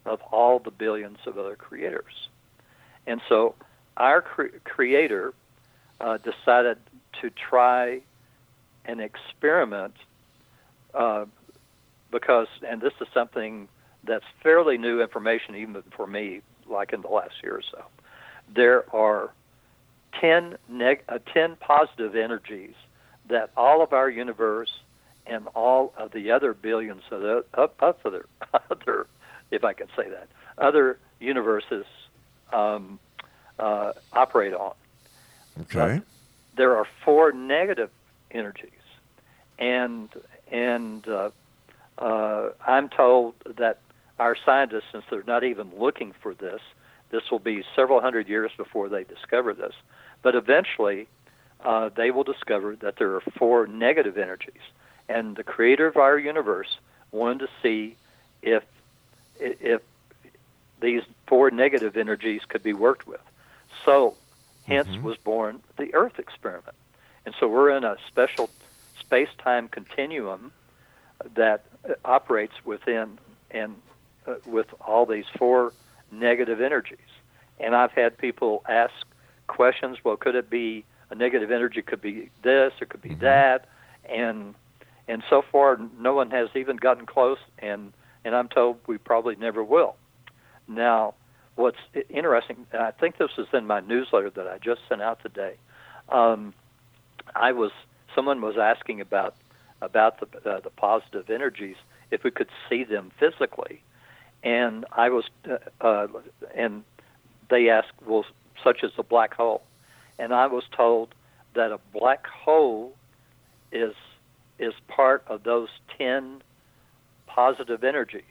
of 0.04 0.20
all 0.30 0.58
the 0.58 0.70
billions 0.70 1.18
of 1.26 1.38
other 1.38 1.56
creators. 1.56 2.28
And 3.06 3.20
so 3.28 3.54
our 3.96 4.22
cre- 4.22 4.58
creator 4.64 5.34
uh, 6.00 6.18
decided 6.18 6.78
to 7.20 7.30
try 7.30 8.00
an 8.84 9.00
experiment 9.00 9.94
uh, 10.94 11.26
because, 12.10 12.48
and 12.66 12.80
this 12.80 12.92
is 13.00 13.08
something 13.12 13.68
that's 14.04 14.24
fairly 14.42 14.78
new 14.78 15.02
information 15.02 15.56
even 15.56 15.82
for 15.96 16.06
me, 16.06 16.40
like 16.70 16.92
in 16.92 17.02
the 17.02 17.08
last 17.08 17.34
year 17.42 17.56
or 17.56 17.62
so. 17.62 17.84
There 18.54 18.84
are 18.94 19.30
10, 20.20 20.56
neg- 20.68 21.04
uh, 21.08 21.18
10 21.32 21.56
positive 21.56 22.16
energies 22.16 22.74
that 23.28 23.50
all 23.56 23.82
of 23.82 23.92
our 23.92 24.08
universe 24.08 24.72
and 25.26 25.46
all 25.54 25.92
of 25.96 26.12
the 26.12 26.30
other 26.30 26.54
billions 26.54 27.02
of 27.10 27.20
the 27.20 27.44
of 27.54 27.70
other, 27.80 28.26
other, 28.70 29.06
if 29.50 29.64
I 29.64 29.74
can 29.74 29.88
say 29.96 30.08
that, 30.08 30.28
other 30.56 30.98
universes 31.20 31.84
um, 32.52 32.98
uh, 33.58 33.92
operate 34.12 34.54
on. 34.54 34.74
Okay. 35.62 36.00
There 36.56 36.76
are 36.76 36.86
four 37.04 37.32
negative 37.32 37.90
energies, 38.30 38.70
and 39.58 40.08
and 40.50 41.06
uh, 41.06 41.30
uh, 41.98 42.50
I'm 42.66 42.88
told 42.88 43.34
that 43.56 43.80
our 44.18 44.36
scientists, 44.44 44.84
since 44.92 45.04
they're 45.10 45.22
not 45.26 45.44
even 45.44 45.70
looking 45.78 46.12
for 46.20 46.34
this, 46.34 46.60
this 47.10 47.30
will 47.30 47.38
be 47.38 47.64
several 47.74 48.00
hundred 48.00 48.28
years 48.28 48.50
before 48.56 48.88
they 48.88 49.04
discover 49.04 49.54
this. 49.54 49.74
But 50.22 50.34
eventually, 50.34 51.08
uh, 51.64 51.90
they 51.94 52.10
will 52.10 52.24
discover 52.24 52.76
that 52.76 52.96
there 52.96 53.14
are 53.14 53.20
four 53.20 53.66
negative 53.66 54.18
energies, 54.18 54.62
and 55.08 55.36
the 55.36 55.44
creator 55.44 55.86
of 55.86 55.96
our 55.96 56.18
universe 56.18 56.78
wanted 57.10 57.40
to 57.40 57.48
see 57.62 57.96
if 58.42 58.64
if 59.40 59.82
these 60.80 61.02
four 61.26 61.50
negative 61.50 61.96
energies 61.96 62.42
could 62.48 62.62
be 62.62 62.72
worked 62.72 63.06
with. 63.06 63.20
So, 63.84 64.16
hence 64.66 64.88
was 65.02 65.16
born 65.16 65.60
the 65.76 65.94
Earth 65.94 66.18
experiment. 66.18 66.76
And 67.24 67.34
so 67.38 67.48
we're 67.48 67.70
in 67.70 67.84
a 67.84 67.96
special 68.06 68.48
space-time 69.00 69.68
continuum 69.68 70.52
that 71.34 71.64
operates 72.04 72.54
within 72.64 73.18
and 73.50 73.74
with 74.46 74.66
all 74.80 75.06
these 75.06 75.24
four 75.38 75.72
negative 76.10 76.60
energies. 76.60 76.98
And 77.60 77.74
I've 77.74 77.92
had 77.92 78.16
people 78.16 78.62
ask 78.68 78.92
questions. 79.46 79.98
Well, 80.04 80.16
could 80.16 80.34
it 80.34 80.48
be 80.48 80.84
a 81.10 81.14
negative 81.14 81.50
energy? 81.50 81.82
Could 81.82 82.00
be 82.00 82.30
this, 82.42 82.72
or 82.80 82.86
could 82.86 83.02
be 83.02 83.14
that, 83.16 83.68
and 84.08 84.54
and 85.08 85.22
so 85.28 85.42
far 85.50 85.78
no 85.98 86.14
one 86.14 86.30
has 86.30 86.48
even 86.54 86.76
gotten 86.76 87.06
close. 87.06 87.38
And 87.58 87.92
and 88.24 88.34
I'm 88.34 88.48
told 88.48 88.78
we 88.86 88.98
probably 88.98 89.36
never 89.36 89.64
will. 89.64 89.96
Now, 90.68 91.14
what's 91.56 91.78
interesting, 92.10 92.66
and 92.72 92.82
I 92.82 92.90
think 92.92 93.16
this 93.16 93.30
is 93.38 93.46
in 93.52 93.66
my 93.66 93.80
newsletter 93.80 94.30
that 94.30 94.46
I 94.46 94.58
just 94.58 94.82
sent 94.88 95.02
out 95.02 95.20
today. 95.22 95.54
Um, 96.10 96.54
I 97.34 97.52
was 97.52 97.72
someone 98.14 98.40
was 98.40 98.56
asking 98.56 99.00
about 99.00 99.34
about 99.82 100.20
the 100.20 100.50
uh, 100.50 100.60
the 100.60 100.70
positive 100.70 101.30
energies 101.30 101.76
if 102.10 102.24
we 102.24 102.30
could 102.30 102.48
see 102.68 102.84
them 102.84 103.10
physically, 103.18 103.82
And 104.42 104.84
I 104.92 105.10
was, 105.10 105.24
uh, 105.50 105.56
uh, 105.80 106.06
and 106.54 106.84
they 107.50 107.68
asked, 107.70 107.92
well, 108.06 108.24
such 108.62 108.84
as 108.84 108.90
a 108.98 109.02
black 109.02 109.34
hole, 109.34 109.62
and 110.18 110.32
I 110.32 110.46
was 110.46 110.64
told 110.72 111.14
that 111.54 111.72
a 111.72 111.78
black 111.92 112.26
hole 112.26 112.94
is 113.72 113.94
is 114.58 114.74
part 114.88 115.22
of 115.28 115.42
those 115.44 115.68
ten 115.96 116.42
positive 117.26 117.84
energies. 117.84 118.22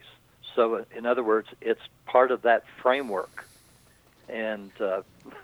So, 0.56 0.86
in 0.96 1.06
other 1.06 1.24
words, 1.24 1.48
it's 1.62 1.82
part 2.06 2.32
of 2.32 2.42
that 2.44 2.64
framework, 2.82 3.46
and 4.28 4.72
uh, 4.82 5.02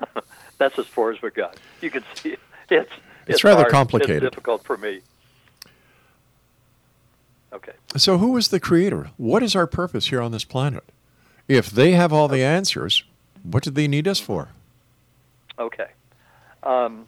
that's 0.58 0.78
as 0.80 0.88
far 0.88 1.12
as 1.12 1.22
we 1.22 1.30
got. 1.32 1.58
You 1.82 1.92
can 1.92 2.04
see 2.16 2.32
it. 2.34 2.40
it's 2.70 2.92
It's 3.28 3.44
rather 3.44 3.62
hard. 3.64 3.72
complicated. 3.72 4.24
It's 4.24 4.32
difficult 4.32 4.64
for 4.64 4.78
me. 4.78 5.02
Okay. 7.54 7.74
So, 7.96 8.18
who 8.18 8.36
is 8.38 8.48
the 8.48 8.60
creator? 8.60 9.12
What 9.18 9.44
is 9.44 9.56
our 9.56 9.68
purpose 9.68 10.08
here 10.08 10.22
on 10.22 10.32
this 10.32 10.44
planet? 10.44 10.84
If 11.48 11.70
they 11.70 11.92
have 11.92 12.12
all 12.12 12.28
the 12.28 12.44
answers, 12.44 13.04
what 13.44 13.64
do 13.64 13.70
they 13.70 13.88
need 13.88 14.08
us 14.08 14.20
for? 14.20 14.50
Okay. 15.60 15.88
Um, 16.64 17.08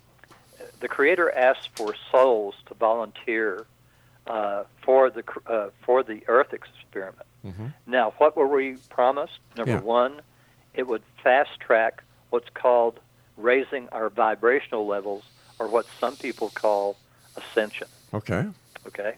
the 0.82 0.88
Creator 0.88 1.32
asked 1.32 1.70
for 1.76 1.96
souls 2.12 2.54
to 2.68 2.74
volunteer 2.76 3.66
uh, 4.28 4.66
for 4.84 5.10
the 5.10 5.24
uh, 5.48 5.70
for 5.84 6.04
the 6.04 6.22
Earth 6.28 6.54
experiment. 6.54 7.26
Now, 7.86 8.14
what 8.18 8.36
were 8.36 8.48
we 8.48 8.78
promised? 8.90 9.38
Number 9.56 9.74
Yeah. 9.74 9.82
one, 9.82 10.22
it 10.74 10.88
would 10.88 11.04
fast 11.24 11.60
track 11.60 12.04
what's 12.32 12.50
called 12.56 13.00
raising 13.38 13.88
our 13.90 14.10
vibrational 14.10 14.88
levels, 14.88 15.24
or 15.60 15.68
what 15.68 15.86
some 16.00 16.16
people 16.16 16.50
call 16.50 16.98
ascension. 17.38 17.88
Okay. 18.14 18.48
Okay, 18.88 19.14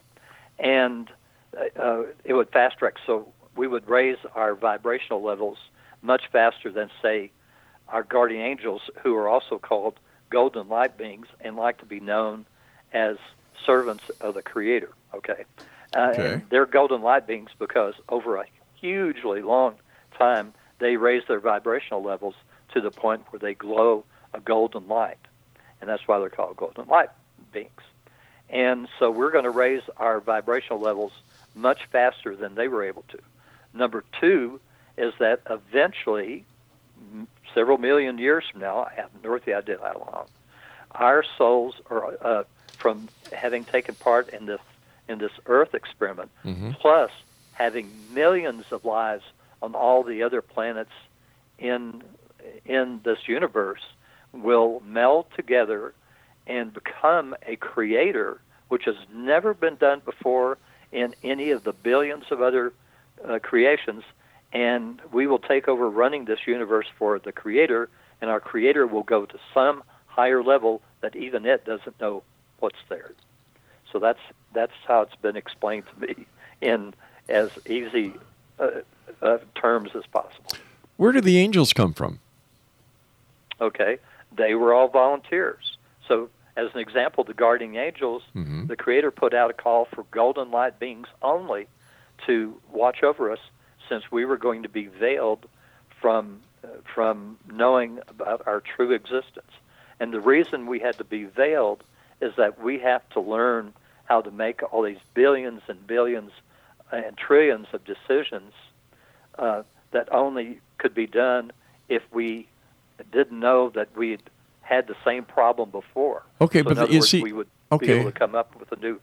and 0.60 1.10
uh, 1.56 1.82
uh, 1.82 2.04
it 2.24 2.34
would 2.34 2.50
fast 2.50 2.78
track. 2.80 2.96
So 3.06 3.32
we 3.56 3.68
would 3.68 3.88
raise 3.90 4.18
our 4.36 4.56
vibrational 4.56 5.24
levels 5.24 5.58
much 6.02 6.24
faster 6.32 6.72
than, 6.72 6.90
say, 7.02 7.32
our 7.88 8.04
guardian 8.04 8.42
angels, 8.42 8.82
who 9.02 9.16
are 9.16 9.28
also 9.30 9.58
called 9.58 10.00
golden 10.30 10.68
light 10.68 10.98
beings 10.98 11.28
and 11.40 11.56
like 11.56 11.78
to 11.80 11.86
be 11.86 12.00
known 12.00 12.46
as 12.94 13.16
servants 13.66 14.04
of 14.22 14.34
the 14.34 14.42
Creator. 14.42 14.90
Okay, 15.16 15.46
uh, 15.94 15.98
Okay. 16.12 16.34
and 16.34 16.42
they're 16.50 16.66
golden 16.66 17.02
light 17.02 17.26
beings 17.26 17.50
because 17.58 17.94
over 18.10 18.36
a 18.38 18.46
hugely 18.80 19.42
long 19.42 19.76
time 20.18 20.54
they 20.80 20.98
raise 20.98 21.24
their 21.28 21.40
vibrational 21.40 22.04
levels 22.04 22.36
to 22.74 22.82
the 22.82 22.92
point 22.92 23.24
where 23.32 23.40
they 23.40 23.54
glow 23.54 24.06
a 24.34 24.40
golden 24.40 24.88
light, 24.88 25.18
and 25.80 25.90
that's 25.90 26.04
why 26.08 26.20
they're 26.20 26.30
called 26.30 26.58
golden 26.58 26.88
light 26.88 27.10
beings. 27.52 27.72
And 28.50 28.88
so 29.00 29.10
we're 29.12 29.32
going 29.32 29.44
to 29.44 29.50
raise 29.50 29.82
our 29.98 30.20
vibrational 30.20 30.80
levels 30.80 31.12
much 31.58 31.80
faster 31.92 32.36
than 32.36 32.56
they 32.56 32.68
were 32.68 32.84
able 32.84 33.04
to. 33.10 33.20
Number 33.74 34.04
two 34.20 34.60
is 34.98 35.14
that 35.20 35.42
eventually, 35.50 36.46
m- 37.14 37.28
several 37.54 37.78
million 37.78 38.18
years 38.18 38.44
from 38.52 38.62
now, 38.62 38.84
I 38.84 38.94
have 38.96 39.10
no 39.24 39.36
idea 39.36 39.78
how 39.82 40.12
long, 40.12 40.26
our 40.92 41.24
souls 41.38 41.76
are 41.90 42.14
uh, 42.24 42.44
from 42.82 43.10
having 43.32 43.66
taken 43.66 43.96
part 43.96 44.34
in 44.34 44.46
this 44.46 44.62
in 45.10 45.20
this 45.20 45.32
Earth 45.46 45.74
experiment, 45.74 46.32
plus 46.82 47.12
having 47.52 48.14
millions 48.14 48.66
of 48.72 48.84
lives 48.84 49.24
on 49.62 49.74
all 49.74 50.04
the 50.04 50.22
other 50.24 50.42
planets 50.42 50.92
in 51.58 52.04
in 52.66 53.02
this 53.04 53.20
universe, 53.28 53.82
will 54.34 54.82
meld 54.86 55.26
together 55.36 55.94
and 56.46 56.74
become 56.74 57.36
a 57.46 57.56
creator, 57.58 58.40
which 58.70 58.84
has 58.86 58.96
never 59.14 59.54
been 59.54 59.76
done 59.76 60.02
before 60.06 60.58
in 60.92 61.16
any 61.24 61.52
of 61.52 61.64
the 61.64 61.74
billions 61.74 62.26
of 62.32 62.42
other 62.42 62.74
uh, 63.28 63.40
creations. 63.40 64.04
And 64.54 65.02
we 65.12 65.28
will 65.28 65.40
take 65.40 65.68
over 65.68 65.90
running 65.90 66.26
this 66.26 66.40
universe 66.46 66.88
for 66.98 67.20
the 67.20 67.32
creator, 67.32 67.90
and 68.22 68.30
our 68.30 68.40
creator 68.40 68.88
will 68.88 69.04
go 69.04 69.26
to 69.26 69.38
some 69.54 69.84
higher 70.06 70.42
level 70.42 70.82
that 71.02 71.16
even 71.16 71.46
it 71.46 71.66
doesn't 71.66 72.00
know 72.00 72.24
what's 72.60 72.80
there. 72.90 73.12
So 73.92 74.00
that's 74.00 74.20
that's 74.54 74.74
how 74.88 75.02
it's 75.02 75.16
been 75.16 75.36
explained 75.36 75.84
to 75.94 76.08
me 76.08 76.26
in 76.62 76.94
as 77.30 77.52
easy 77.68 78.14
uh, 78.60 78.70
uh, 79.22 79.38
terms 79.56 79.92
as 79.96 80.06
possible. 80.08 80.52
Where 80.98 81.12
do 81.12 81.22
the 81.22 81.38
angels 81.38 81.74
come 81.74 81.94
from? 81.94 82.20
Okay, 83.62 84.00
they 84.36 84.56
were 84.56 84.74
all 84.74 84.88
volunteers. 84.88 85.78
So, 86.08 86.30
as 86.58 86.74
an 86.74 86.80
example, 86.80 87.24
the 87.24 87.36
guardian 87.36 87.76
angels, 87.78 88.24
the 88.68 88.76
Creator 88.76 89.12
put 89.12 89.34
out 89.34 89.52
a 89.52 89.54
call 89.54 89.86
for 89.86 90.04
golden 90.12 90.50
light 90.52 90.80
beings 90.80 91.08
only 91.22 91.68
to 92.26 92.60
watch 92.72 93.04
over 93.04 93.32
us, 93.32 93.40
since 93.88 94.12
we 94.12 94.26
were 94.26 94.38
going 94.38 94.64
to 94.64 94.70
be 94.70 94.88
veiled 94.88 95.46
from 96.02 96.42
uh, 96.64 96.68
from 96.94 97.38
knowing 97.52 98.00
about 98.08 98.42
our 98.48 98.60
true 98.60 98.92
existence. 98.92 99.52
And 100.00 100.12
the 100.12 100.20
reason 100.20 100.66
we 100.66 100.80
had 100.80 100.98
to 100.98 101.04
be 101.04 101.26
veiled 101.26 101.84
is 102.20 102.34
that 102.38 102.60
we 102.60 102.80
have 102.80 103.08
to 103.10 103.22
learn 103.22 103.74
how 104.06 104.22
to 104.22 104.32
make 104.32 104.62
all 104.74 104.82
these 104.82 104.98
billions 105.14 105.62
and 105.68 105.86
billions 105.86 106.32
and 106.92 107.16
trillions 107.18 107.68
of 107.74 107.82
decisions 107.86 108.54
uh, 109.38 109.62
that 109.92 110.12
only 110.12 110.60
could 110.80 110.96
be 110.96 111.06
done 111.06 111.52
if 111.88 112.02
we 112.12 112.48
didn't 113.12 113.40
know 113.40 113.70
that 113.70 113.96
we 113.96 114.18
had 114.68 114.88
the 114.88 114.96
same 115.06 115.24
problem 115.24 115.70
before. 115.70 116.24
Okay, 116.42 116.60
So 116.60 116.64
but 116.66 116.72
in 116.74 116.78
other 116.80 116.92
you 116.92 117.00
words, 117.00 117.10
see- 117.10 117.24
we 117.24 117.32
would 117.32 117.48
okay. 117.72 117.88
be 117.88 117.94
able 117.94 118.12
to 118.12 118.20
come 118.20 118.36
up 118.36 118.54
with 118.60 118.72
a 118.72 118.76
new. 118.76 119.00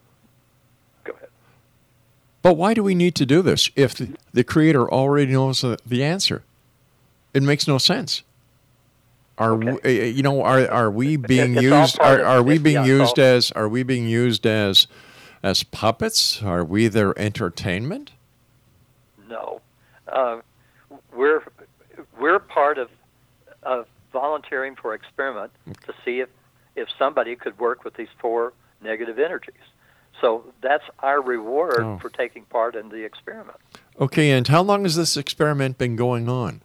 Go 1.04 1.12
ahead. 1.14 1.28
But 2.42 2.54
why 2.54 2.74
do 2.74 2.82
we 2.82 2.94
need 2.94 3.14
to 3.14 3.24
do 3.24 3.40
this 3.40 3.70
if 3.74 3.94
the, 3.94 4.14
the 4.32 4.44
creator 4.44 4.90
already 4.90 5.32
knows 5.32 5.62
the, 5.62 5.78
the 5.86 6.04
answer? 6.04 6.42
It 7.32 7.42
makes 7.42 7.66
no 7.66 7.78
sense. 7.78 8.22
Are 9.38 9.56
we, 9.56 9.68
uh, 9.80 9.88
you 9.88 10.22
know 10.22 10.42
are 10.42 10.68
are 10.68 10.90
we 10.92 11.16
being 11.16 11.54
it's 11.54 11.62
used 11.64 11.98
are, 11.98 12.22
are 12.22 12.40
we 12.40 12.56
being 12.58 12.76
yeah, 12.76 12.98
used 12.98 13.18
as 13.18 13.50
are 13.52 13.68
we 13.68 13.82
being 13.82 14.06
used 14.06 14.46
as 14.46 14.86
as 15.42 15.64
puppets? 15.64 16.40
Are 16.40 16.62
we 16.62 16.86
their 16.86 17.18
entertainment? 17.18 18.12
No, 19.28 19.60
uh, 20.06 20.40
we're 21.12 21.42
we're 22.20 22.38
part 22.38 22.78
of 22.78 22.90
of 23.64 23.88
volunteering 24.14 24.76
for 24.76 24.94
experiment 24.94 25.50
to 25.86 25.92
see 26.04 26.20
if 26.20 26.30
if 26.76 26.88
somebody 26.98 27.36
could 27.36 27.56
work 27.58 27.84
with 27.84 27.94
these 27.94 28.08
four 28.18 28.52
negative 28.82 29.18
energies. 29.18 29.66
So 30.20 30.44
that's 30.60 30.82
our 31.00 31.20
reward 31.20 31.80
Oh. 31.80 31.98
for 31.98 32.08
taking 32.08 32.44
part 32.44 32.74
in 32.74 32.88
the 32.88 33.04
experiment. 33.04 33.58
Okay, 34.00 34.30
and 34.32 34.48
how 34.48 34.62
long 34.62 34.82
has 34.84 34.96
this 34.96 35.16
experiment 35.16 35.78
been 35.78 35.94
going 35.96 36.28
on? 36.28 36.62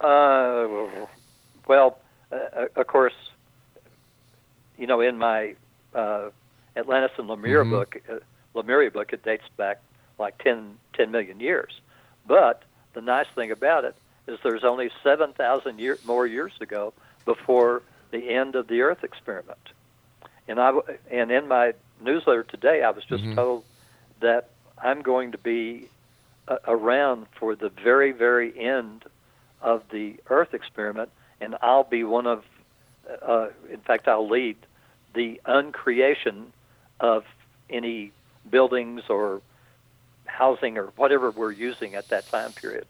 Uh, 0.00 0.66
well, 1.68 1.98
uh, 2.32 2.66
of 2.74 2.86
course, 2.86 3.14
you 4.78 4.86
know, 4.86 5.00
in 5.00 5.18
my 5.18 5.54
uh, 5.94 6.30
Atlantis 6.76 7.10
and 7.18 7.26
Lemuria 7.28 7.64
Mhm. 7.64 7.70
book, 7.70 7.96
uh, 8.08 8.14
Lemuria 8.54 8.90
book, 8.90 9.12
it 9.12 9.22
dates 9.24 9.48
back 9.56 9.80
like 10.18 10.38
10, 10.38 10.78
10 10.94 11.10
million 11.10 11.40
years. 11.40 11.80
But 12.26 12.62
the 12.94 13.00
nice 13.00 13.26
thing 13.34 13.50
about 13.50 13.84
it 13.84 13.94
is 14.30 14.38
there's 14.42 14.64
only 14.64 14.90
7,000 15.02 15.78
year, 15.78 15.98
more 16.04 16.26
years 16.26 16.52
ago 16.60 16.92
before 17.24 17.82
the 18.10 18.30
end 18.30 18.54
of 18.54 18.68
the 18.68 18.80
Earth 18.80 19.04
experiment. 19.04 19.58
And 20.48 20.60
I 20.60 20.72
and 21.10 21.30
in 21.30 21.48
my 21.48 21.74
newsletter 22.00 22.42
today, 22.42 22.82
I 22.82 22.90
was 22.90 23.04
just 23.04 23.24
Mhm. 23.24 23.34
told 23.34 23.64
that 24.20 24.50
I'm 24.82 25.02
going 25.02 25.32
to 25.32 25.38
be 25.38 25.88
uh, 26.48 26.56
around 26.66 27.26
for 27.38 27.54
the 27.54 27.68
very, 27.68 28.12
very 28.12 28.58
end 28.58 29.04
of 29.60 29.82
the 29.90 30.16
Earth 30.28 30.54
experiment, 30.54 31.10
and 31.40 31.56
I'll 31.62 31.84
be 31.84 32.02
one 32.02 32.26
of, 32.26 32.44
uh, 33.22 33.48
in 33.70 33.80
fact, 33.80 34.08
I'll 34.08 34.28
lead 34.28 34.56
the 35.14 35.40
uncreation 35.46 36.52
of 37.00 37.24
any 37.68 38.12
buildings 38.50 39.02
or 39.08 39.42
housing 40.26 40.78
or 40.78 40.86
whatever 40.96 41.30
we're 41.30 41.52
using 41.52 41.94
at 41.94 42.08
that 42.08 42.28
time 42.28 42.52
period. 42.52 42.86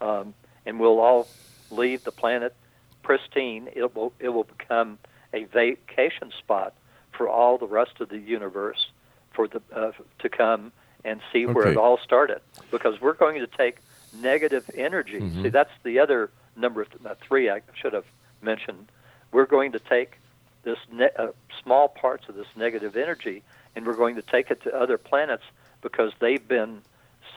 Um, 0.00 0.34
and 0.66 0.78
we'll 0.80 1.00
all 1.00 1.28
leave 1.70 2.04
the 2.04 2.12
planet 2.12 2.54
pristine. 3.02 3.68
It 3.74 3.94
will, 3.94 4.12
it 4.18 4.28
will 4.30 4.44
become 4.44 4.98
a 5.32 5.44
vacation 5.44 6.32
spot 6.38 6.74
for 7.12 7.28
all 7.28 7.56
the 7.58 7.66
rest 7.66 8.00
of 8.00 8.08
the 8.08 8.18
universe 8.18 8.90
for 9.32 9.48
the 9.48 9.62
uh, 9.74 9.92
to 10.18 10.28
come 10.28 10.72
and 11.04 11.20
see 11.32 11.46
where 11.46 11.66
it 11.72 11.76
all 11.76 11.98
started. 11.98 12.40
Because 12.70 13.00
we're 13.00 13.12
going 13.14 13.38
to 13.38 13.46
take 13.46 13.78
negative 14.12 14.68
energy. 14.74 15.20
Mhm. 15.20 15.42
See, 15.42 15.48
that's 15.50 15.70
the 15.82 15.98
other 16.00 16.30
number 16.56 16.84
th- 16.84 16.96
uh, 17.04 17.14
three 17.20 17.48
I 17.50 17.60
should 17.74 17.92
have 17.92 18.06
mentioned. 18.42 18.90
We're 19.32 19.46
going 19.46 19.72
to 19.72 19.78
take 19.78 20.18
this 20.62 20.78
ne- 20.90 21.10
uh, 21.16 21.28
small 21.62 21.88
parts 21.88 22.28
of 22.28 22.34
this 22.34 22.46
negative 22.56 22.96
energy, 22.96 23.42
and 23.74 23.86
we're 23.86 23.94
going 23.94 24.16
to 24.16 24.22
take 24.22 24.50
it 24.50 24.62
to 24.62 24.74
other 24.74 24.98
planets 24.98 25.44
because 25.82 26.12
they've 26.18 26.46
been 26.48 26.82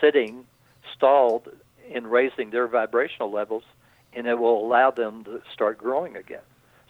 sitting 0.01 0.45
stalled 0.95 1.49
in 1.89 2.07
raising 2.07 2.49
their 2.49 2.67
vibrational 2.67 3.31
levels, 3.31 3.63
and 4.13 4.27
it 4.27 4.37
will 4.37 4.65
allow 4.65 4.91
them 4.91 5.23
to 5.25 5.41
start 5.51 5.77
growing 5.77 6.15
again. 6.15 6.41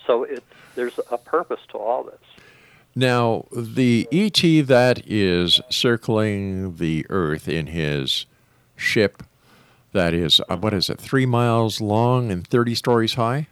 So 0.05 0.23
it, 0.23 0.43
there's 0.75 0.99
a 1.11 1.17
purpose 1.17 1.61
to 1.69 1.77
all 1.77 2.03
this. 2.03 2.19
Now, 2.95 3.45
the 3.51 4.07
ET 4.11 4.67
that 4.67 5.01
is 5.05 5.61
circling 5.69 6.77
the 6.77 7.05
Earth 7.09 7.47
in 7.47 7.67
his 7.67 8.25
ship 8.75 9.23
that 9.91 10.13
is, 10.13 10.39
uh, 10.49 10.57
what 10.57 10.73
is 10.73 10.89
it, 10.89 10.99
three 10.99 11.25
miles 11.25 11.81
long 11.81 12.31
and 12.31 12.45
30 12.45 12.75
stories 12.75 13.13
high? 13.15 13.47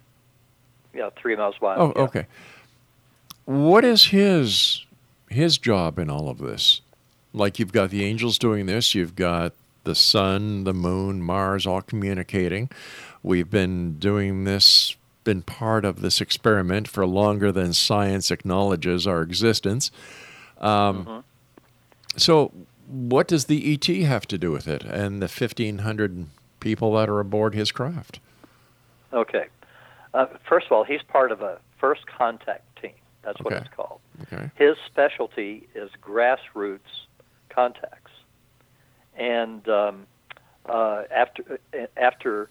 Yeah, 0.94 1.10
three 1.16 1.36
miles 1.36 1.60
wide. 1.60 1.78
Oh, 1.78 1.92
yeah. 1.94 2.02
okay. 2.02 2.26
What 3.44 3.84
is 3.84 4.06
his 4.06 4.84
his 5.30 5.58
job 5.58 5.98
in 5.98 6.10
all 6.10 6.28
of 6.28 6.38
this? 6.38 6.80
Like 7.32 7.58
you've 7.58 7.72
got 7.72 7.90
the 7.90 8.04
angels 8.04 8.38
doing 8.38 8.66
this, 8.66 8.94
you've 8.94 9.16
got 9.16 9.52
the 9.88 9.94
sun, 9.94 10.64
the 10.64 10.74
moon, 10.74 11.22
Mars 11.22 11.66
all 11.66 11.80
communicating. 11.80 12.68
We've 13.22 13.50
been 13.50 13.98
doing 13.98 14.44
this, 14.44 14.94
been 15.24 15.40
part 15.40 15.86
of 15.86 16.02
this 16.02 16.20
experiment 16.20 16.88
for 16.88 17.06
longer 17.06 17.50
than 17.50 17.72
science 17.72 18.30
acknowledges 18.30 19.06
our 19.06 19.22
existence. 19.22 19.90
Um, 20.60 21.04
Mm-hmm. 21.04 21.18
So, 22.16 22.52
what 22.88 23.28
does 23.28 23.44
the 23.44 23.72
ET 23.72 23.86
have 24.06 24.26
to 24.26 24.38
do 24.38 24.50
with 24.50 24.66
it 24.66 24.82
and 24.82 25.22
the 25.22 25.28
1,500 25.28 26.26
people 26.58 26.94
that 26.94 27.08
are 27.08 27.20
aboard 27.20 27.54
his 27.54 27.70
craft? 27.70 28.18
Okay. 29.12 29.46
Uh, 30.14 30.26
first 30.48 30.66
of 30.66 30.72
all, 30.72 30.82
he's 30.82 31.02
part 31.02 31.30
of 31.30 31.42
a 31.42 31.60
first 31.78 32.06
contact 32.06 32.64
team. 32.82 32.90
That's 33.22 33.40
what 33.40 33.52
it's 33.52 33.68
called. 33.76 34.00
Okay. 34.22 34.50
His 34.56 34.76
specialty 34.86 35.68
is 35.76 35.90
grassroots 36.02 37.06
contacts, 37.50 38.07
and 39.18 39.68
um, 39.68 40.06
uh, 40.66 41.02
after 41.10 41.58
uh, 41.74 41.86
after 41.96 42.48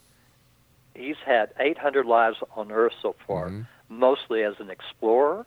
he's 0.93 1.15
had 1.25 1.49
800 1.59 2.05
lives 2.05 2.37
on 2.55 2.71
Earth 2.71 2.93
so 3.01 3.15
far, 3.25 3.51
mostly 3.89 4.43
as 4.43 4.59
an 4.59 4.69
explorer, 4.69 5.45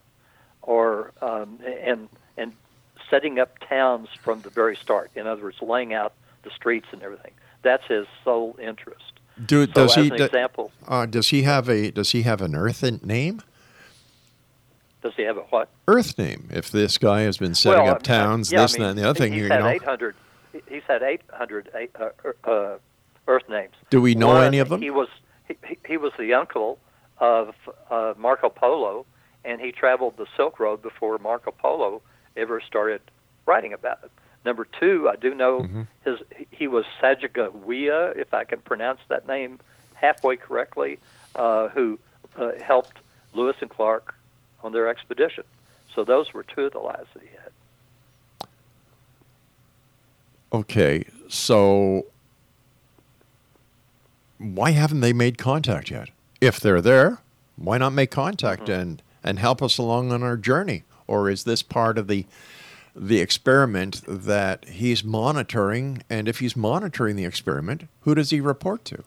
or 0.62 1.12
um, 1.23 1.59
and 1.85 2.09
and 2.37 2.53
setting 3.09 3.39
up 3.39 3.59
towns 3.68 4.09
from 4.23 4.41
the 4.43 4.51
very 4.51 4.77
start. 4.77 5.11
In 5.14 5.27
other 5.27 5.43
words, 5.43 5.61
laying 5.61 5.93
out 5.93 6.14
the 6.43 6.51
streets 6.51 6.87
and 6.93 7.03
everything. 7.03 7.33
That's 7.62 7.85
his 7.87 8.07
sole 8.25 8.57
interest. 8.61 9.05
Do, 9.45 9.66
So 9.66 9.73
does 9.73 9.95
he 9.95 10.09
an 10.09 10.16
do- 10.16 10.25
example, 10.25 10.73
uh, 10.89 11.07
does 11.07 11.29
he 11.29 11.43
have 11.43 11.68
a 11.68 11.91
does 11.91 12.12
he 12.12 12.23
have 12.23 12.41
an 12.41 12.55
Earth 12.55 12.83
name? 13.05 13.43
does 15.03 15.14
he 15.16 15.23
have 15.23 15.39
a 15.39 15.43
what? 15.43 15.68
Earth 15.89 16.18
name. 16.18 16.49
If 16.53 16.71
this 16.71 16.99
guy 16.99 17.23
has 17.23 17.39
been 17.39 17.55
setting 17.55 17.85
well, 17.85 17.95
up 17.95 18.03
towns, 18.03 18.53
yeah, 18.53 18.62
this 18.62 18.75
I 18.75 18.79
mean, 18.79 18.83
and 18.83 18.85
that, 18.85 18.91
and 18.91 18.99
the 18.99 19.09
other 19.11 19.18
thing, 19.18 19.33
he's 19.33 19.43
you 19.45 19.49
had 19.49 19.61
know, 19.61 19.68
800. 19.68 20.14
He's 20.69 20.83
had 20.89 21.03
800 21.03 21.71
eight- 21.75 21.91
uh, 21.99 22.11
uh, 22.51 22.79
Earth 23.29 23.49
names. 23.49 23.75
Do 23.91 24.01
we 24.01 24.15
know 24.15 24.29
One, 24.29 24.45
any 24.45 24.59
of 24.59 24.69
them? 24.69 24.81
He 24.83 24.91
was 24.91 25.09
he, 25.47 25.57
he- 25.87 25.97
was 25.97 26.13
the 26.19 26.35
uncle 26.35 26.79
of 27.19 27.55
uh, 27.91 28.15
Marco 28.17 28.49
Polo, 28.49 29.05
and 29.45 29.61
he 29.61 29.73
traveled 29.73 30.17
the 30.17 30.27
Silk 30.37 30.59
Road 30.59 30.83
before 30.83 31.19
Marco 31.19 31.51
Polo 31.53 32.03
ever 32.37 32.61
started 32.61 33.01
writing 33.47 33.73
about 33.73 33.99
it. 34.05 34.11
Number 34.45 34.67
two, 34.79 35.09
I 35.09 35.17
do 35.17 35.35
know 35.35 35.61
Mm-hmm. 35.61 35.83
his 36.05 36.19
he 36.51 36.67
was 36.67 36.85
Sajagawiya, 37.03 38.17
if 38.17 38.33
I 38.35 38.45
can 38.45 38.61
pronounce 38.61 39.01
that 39.09 39.27
name 39.29 39.61
halfway 39.95 40.37
correctly, 40.37 40.99
uh, 41.35 41.69
who 41.69 41.99
uh, 42.37 42.53
helped 42.63 42.97
Lewis 43.35 43.57
and 43.61 43.69
Clark 43.71 44.15
on 44.63 44.73
their 44.73 44.89
expedition. 44.89 45.45
So 45.95 46.05
those 46.05 46.33
were 46.33 46.43
two 46.43 46.65
of 46.67 46.73
the 46.73 46.79
lives 46.79 47.09
that 47.15 47.23
he 47.23 47.29
had. 47.29 47.50
Okay, 50.53 51.05
so 51.29 52.07
why 54.39 54.71
haven't 54.71 55.01
they 55.01 55.13
made 55.13 55.39
contact 55.39 55.91
yet? 55.91 56.11
If 56.41 56.59
they're 56.61 56.81
there, 56.81 57.19
why 57.57 57.79
not 57.79 57.93
make 57.93 58.11
contact 58.11 58.63
Mm-hmm. 58.63 58.81
and 58.81 59.03
and 59.23 59.39
help 59.39 59.63
us 59.63 59.77
along 59.77 60.13
on 60.13 60.23
our 60.23 60.37
journey? 60.39 60.85
Or 61.07 61.29
is 61.29 61.45
this 61.45 61.63
part 61.63 61.99
of 61.99 62.07
the 62.09 62.25
the 62.97 63.21
experiment 63.21 64.03
that 64.07 64.65
he's 64.67 65.05
monitoring? 65.05 66.03
And 66.09 66.27
if 66.27 66.39
he's 66.39 66.57
monitoring 66.57 67.17
the 67.17 67.25
experiment, 67.27 67.89
who 68.01 68.15
does 68.15 68.31
he 68.31 68.41
report 68.41 68.85
to? 68.87 69.05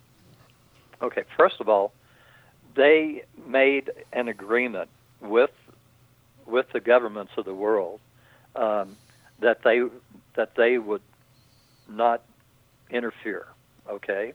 Okay, 1.02 1.24
first 1.36 1.60
of 1.60 1.68
all, 1.68 1.92
they 2.76 3.24
made 3.48 3.92
an 4.14 4.28
agreement 4.28 4.90
with 5.20 5.52
with 6.46 6.70
the 6.74 6.80
governments 6.80 7.32
of 7.38 7.46
the 7.46 7.54
world 7.54 8.00
um, 8.56 8.96
that 9.40 9.64
they 9.64 9.82
that 10.36 10.56
they 10.56 10.78
would 10.78 11.02
not 11.88 12.22
interfere. 12.90 13.48
Okay, 13.90 14.34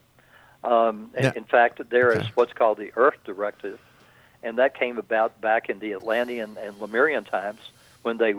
um, 0.63 1.11
in- 1.17 1.23
in 1.35 1.43
fact, 1.45 1.81
there 1.89 2.11
is 2.11 2.27
what's 2.35 2.53
called 2.53 2.77
the 2.77 2.91
Earth 2.95 3.17
Directive, 3.25 3.79
and 4.43 4.57
that 4.57 4.73
came 4.75 4.97
about 4.97 5.39
back 5.41 5.69
in 5.69 5.79
the 5.79 5.93
Atlantean 5.93 6.57
and 6.59 6.79
Lemurian 6.79 7.23
times 7.23 7.59
when 8.03 8.17
they 8.17 8.33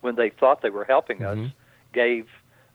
when 0.00 0.16
they 0.16 0.30
thought 0.30 0.62
they 0.62 0.70
were 0.70 0.84
helping 0.84 1.24
us, 1.24 1.38
gave 1.92 2.28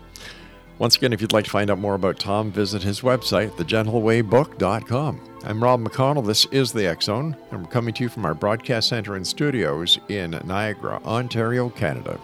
Once 0.79 0.95
again, 0.95 1.13
if 1.13 1.21
you'd 1.21 1.33
like 1.33 1.45
to 1.45 1.51
find 1.51 1.71
out 1.71 1.79
more 1.79 1.95
about 1.95 2.21
Tom, 2.21 2.53
visit 2.53 2.83
his 2.83 3.01
website, 3.01 3.51
thegentlewaybook.com. 3.53 5.21
I'm 5.45 5.63
Rob 5.63 5.83
McConnell. 5.83 6.25
This 6.25 6.47
is 6.47 6.73
the 6.73 6.97
Zone, 7.03 7.37
and 7.51 7.63
we're 7.63 7.71
coming 7.71 7.93
to 7.95 8.05
you 8.05 8.09
from 8.09 8.25
our 8.25 8.35
broadcast 8.35 8.89
center 8.89 9.17
and 9.17 9.27
studios 9.27 9.99
in 10.09 10.41
Niagara, 10.45 11.01
Ontario, 11.05 11.69
Canada. 11.71 12.21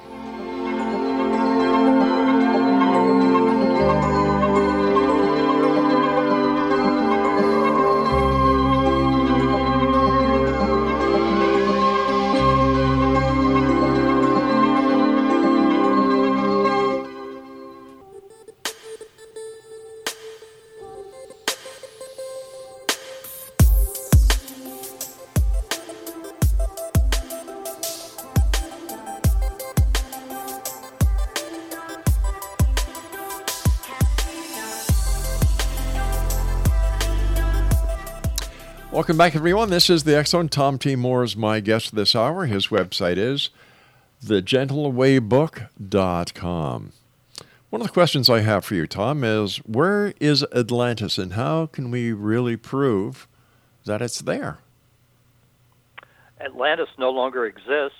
Welcome 39.14 39.30
back, 39.30 39.36
everyone. 39.36 39.70
This 39.70 39.88
is 39.88 40.02
the 40.02 40.24
Zone. 40.24 40.48
Tom 40.48 40.76
T. 40.76 40.96
Moore 40.96 41.22
is 41.22 41.36
my 41.36 41.60
guest 41.60 41.94
this 41.94 42.16
hour. 42.16 42.46
His 42.46 42.66
website 42.66 43.16
is 43.16 43.50
thegentlewaybook.com. 44.24 46.92
One 47.70 47.80
of 47.80 47.86
the 47.86 47.92
questions 47.92 48.28
I 48.28 48.40
have 48.40 48.64
for 48.64 48.74
you, 48.74 48.88
Tom, 48.88 49.22
is 49.22 49.58
where 49.58 50.14
is 50.18 50.42
Atlantis 50.52 51.16
and 51.16 51.34
how 51.34 51.66
can 51.66 51.92
we 51.92 52.12
really 52.12 52.56
prove 52.56 53.28
that 53.84 54.02
it's 54.02 54.20
there? 54.20 54.58
Atlantis 56.40 56.88
no 56.98 57.10
longer 57.10 57.46
exists. 57.46 57.96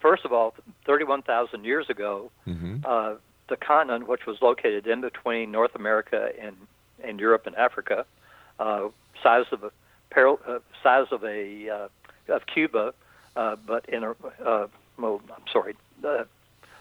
First 0.00 0.24
of 0.24 0.32
all, 0.32 0.56
31,000 0.86 1.64
years 1.64 1.88
ago, 1.88 2.32
uh, 2.84 3.14
the 3.48 3.56
continent, 3.56 4.08
which 4.08 4.26
was 4.26 4.42
located 4.42 4.88
in 4.88 5.02
between 5.02 5.52
North 5.52 5.76
America 5.76 6.30
and, 6.40 6.56
and 7.04 7.20
Europe 7.20 7.46
and 7.46 7.54
Africa, 7.54 8.06
uh, 8.58 8.88
size 9.22 9.46
of 9.52 9.70
a 10.12 10.18
paral- 10.18 10.40
uh, 10.48 10.58
size 10.82 11.06
of 11.10 11.24
a 11.24 11.68
uh, 11.68 11.88
of 12.34 12.46
Cuba, 12.46 12.94
uh, 13.36 13.56
but 13.66 13.88
in 13.88 14.04
a 14.04 14.10
uh, 14.44 14.68
well, 14.98 15.20
I'm 15.34 15.42
sorry, 15.52 15.74
uh, 16.04 16.24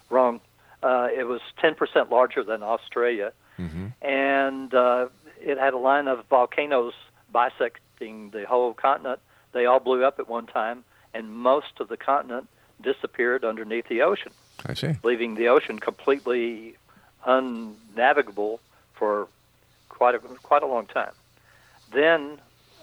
wrong. 0.10 0.40
Uh, 0.84 1.10
it 1.16 1.26
was 1.28 1.42
10% 1.64 2.10
larger 2.10 2.44
than 2.44 2.64
Australia, 2.64 3.34
and 4.02 4.74
uh, 4.74 5.08
it 5.40 5.60
had 5.60 5.74
a 5.74 5.78
line 5.78 6.08
of 6.08 6.26
volcanoes 6.26 6.94
bisecting 7.32 8.32
the 8.32 8.46
whole 8.48 8.74
continent. 8.74 9.20
They 9.54 9.68
all 9.68 9.80
blew 9.80 10.04
up 10.04 10.18
at 10.18 10.28
one 10.28 10.48
time, 10.48 10.84
and 11.14 11.32
most 11.32 11.80
of 11.80 11.88
the 11.88 11.98
continent 11.98 12.48
disappeared 12.82 13.46
underneath 13.46 13.88
the 13.90 14.02
ocean, 14.02 14.32
I 14.66 14.74
see. 14.74 14.96
leaving 15.04 15.36
the 15.36 15.50
ocean 15.50 15.78
completely 15.78 16.76
unnavigable 17.28 18.60
for 18.94 19.28
quite 19.90 20.16
a 20.16 20.20
quite 20.20 20.64
a 20.64 20.68
long 20.68 20.88
time. 20.88 21.14
then, 21.94 22.40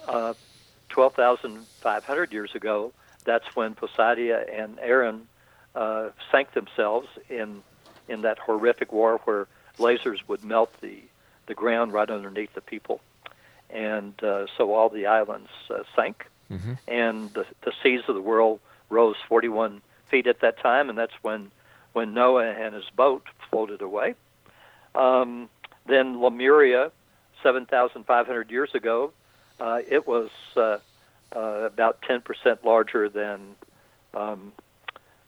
uh, 0.08 0.34
12,500 0.88 2.32
years 2.32 2.54
ago, 2.54 2.92
that's 3.24 3.44
when 3.54 3.74
Poseidon 3.74 4.44
and 4.52 4.78
Aaron 4.80 5.28
uh, 5.74 6.08
sank 6.30 6.52
themselves 6.54 7.08
in 7.28 7.62
in 8.08 8.22
that 8.22 8.38
horrific 8.38 8.90
war 8.90 9.20
where 9.24 9.46
lasers 9.78 10.18
would 10.26 10.42
melt 10.42 10.72
the 10.80 11.02
the 11.46 11.54
ground 11.54 11.92
right 11.92 12.10
underneath 12.10 12.52
the 12.54 12.60
people, 12.60 13.00
and 13.70 14.14
uh, 14.22 14.46
so 14.56 14.74
all 14.74 14.88
the 14.88 15.06
islands 15.06 15.50
uh, 15.70 15.82
sank, 15.94 16.26
Mm-hmm. 16.50 16.72
and 16.88 17.30
the, 17.34 17.44
the 17.62 17.72
seas 17.82 18.00
of 18.08 18.14
the 18.14 18.22
world 18.22 18.60
rose 18.88 19.16
41 19.28 19.82
feet 20.10 20.26
at 20.26 20.40
that 20.40 20.58
time, 20.58 20.88
and 20.88 20.96
that's 20.96 21.12
when 21.20 21.50
when 21.92 22.14
Noah 22.14 22.52
and 22.52 22.74
his 22.74 22.88
boat 22.96 23.24
floated 23.50 23.82
away. 23.82 24.14
Um, 24.94 25.50
then 25.86 26.22
Lemuria, 26.22 26.90
7,500 27.42 28.50
years 28.50 28.74
ago, 28.74 29.12
uh, 29.60 29.80
it 29.88 30.06
was 30.06 30.30
uh, 30.56 30.78
uh, 31.34 31.38
about 31.38 32.00
10% 32.02 32.64
larger 32.64 33.08
than, 33.08 33.40
um, 34.14 34.52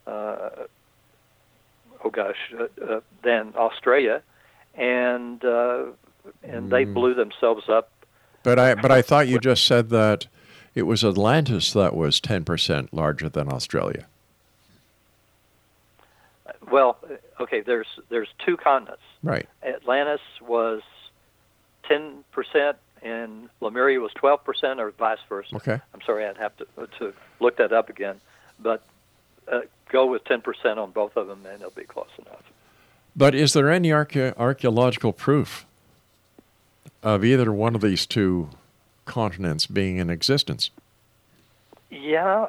uh, 0.07 0.51
oh 2.05 2.11
gosh, 2.11 2.37
uh, 2.59 2.64
uh, 2.85 3.01
than 3.22 3.53
Australia, 3.57 4.22
and 4.74 5.45
uh, 5.45 5.85
and 6.43 6.70
they 6.70 6.85
Mm. 6.85 6.95
blew 6.95 7.14
themselves 7.14 7.68
up. 7.68 7.91
But 8.43 8.59
I 8.59 8.74
but 8.74 8.91
I 8.91 9.03
thought 9.03 9.28
you 9.28 9.39
just 9.39 9.64
said 9.66 9.89
that 9.91 10.26
it 10.74 10.83
was 10.83 11.05
Atlantis 11.05 11.72
that 11.72 11.95
was 11.95 12.20
ten 12.20 12.45
percent 12.45 12.93
larger 12.95 13.28
than 13.28 13.53
Australia. 13.53 14.07
Well, 16.70 16.99
okay, 17.41 17.61
there's 17.61 17.89
there's 18.11 18.28
two 18.45 18.57
continents. 18.57 19.03
Right. 19.22 19.47
Atlantis 19.62 20.20
was 20.41 20.83
10% 21.89 22.22
and 23.03 23.48
Lemuria 23.61 24.01
was 24.01 24.12
12% 24.12 24.78
or 24.78 24.90
vice 24.92 25.18
versa. 25.28 25.57
Okay. 25.57 25.80
I'm 25.94 26.01
sorry, 26.05 26.26
I'd 26.26 26.36
have 26.36 26.57
to 26.59 26.66
to 26.98 27.12
look 27.40 27.57
that 27.57 27.72
up 27.72 27.88
again, 27.88 28.20
but 28.59 28.82
uh, 29.51 29.61
go 29.88 30.07
with 30.07 30.24
10% 30.24 30.76
on 30.76 30.90
both 30.90 31.16
of 31.16 31.26
them 31.26 31.44
and 31.46 31.57
it'll 31.61 31.70
be 31.70 31.84
close 31.84 32.11
enough. 32.18 32.42
But 33.16 33.34
is 33.34 33.53
there 33.53 33.70
any 33.70 33.90
archae- 33.90 34.36
archaeological 34.36 35.12
proof 35.12 35.66
of 37.03 37.24
either 37.24 37.53
one 37.53 37.74
of 37.74 37.80
these 37.80 38.07
two 38.07 38.51
continents 39.05 39.66
being 39.66 39.96
in 39.96 40.11
existence? 40.11 40.70
Yeah, 41.90 42.46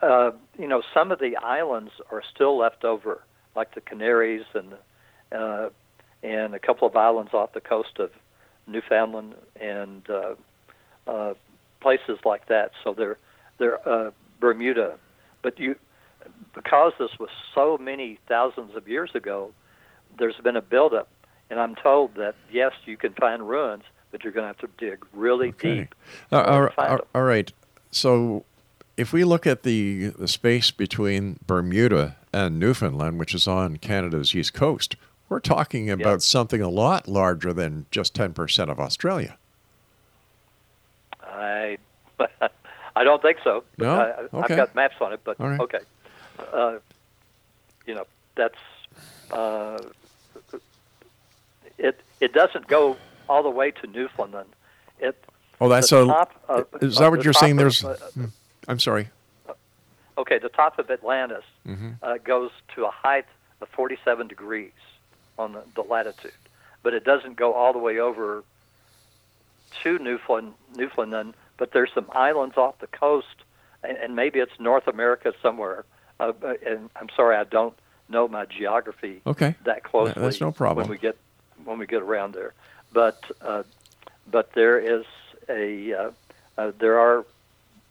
uh, 0.00 0.30
you 0.58 0.68
know, 0.68 0.82
some 0.92 1.10
of 1.10 1.18
the 1.18 1.36
islands 1.36 1.90
are 2.12 2.22
still 2.32 2.56
left 2.56 2.84
over, 2.84 3.22
like 3.56 3.74
the 3.74 3.80
Canaries 3.80 4.44
and 4.54 4.74
uh, 5.32 5.70
and 6.22 6.54
a 6.54 6.58
couple 6.58 6.86
of 6.86 6.96
islands 6.96 7.34
off 7.34 7.52
the 7.52 7.60
coast 7.60 7.98
of 7.98 8.10
Newfoundland 8.66 9.34
and 9.60 10.02
uh, 10.08 10.34
uh, 11.06 11.34
places 11.80 12.18
like 12.24 12.46
that. 12.48 12.72
So 12.82 12.94
they're 12.94 13.18
they're 13.58 13.86
uh, 13.88 14.10
Bermuda, 14.40 14.94
but 15.42 15.58
you 15.58 15.76
because 16.54 16.92
this 16.98 17.10
was 17.18 17.30
so 17.54 17.76
many 17.78 18.18
thousands 18.28 18.74
of 18.76 18.88
years 18.88 19.10
ago, 19.14 19.52
there's 20.18 20.36
been 20.42 20.56
a 20.56 20.62
buildup, 20.62 21.08
and 21.50 21.60
I'm 21.60 21.74
told 21.74 22.14
that 22.14 22.34
yes, 22.50 22.72
you 22.86 22.96
can 22.96 23.12
find 23.12 23.46
ruins, 23.48 23.82
but 24.10 24.24
you're 24.24 24.32
going 24.32 24.44
to 24.44 24.48
have 24.48 24.58
to 24.58 24.68
dig 24.78 25.04
really 25.12 25.52
deep. 25.52 25.94
Uh, 26.32 26.36
all- 26.42 26.60
all- 26.92 27.00
all 27.14 27.22
right. 27.24 27.52
So, 27.90 28.44
if 28.96 29.12
we 29.12 29.24
look 29.24 29.46
at 29.46 29.62
the 29.62 30.08
the 30.18 30.28
space 30.28 30.70
between 30.70 31.38
Bermuda 31.46 32.16
and 32.32 32.58
Newfoundland, 32.58 33.18
which 33.18 33.34
is 33.34 33.46
on 33.46 33.76
Canada's 33.76 34.34
east 34.34 34.54
coast, 34.54 34.96
we're 35.28 35.40
talking 35.40 35.90
about 35.90 36.22
something 36.22 36.60
a 36.60 36.68
lot 36.68 37.08
larger 37.08 37.52
than 37.52 37.86
just 37.90 38.14
ten 38.14 38.32
percent 38.32 38.70
of 38.70 38.78
Australia. 38.78 39.36
I 41.22 41.78
I 42.96 43.04
don't 43.04 43.22
think 43.22 43.38
so. 43.42 43.64
No? 43.78 43.94
I, 44.00 44.10
Okay. 44.36 44.38
I've 44.54 44.56
got 44.56 44.74
maps 44.74 44.94
on 45.00 45.12
it, 45.12 45.20
but 45.24 45.38
right. 45.40 45.58
okay. 45.60 45.80
Uh, 46.52 46.78
you 47.86 47.94
know, 47.94 48.04
that's 48.36 48.54
uh, 49.30 49.78
it. 51.78 52.00
It 52.20 52.32
doesn't 52.32 52.66
go 52.66 52.96
all 53.28 53.42
the 53.42 53.50
way 53.50 53.70
to 53.70 53.86
Newfoundland. 53.88 54.48
It. 55.00 55.16
Oh, 55.60 55.68
that's 55.68 55.88
top 55.90 56.32
of- 56.48 56.66
is 56.82 56.96
that 56.98 57.10
what 57.10 57.24
you're 57.24 57.32
saying? 57.32 57.52
of, 57.52 57.58
There's. 57.58 57.84
uh, 57.84 57.96
Hmm. 58.14 58.24
I'm 58.68 58.78
sorry. 58.80 59.08
okay, 60.18 60.38
the 60.38 60.48
top 60.48 60.78
of 60.78 60.90
Atlantis 60.90 61.44
Mhm. 61.66 61.96
uh, 62.02 62.18
goes 62.18 62.50
to 62.74 62.84
a 62.86 62.90
height 62.90 63.26
of 63.60 63.68
47 63.70 64.26
degrees 64.28 64.72
on 65.38 65.56
the, 65.74 65.82
latitude, 65.82 66.32
but 66.82 66.94
it 66.94 67.04
doesn't 67.04 67.36
go 67.36 67.52
all 67.52 67.72
the 67.72 67.78
way 67.78 67.98
over 67.98 68.44
to 69.82 69.98
Newfoundland, 69.98 70.54
Newfoundland. 70.76 71.34
But 71.56 71.72
there's 71.72 71.90
some 71.94 72.06
islands 72.12 72.56
off 72.56 72.78
the 72.80 72.86
coast, 72.88 73.44
and, 73.82 73.96
and 73.96 74.16
maybe 74.16 74.40
it's 74.40 74.58
North 74.58 74.88
America 74.88 75.32
somewhere. 75.40 75.84
Uh, 76.18 76.32
and 76.66 76.90
I'm 76.96 77.08
sorry, 77.16 77.36
I 77.36 77.44
don't 77.44 77.74
know 78.08 78.28
my 78.28 78.44
geography 78.44 79.20
Okay. 79.26 79.54
that 79.64 79.82
closely. 79.84 80.20
That's 80.20 80.40
no 80.40 80.52
problem. 80.52 80.88
When 80.88 80.90
we 80.90 80.98
get 80.98 81.16
when 81.64 81.78
we 81.78 81.86
get 81.86 82.02
around 82.02 82.34
there, 82.34 82.52
but 82.92 83.22
uh, 83.40 83.62
but 84.30 84.52
there 84.52 84.78
is 84.78 85.04
a 85.48 85.94
uh, 85.94 86.10
uh, 86.58 86.72
there 86.78 86.98
are 86.98 87.24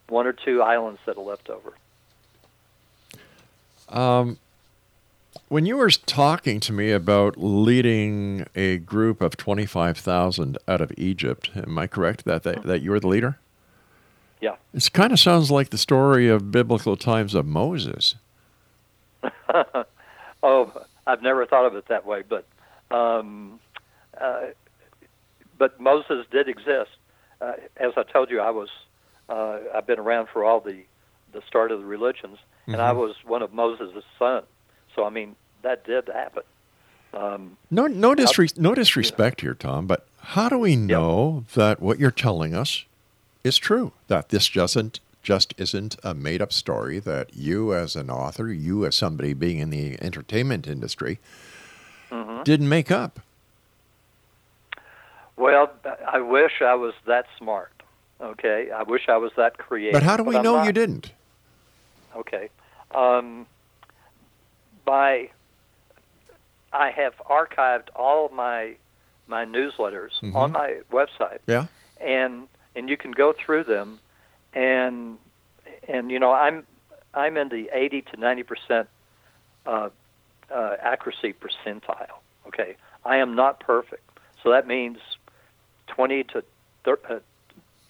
one 0.08 0.28
or 0.28 0.34
two 0.34 0.62
islands 0.62 1.00
that 1.06 1.18
are 1.18 1.24
left 1.24 1.50
over. 1.50 1.74
Um, 3.90 4.38
when 5.54 5.68
you 5.68 5.78
were 5.78 5.92
talking 5.92 6.60
to 6.60 6.74
me 6.74 6.90
about 6.90 7.36
leading 7.38 8.44
a 8.56 8.80
group 8.80 9.22
of 9.22 9.38
25,000 9.38 10.58
out 10.68 10.82
of 10.82 10.92
Egypt, 10.98 11.52
am 11.56 11.78
I 11.78 11.86
correct 11.86 12.26
that, 12.26 12.42
that, 12.42 12.64
that 12.64 12.82
you're 12.82 13.00
the 13.00 13.08
leader? 13.08 13.38
Yeah. 14.42 14.56
It 14.74 14.90
kind 14.94 15.14
of 15.14 15.20
sounds 15.20 15.52
like 15.52 15.70
the 15.70 15.78
story 15.78 16.28
of 16.28 16.50
biblical 16.50 16.98
times 16.98 17.36
of 17.36 17.46
Moses. 17.46 18.16
oh, 20.42 20.74
I've 21.06 21.22
never 21.22 21.46
thought 21.46 21.68
of 21.68 21.76
it 21.76 21.88
that 21.88 22.04
way, 22.04 22.24
but 22.28 22.48
um, 22.90 23.60
uh, 24.20 24.48
but 25.60 25.80
Moses 25.80 26.26
did 26.32 26.50
exist. 26.50 26.90
Uh, 27.40 27.54
as 27.78 27.92
I 27.96 28.02
told 28.12 28.32
you, 28.32 28.40
I 28.40 28.50
was 28.50 28.70
uh, 29.30 29.60
I've 29.76 29.86
been 29.86 30.00
around 30.00 30.30
for 30.34 30.44
all 30.44 30.62
the 30.62 30.82
the 31.32 31.44
start 31.48 31.72
of 31.72 31.80
the 31.80 31.86
religions, 31.86 32.40
and 32.66 32.82
I 32.82 32.92
Mhm. 32.92 32.98
was 32.98 33.16
one 33.24 33.44
of 33.44 33.54
Moses' 33.54 34.04
sons. 34.18 34.46
So 34.96 35.06
I 35.06 35.10
mean, 35.10 35.36
that 35.64 35.84
did 35.84 36.08
happen. 36.08 36.44
Um, 37.14 37.58
No, 37.70 37.88
no, 37.88 38.16
disre- 38.16 38.58
no 38.58 38.74
disrespect 38.74 39.42
here, 39.42 39.54
Tom, 39.54 39.88
but 39.88 40.06
how 40.20 40.50
do 40.50 40.58
we 40.58 40.76
know 40.76 41.46
that 41.56 41.82
what 41.82 42.00
you're 42.00 42.12
telling 42.12 42.56
us 42.56 42.86
is 43.44 43.58
true? 43.58 43.92
That 44.08 44.30
this 44.30 44.50
doesn't 44.50 45.00
just 45.22 45.54
isn't 45.58 45.96
a 46.04 46.14
made-up 46.14 46.52
story 46.52 47.00
that 47.00 47.34
you, 47.34 47.74
as 47.74 47.96
an 47.96 48.10
author, 48.10 48.52
you 48.52 48.86
as 48.86 48.94
somebody 48.94 49.34
being 49.34 49.60
in 49.60 49.70
the 49.70 49.98
entertainment 50.02 50.68
industry, 50.68 51.18
mhm. 52.12 52.44
didn't 52.44 52.68
make 52.68 52.92
up. 52.92 53.22
Well, 55.38 55.72
I 56.08 56.20
wish 56.20 56.62
I 56.62 56.76
was 56.76 56.94
that 57.06 57.26
smart. 57.38 57.72
Okay, 58.22 58.70
I 58.72 58.84
wish 58.84 59.08
I 59.10 59.18
was 59.18 59.32
that 59.38 59.58
creative. 59.58 59.94
But 59.94 60.04
how 60.04 60.18
do 60.18 60.24
we 60.24 60.40
know 60.40 60.58
not. 60.58 60.66
you 60.66 60.72
didn't? 60.72 61.12
Okay. 62.16 62.50
Um, 62.94 63.48
by 64.86 65.30
I 66.74 66.90
have 66.92 67.14
archived 67.30 67.88
all 67.96 68.26
of 68.26 68.32
my 68.34 68.76
my 69.28 69.46
newsletters 69.46 70.20
Mhm. 70.22 70.36
on 70.36 70.52
my 70.52 70.82
website, 70.92 71.40
Yeah. 71.48 71.68
and 72.02 72.48
and 72.76 72.90
you 72.90 72.98
can 72.98 73.12
go 73.12 73.32
through 73.32 73.64
them, 73.66 74.00
and 74.54 75.18
and 75.88 76.12
you 76.12 76.20
know 76.20 76.34
I'm 76.34 76.66
I'm 77.14 77.38
in 77.38 77.50
the 77.50 77.70
eighty 77.72 78.02
to 78.02 78.18
ninety 78.20 78.44
percent 78.44 78.90
uh, 79.66 79.90
uh, 80.52 80.76
accuracy 80.82 81.34
percentile. 81.34 82.18
Okay, 82.48 82.76
I 83.06 83.18
am 83.18 83.34
not 83.36 83.60
perfect, 83.62 84.04
so 84.42 84.50
that 84.50 84.68
means 84.68 85.00
twenty 85.88 86.24
to 86.26 86.44
thir- 86.84 87.00
uh, 87.10 87.20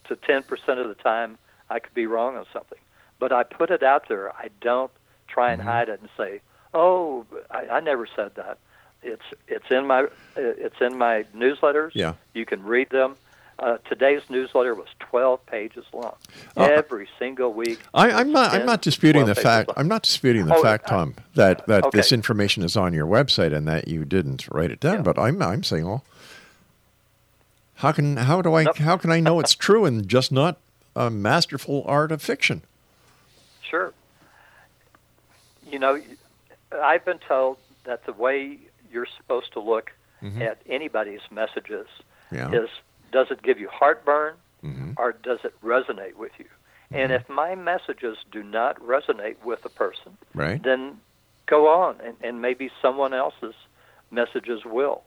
to 0.10 0.16
ten 0.18 0.44
percent 0.44 0.80
of 0.80 0.88
the 0.90 0.96
time 0.96 1.38
I 1.70 1.80
could 1.80 1.94
be 1.96 2.06
wrong 2.06 2.36
on 2.38 2.46
something. 2.54 2.80
But 3.18 3.32
I 3.32 3.44
put 3.44 3.72
it 3.72 3.82
out 3.82 4.08
there. 4.10 4.32
I 4.36 4.50
don't 4.62 4.92
try 5.28 5.52
Mm-hmm. 5.52 5.62
and 5.62 5.70
hide 5.70 5.90
it 5.90 6.00
and 6.02 6.10
say, 6.16 6.42
"Oh, 6.76 7.26
I, 7.50 7.68
I 7.78 7.80
never 7.80 8.06
said 8.06 8.36
that." 8.36 8.60
It's 9.04 9.24
it's 9.48 9.66
in 9.70 9.86
my 9.88 10.08
it's 10.36 10.80
in 10.82 10.98
my 10.98 11.24
newsletters. 11.36 11.92
Yeah. 11.94 12.14
You 12.34 12.46
can 12.46 12.64
read 12.64 12.90
them. 12.90 13.16
Uh, 13.60 13.78
today's 13.88 14.24
newsletter 14.30 14.74
was 14.74 14.88
12 15.00 15.46
pages 15.46 15.86
long. 15.94 16.16
Uh, 16.58 16.64
Every 16.64 17.08
single 17.20 17.54
week. 17.54 17.80
I, 17.94 18.10
I'm 18.12 18.32
not. 18.32 18.52
I'm 18.52 18.66
not 18.66 18.82
disputing 18.82 19.26
the 19.26 19.36
fact. 19.36 19.70
long. 19.70 19.76
I'm 19.78 19.88
not 19.88 20.02
disputing 20.02 20.48
the 20.48 20.56
Oh, 20.56 20.62
fact, 20.64 20.86
uh, 20.88 20.90
Tom, 20.90 21.16
that 21.36 21.66
that 21.68 21.86
okay. 21.86 21.98
this 22.00 22.12
information 22.12 22.64
is 22.64 22.76
on 22.76 22.94
your 22.94 23.06
website 23.06 23.54
and 23.56 23.68
that 23.68 23.88
you 23.88 24.06
didn't 24.06 24.48
write 24.52 24.72
it 24.72 24.80
down. 24.80 25.04
But 25.04 25.20
I'm 25.20 25.42
I'm 25.42 25.64
saying, 25.64 25.86
well, 25.86 26.04
how 27.76 27.92
can 27.92 28.18
how 28.18 28.42
do 28.42 28.54
I 28.56 28.66
how 28.78 28.98
can 28.98 29.12
I 29.12 29.20
know 29.20 29.40
it's 29.40 29.54
true 29.68 29.86
and 29.86 30.08
just 30.08 30.32
not 30.32 30.58
a 30.96 31.10
masterful 31.12 31.84
art 31.88 32.12
of 32.12 32.22
fiction? 32.22 32.64
Sure. 33.62 33.94
You 35.70 35.80
know, 35.80 36.02
I've 36.82 37.06
been 37.06 37.20
told 37.20 37.58
that 37.86 38.06
the 38.06 38.14
way 38.14 38.58
you're 38.94 39.08
supposed 39.18 39.52
to 39.54 39.60
look 39.60 39.92
Mhm. 40.22 40.42
at 40.42 40.62
anybody's 40.68 41.22
messages 41.32 41.88
Yeah. 42.32 42.52
is 42.54 42.70
does 43.12 43.30
it 43.30 43.42
give 43.44 43.60
you 43.60 43.68
heartburn? 43.70 44.36
or 44.98 45.12
does 45.12 45.40
it 45.44 45.54
resonate 45.62 46.14
with 46.16 46.32
you? 46.40 46.46
And 46.92 47.12
if 47.12 47.28
my 47.28 47.54
messages 47.56 48.18
do 48.32 48.42
not 48.44 48.80
resonate 48.80 49.36
with 49.44 49.66
a 49.66 49.70
person, 49.70 50.18
Right. 50.34 50.62
then 50.64 51.02
go 51.48 51.68
on, 51.68 52.00
and, 52.02 52.16
and 52.22 52.42
maybe 52.42 52.72
someone 52.82 53.14
else's 53.14 53.56
messages 54.12 54.64
will. 54.64 55.04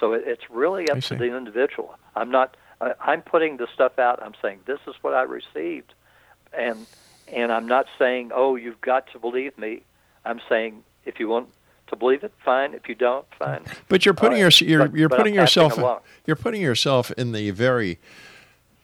So 0.00 0.12
it, 0.14 0.22
it's 0.26 0.48
really 0.50 0.88
up 0.90 1.00
to 1.00 1.16
the 1.18 1.36
individual. 1.36 1.96
I'm 2.16 2.30
not. 2.30 2.56
I, 2.80 2.94
I'm 3.00 3.22
putting 3.22 3.56
the 3.58 3.66
stuff 3.74 3.98
out. 3.98 4.22
I'm 4.22 4.34
saying 4.40 4.60
this 4.66 4.80
is 4.86 4.94
what 5.02 5.14
I 5.14 5.22
received, 5.22 5.92
and 6.52 6.86
and 7.28 7.52
I'm 7.52 7.66
not 7.66 7.86
saying, 7.98 8.30
oh, 8.34 8.54
you've 8.56 8.80
got 8.80 9.06
to 9.12 9.18
believe 9.18 9.56
me. 9.58 9.82
I'm 10.24 10.40
saying 10.48 10.82
if 11.04 11.18
you 11.20 11.28
want 11.28 11.48
to 11.88 11.96
believe 11.96 12.24
it, 12.24 12.32
fine. 12.44 12.74
If 12.74 12.88
you 12.88 12.94
don't, 12.94 13.26
fine. 13.38 13.64
But 13.88 14.04
you're 14.04 14.14
putting 14.14 14.42
right. 14.42 14.60
your, 14.60 14.68
you're, 14.70 14.88
But- 14.88 14.98
you're 14.98 15.08
but 15.08 15.14
I'm 15.16 15.20
putting 15.20 15.34
yourself 15.34 15.78
along. 15.78 16.00
you're 16.26 16.36
putting 16.36 16.60
yourself 16.62 17.10
in 17.12 17.32
the 17.32 17.50
very 17.50 17.98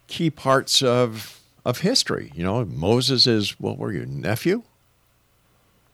key 0.07 0.31
parts 0.31 0.83
of 0.83 1.41
of 1.65 1.79
history. 1.81 2.31
You 2.35 2.43
know, 2.45 2.65
Moses 2.65 3.27
is 3.27 3.59
what 3.61 3.79
were 3.79 3.93
you 3.93 4.07
nephew? 4.07 4.63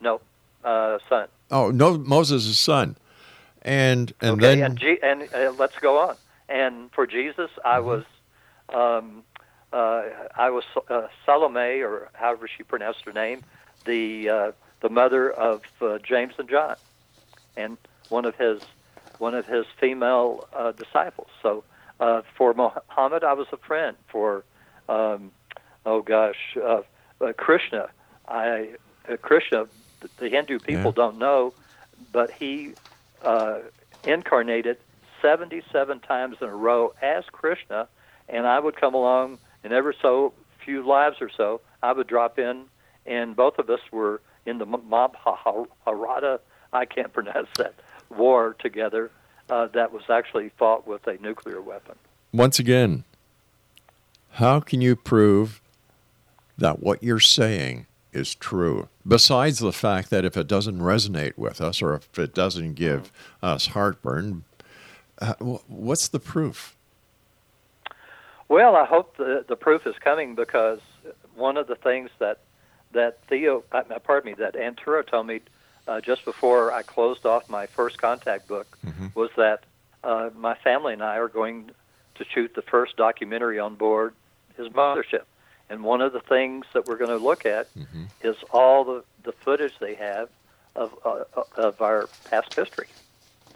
No, 0.01 0.21
uh, 0.65 0.99
son. 1.09 1.29
Oh 1.51 1.71
no, 1.71 1.97
Moses' 1.99 2.59
son, 2.59 2.97
and 3.63 4.13
and 4.21 4.33
okay, 4.33 4.57
then 4.57 4.63
and, 4.63 4.79
G- 4.79 4.99
and 5.03 5.29
uh, 5.35 5.53
let's 5.59 5.79
go 5.79 5.99
on. 5.99 6.17
And 6.49 6.91
for 6.93 7.07
Jesus, 7.07 7.51
I 7.65 7.79
Mm-hmm. 7.79 7.87
was, 7.89 8.05
um, 8.73 9.23
uh, 9.73 10.03
I 10.37 10.51
was 10.51 10.65
uh, 10.89 11.09
Salome, 11.25 11.81
or 11.83 12.09
however 12.15 12.49
she 12.49 12.63
pronounced 12.63 13.05
her 13.05 13.13
name, 13.13 13.43
the 13.85 14.29
uh, 14.29 14.53
the 14.81 14.89
mother 14.89 15.31
of 15.31 15.63
uh, 15.81 15.99
James 15.99 16.35
and 16.39 16.49
John, 16.49 16.77
and 17.57 17.79
one 18.09 18.25
of 18.25 18.35
his 18.37 18.61
one 19.19 19.35
of 19.35 19.47
his 19.47 19.65
female 19.81 20.47
uh, 20.57 20.73
disciples. 20.73 21.29
So 21.43 21.65
uh, 22.01 22.23
for 22.37 22.53
Muhammad, 22.55 23.25
I 23.25 23.33
was 23.33 23.47
a 23.53 23.57
friend. 23.67 23.97
For 24.11 24.45
um, 24.89 25.33
oh 25.85 26.03
gosh, 26.03 26.37
uh, 26.63 26.81
uh, 27.21 27.33
Krishna, 27.37 27.87
I 28.29 28.71
uh, 29.11 29.17
Krishna, 29.17 29.65
the 30.19 30.29
Hindu 30.29 30.59
people 30.59 30.93
Yeah. 30.97 31.03
don't 31.05 31.19
know, 31.19 31.55
but 32.13 32.31
he 32.39 32.75
uh, 33.25 33.59
incarnated 34.05 34.79
77 35.23 36.01
times 36.01 36.37
in 36.41 36.49
a 36.49 36.55
row 36.55 36.93
as 37.03 37.25
Krishna, 37.33 37.89
and 38.29 38.47
I 38.47 38.61
would 38.61 38.77
come 38.77 38.95
along, 38.95 39.39
and 39.65 39.73
ever 39.73 39.95
so 40.01 40.35
few 40.65 40.87
lives 40.87 41.17
or 41.21 41.31
so, 41.35 41.61
I 41.83 41.93
would 41.93 42.07
drop 42.07 42.39
in, 42.39 42.65
and 43.07 43.35
both 43.37 43.59
of 43.59 43.71
us 43.71 43.81
were 43.93 44.21
in 44.45 44.59
the 44.59 44.67
Mahabharata, 44.67 46.41
I 46.77 46.85
can't 46.85 47.13
pronounce 47.13 47.49
that, 47.57 47.75
war 48.11 48.55
together 48.59 49.11
uh, 49.49 49.69
that 49.69 49.93
was 49.93 50.03
actually 50.11 50.51
fought 50.59 50.87
with 50.87 51.07
a 51.07 51.17
nuclear 51.19 51.61
weapon. 51.61 51.97
once 52.33 52.59
again, 52.59 53.05
how 54.33 54.61
can 54.61 54.81
you 54.83 54.95
prove 54.95 55.63
that 56.59 56.83
what 56.83 57.03
you're 57.03 57.19
saying 57.21 57.87
is 58.13 58.35
true? 58.35 58.89
Besides 59.07 59.61
the 59.61 59.73
fact 59.73 60.11
that 60.11 60.25
if 60.25 60.37
it 60.37 60.47
doesn't 60.47 60.79
resonate 60.79 61.39
with 61.39 61.61
us 61.61 61.81
or 61.81 61.95
if 61.95 62.19
it 62.19 62.35
doesn't 62.35 62.75
give 62.75 63.11
us 63.43 63.69
heartburn, 63.69 64.45
uh, 65.19 65.35
what's 65.67 66.09
the 66.09 66.21
proof? 66.21 66.77
Well, 68.49 68.77
I 68.77 68.85
hope 68.85 69.17
the 69.17 69.45
the 69.49 69.57
proof 69.57 69.87
is 69.87 69.97
coming 69.99 70.35
because 70.35 70.81
one 71.35 71.57
of 71.57 71.67
the 71.67 71.75
things 71.75 72.11
that 72.19 72.41
that 72.93 73.19
Theo, 73.29 73.65
uh, 73.73 73.83
pardon 74.05 74.33
me, 74.33 74.35
that 74.39 74.55
Antura 74.55 75.07
told 75.07 75.27
me 75.27 75.41
uh, 75.89 76.01
just 76.01 76.25
before 76.25 76.73
I 76.73 76.83
closed 76.83 77.25
off 77.27 77.49
my 77.49 77.67
first 77.67 77.99
contact 77.99 78.49
book 78.49 78.79
was 79.15 79.31
that 79.37 79.61
uh, 80.05 80.31
my 80.37 80.55
family 80.55 80.93
and 80.93 81.03
I 81.03 81.17
are 81.17 81.29
going 81.29 81.71
to 82.17 82.25
shoot 82.25 82.55
the 82.55 82.63
first 82.63 82.97
documentary 82.97 83.59
on 83.59 83.75
board 83.75 84.15
his 84.57 84.69
mothership, 84.69 85.25
and 85.69 85.85
one 85.85 86.01
of 86.01 86.13
the 86.13 86.21
things 86.21 86.65
that 86.73 86.87
we're 86.87 86.97
going 86.97 87.11
to 87.11 87.25
look 87.25 87.45
at 87.45 87.69
is 88.23 88.37
all 88.53 88.85
the 88.85 89.05
the 89.25 89.33
footage 89.33 89.73
they 89.81 89.95
have 89.95 90.29
of 90.75 90.95
uh, 91.05 91.25
of 91.57 91.81
our 91.83 92.09
past 92.31 92.55
history. 92.55 92.89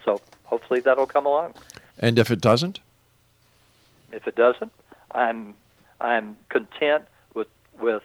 So 0.04 0.20
hopefully 0.44 0.80
that'll 0.80 1.06
come 1.06 1.26
along. 1.26 1.54
And 1.98 2.18
if 2.18 2.30
it 2.30 2.40
doesn't, 2.40 2.80
If 4.12 4.26
it 4.26 4.34
doesn't, 4.36 4.72
I'm 5.12 5.54
I'm 6.00 6.36
content 6.48 7.04
with 7.34 7.48
with 7.78 8.02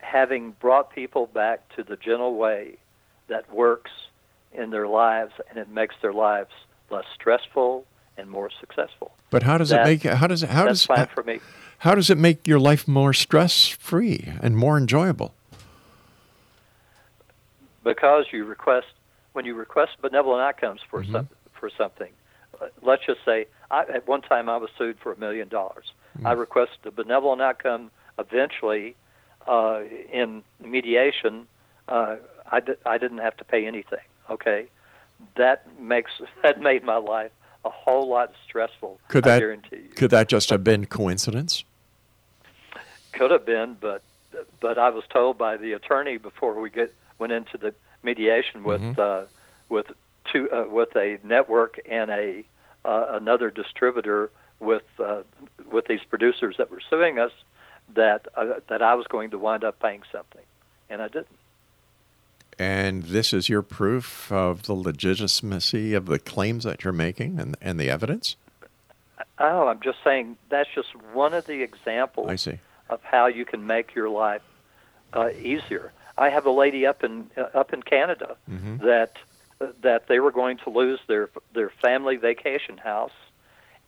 having 0.00 0.52
brought 0.60 0.90
people 0.92 1.26
back 1.26 1.68
to 1.76 1.82
the 1.82 1.96
gentle 1.96 2.34
way 2.36 2.76
that 3.32 3.52
works 3.52 3.90
in 4.52 4.70
their 4.70 4.86
lives 4.86 5.32
and 5.48 5.58
it 5.58 5.68
makes 5.68 5.94
their 6.02 6.12
lives 6.12 6.50
less 6.90 7.04
stressful 7.14 7.84
and 8.18 8.28
more 8.30 8.50
successful. 8.60 9.08
but 9.30 9.42
how 9.42 9.56
does 9.58 9.70
That- 9.70 9.86
it 9.86 9.90
make? 9.90 10.02
How 10.20 10.26
does 10.26 10.42
it? 10.42 10.50
How 10.50 10.64
That's 10.66 10.86
does? 10.86 10.96
fine 10.96 11.06
for 11.14 11.22
me. 11.24 11.40
How 11.78 11.94
does 11.94 12.10
it 12.10 12.18
make 12.18 12.46
your 12.46 12.60
life 12.60 12.86
more 12.86 13.12
stress 13.14 13.66
free 13.68 14.28
and 14.42 14.56
more 14.56 14.76
enjoyable? 14.78 15.34
because 17.84 18.26
you 18.32 18.44
request 18.44 18.86
when 19.32 19.44
you 19.44 19.54
request 19.54 19.92
benevolent 20.00 20.40
outcomes 20.42 20.80
for 20.88 21.02
some, 21.04 21.28
for 21.52 21.68
something. 21.76 22.12
uh, 22.60 22.66
Let's 22.82 23.04
just 23.06 23.24
say 23.24 23.46
I, 23.70 23.80
at 23.82 24.06
one 24.06 24.22
time 24.22 24.48
I 24.48 24.56
was 24.58 24.70
sued 24.78 24.98
for 25.02 25.12
a 25.12 25.16
million 25.18 25.48
dollars. 25.48 25.92
I 26.24 26.32
requested 26.32 26.84
a 26.86 26.90
benevolent 26.90 27.40
outcome. 27.42 27.90
Eventually, 28.18 28.94
uh, 29.48 29.80
in 30.12 30.44
mediation, 30.62 31.46
uh, 31.88 32.16
I, 32.50 32.60
di- 32.60 32.74
I 32.84 32.98
didn't 32.98 33.18
have 33.18 33.36
to 33.38 33.44
pay 33.44 33.66
anything. 33.66 34.00
Okay, 34.30 34.66
that 35.36 35.66
makes 35.80 36.10
that 36.42 36.60
made 36.60 36.84
my 36.84 36.96
life 36.96 37.32
a 37.64 37.70
whole 37.70 38.08
lot 38.08 38.32
stressful. 38.44 38.98
Could 39.08 39.26
I 39.26 39.30
that 39.30 39.38
guarantee 39.40 39.76
you. 39.76 39.94
could 39.94 40.10
that 40.10 40.28
just 40.28 40.50
have 40.50 40.64
been 40.64 40.86
coincidence? 40.86 41.64
Could 43.12 43.30
have 43.30 43.46
been, 43.46 43.76
but 43.80 44.02
but 44.60 44.78
I 44.78 44.90
was 44.90 45.04
told 45.10 45.38
by 45.38 45.56
the 45.56 45.72
attorney 45.72 46.16
before 46.16 46.58
we 46.60 46.70
get 46.70 46.94
went 47.18 47.32
into 47.32 47.58
the 47.58 47.74
mediation 48.02 48.64
with 48.64 48.98
uh, 48.98 49.24
with 49.68 49.86
two 50.32 50.50
uh, 50.50 50.64
with 50.68 50.96
a 50.96 51.18
network 51.22 51.78
and 51.88 52.10
a 52.10 52.44
uh, 52.84 53.06
another 53.10 53.50
distributor 53.50 54.30
with 54.60 54.82
uh, 54.98 55.22
with 55.70 55.86
these 55.86 56.02
producers 56.08 56.56
that 56.58 56.70
were 56.70 56.80
suing 56.88 57.18
us 57.18 57.32
that 57.94 58.26
uh, 58.36 58.60
that 58.68 58.82
I 58.82 58.94
was 58.94 59.06
going 59.06 59.30
to 59.30 59.38
wind 59.38 59.64
up 59.64 59.80
paying 59.80 60.02
something, 60.10 60.42
and 60.88 61.02
I 61.02 61.08
didn't. 61.08 61.28
And 62.58 63.04
this 63.04 63.32
is 63.32 63.48
your 63.48 63.62
proof 63.62 64.30
of 64.30 64.64
the 64.64 64.74
legitimacy 64.74 65.94
of 65.94 66.06
the 66.06 66.18
claims 66.18 66.64
that 66.64 66.84
you're 66.84 66.92
making 66.92 67.38
and 67.40 67.56
and 67.60 67.78
the 67.80 67.88
evidence. 67.90 68.36
Oh, 69.38 69.68
I'm 69.68 69.80
just 69.80 69.98
saying 70.04 70.36
that's 70.48 70.68
just 70.74 70.94
one 71.12 71.34
of 71.34 71.46
the 71.46 71.62
examples 71.62 72.28
I 72.28 72.36
see. 72.36 72.58
of 72.90 73.02
how 73.02 73.26
you 73.26 73.44
can 73.44 73.66
make 73.66 73.94
your 73.94 74.08
life 74.08 74.42
uh, 75.12 75.30
easier. 75.30 75.92
I 76.18 76.28
have 76.28 76.46
a 76.46 76.50
lady 76.50 76.86
up 76.86 77.02
in 77.02 77.30
uh, 77.36 77.58
up 77.58 77.72
in 77.72 77.82
Canada 77.82 78.36
that 78.82 79.16
that 79.82 80.08
they 80.08 80.20
were 80.20 80.32
going 80.32 80.58
to 80.58 80.70
lose 80.70 81.00
their 81.06 81.30
their 81.54 81.70
family 81.70 82.16
vacation 82.16 82.78
house, 82.78 83.12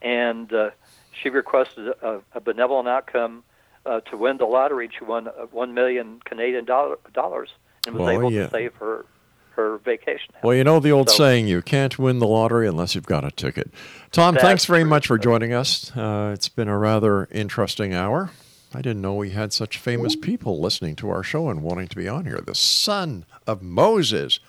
and 0.01 0.51
uh, 0.51 0.71
she 1.11 1.29
requested 1.29 1.87
a, 2.01 2.21
a 2.33 2.39
benevolent 2.39 2.87
outcome 2.87 3.43
uh, 3.85 4.01
to 4.01 4.17
win 4.17 4.37
the 4.37 4.45
lottery. 4.45 4.89
She 4.97 5.03
won 5.03 5.27
uh, 5.27 5.31
one 5.51 5.73
million 5.73 6.19
Canadian 6.25 6.65
dollar, 6.65 6.97
dollars 7.13 7.49
and 7.87 7.95
was 7.95 8.01
Well, 8.05 8.09
able 8.17 8.31
yeah. 8.31 8.45
to 8.45 8.51
save 8.51 8.73
her 8.75 9.05
her 9.51 9.77
vacation. 9.85 10.33
Well, 10.43 10.53
you 10.53 10.65
know 10.65 10.81
the 10.81 10.91
old 10.91 11.09
So- 11.09 11.15
saying, 11.15 11.47
you 11.47 11.61
can't 11.61 11.97
win 11.97 12.19
the 12.19 12.27
lottery 12.27 12.67
unless 12.67 12.93
you've 12.93 13.05
got 13.05 13.23
a 13.23 13.31
ticket. 13.31 13.71
Tom, 14.11 14.35
thanks 14.35 14.65
very 14.65 14.83
much 14.83 15.07
for 15.07 15.17
joining 15.17 15.53
us. 15.53 15.95
Uh, 15.95 16.31
it's 16.33 16.49
been 16.49 16.67
a 16.67 16.77
rather 16.77 17.29
interesting 17.31 17.93
hour. 17.93 18.31
I 18.73 18.81
didn't 18.81 19.01
know 19.01 19.13
we 19.15 19.29
had 19.29 19.53
such 19.53 19.77
famous 19.77 20.17
people 20.17 20.59
listening 20.59 20.97
to 20.97 21.09
our 21.09 21.23
show 21.23 21.47
and 21.47 21.61
wanting 21.63 21.87
to 21.87 21.95
be 21.95 22.05
on 22.05 22.25
here. 22.25 22.41
The 22.45 22.53
son 22.53 23.23
of 23.47 23.61
Moses. 23.61 24.41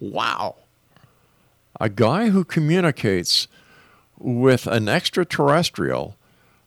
Wow. 0.00 0.56
A 1.80 1.88
guy 1.88 2.30
who 2.30 2.42
communicates 2.44 3.46
with 4.18 4.66
an 4.66 4.88
extraterrestrial 4.88 6.16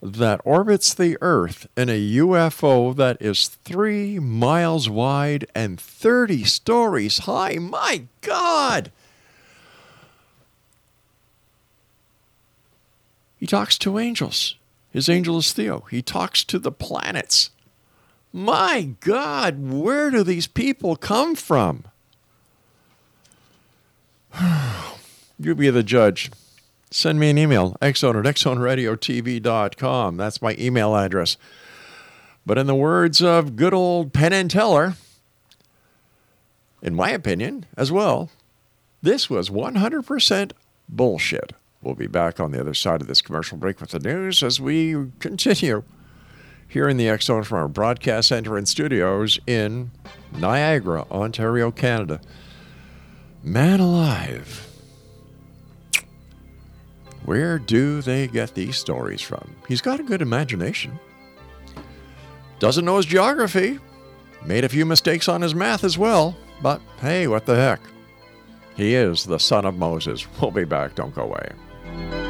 that 0.02 0.42
orbits 0.44 0.94
the 0.94 1.18
Earth 1.22 1.68
in 1.76 1.90
a 1.90 2.12
UFO 2.18 2.96
that 2.96 3.22
is 3.22 3.48
three 3.48 4.20
miles 4.20 4.90
wide 4.90 5.48
and 5.56 5.80
30 5.80 6.44
stories 6.44 7.20
high. 7.20 7.56
My 7.56 8.04
God! 8.22 8.92
He 13.38 13.46
talks 13.46 13.78
to 13.80 14.00
angels. 14.00 14.56
His 14.92 15.10
angel 15.10 15.38
is 15.38 15.54
Theo. 15.54 15.86
He 15.92 16.02
talks 16.02 16.44
to 16.46 16.58
the 16.58 16.72
planets. 16.72 17.52
My 18.34 18.94
God, 19.00 19.72
where 19.72 20.10
do 20.12 20.24
these 20.24 20.48
people 20.48 20.96
come 20.96 21.36
from? 21.36 21.86
you 25.40 25.56
be 25.56 25.70
the 25.70 25.84
judge. 25.84 26.32
Send 26.90 27.20
me 27.20 27.30
an 27.30 27.38
email, 27.38 27.76
xzone 27.82 28.26
at 28.26 28.36
xzoneradiotv.com. 28.36 30.18
That's 30.18 30.42
my 30.42 30.56
email 30.58 30.96
address. 30.96 31.38
But 32.46 32.58
in 32.58 32.66
the 32.66 32.76
words 32.76 33.22
of 33.22 33.58
good 33.58 33.74
old 33.74 34.14
Penn 34.14 34.32
and 34.32 34.50
Teller, 34.50 34.96
in 36.82 36.96
my 36.96 37.10
opinion 37.10 37.66
as 37.76 37.92
well, 37.92 38.30
this 39.02 39.30
was 39.30 39.50
100% 39.50 40.52
bullshit. 40.88 41.54
We'll 41.82 41.96
be 41.96 42.08
back 42.08 42.40
on 42.40 42.52
the 42.52 42.60
other 42.60 42.74
side 42.74 43.02
of 43.02 43.08
this 43.08 43.22
commercial 43.22 43.58
break 43.58 43.82
with 43.82 43.92
the 43.92 44.00
news 44.00 44.42
as 44.42 44.60
we 44.62 45.10
continue 45.20 45.84
here 46.68 46.90
in 46.90 46.98
the 46.98 47.18
Zone 47.22 47.44
from 47.44 47.60
our 47.60 47.68
broadcast 47.68 48.30
center 48.30 48.58
and 48.58 48.68
studios 48.68 49.40
in 49.48 49.92
Niagara, 50.38 51.06
Ontario, 51.12 51.72
Canada. 51.72 52.20
Man 53.44 53.80
alive. 53.80 54.67
Where 57.28 57.60
do 57.60 58.02
they 58.02 58.30
get 58.30 58.56
these 58.56 58.78
stories 58.78 59.22
from? 59.22 59.54
He's 59.68 59.82
got 59.82 60.00
a 60.00 60.04
good 60.04 60.22
imagination. 60.22 60.98
Doesn't 62.60 62.86
know 62.86 62.96
his 62.96 63.06
geography. 63.06 63.80
Made 64.46 64.64
a 64.64 64.70
few 64.70 64.86
mistakes 64.86 65.28
on 65.28 65.42
his 65.42 65.54
math 65.54 65.84
as 65.84 65.98
well. 65.98 66.38
But 66.62 66.80
hey, 67.02 67.28
what 67.28 67.46
the 67.46 67.58
heck? 67.58 67.82
He 68.78 68.96
is 68.96 69.26
the 69.26 69.40
son 69.40 69.66
of 69.66 69.78
Moses. 69.78 70.26
We'll 70.42 70.52
be 70.52 70.64
back. 70.64 70.96
Don't 70.96 71.14
go 71.14 71.24
away. 71.24 72.27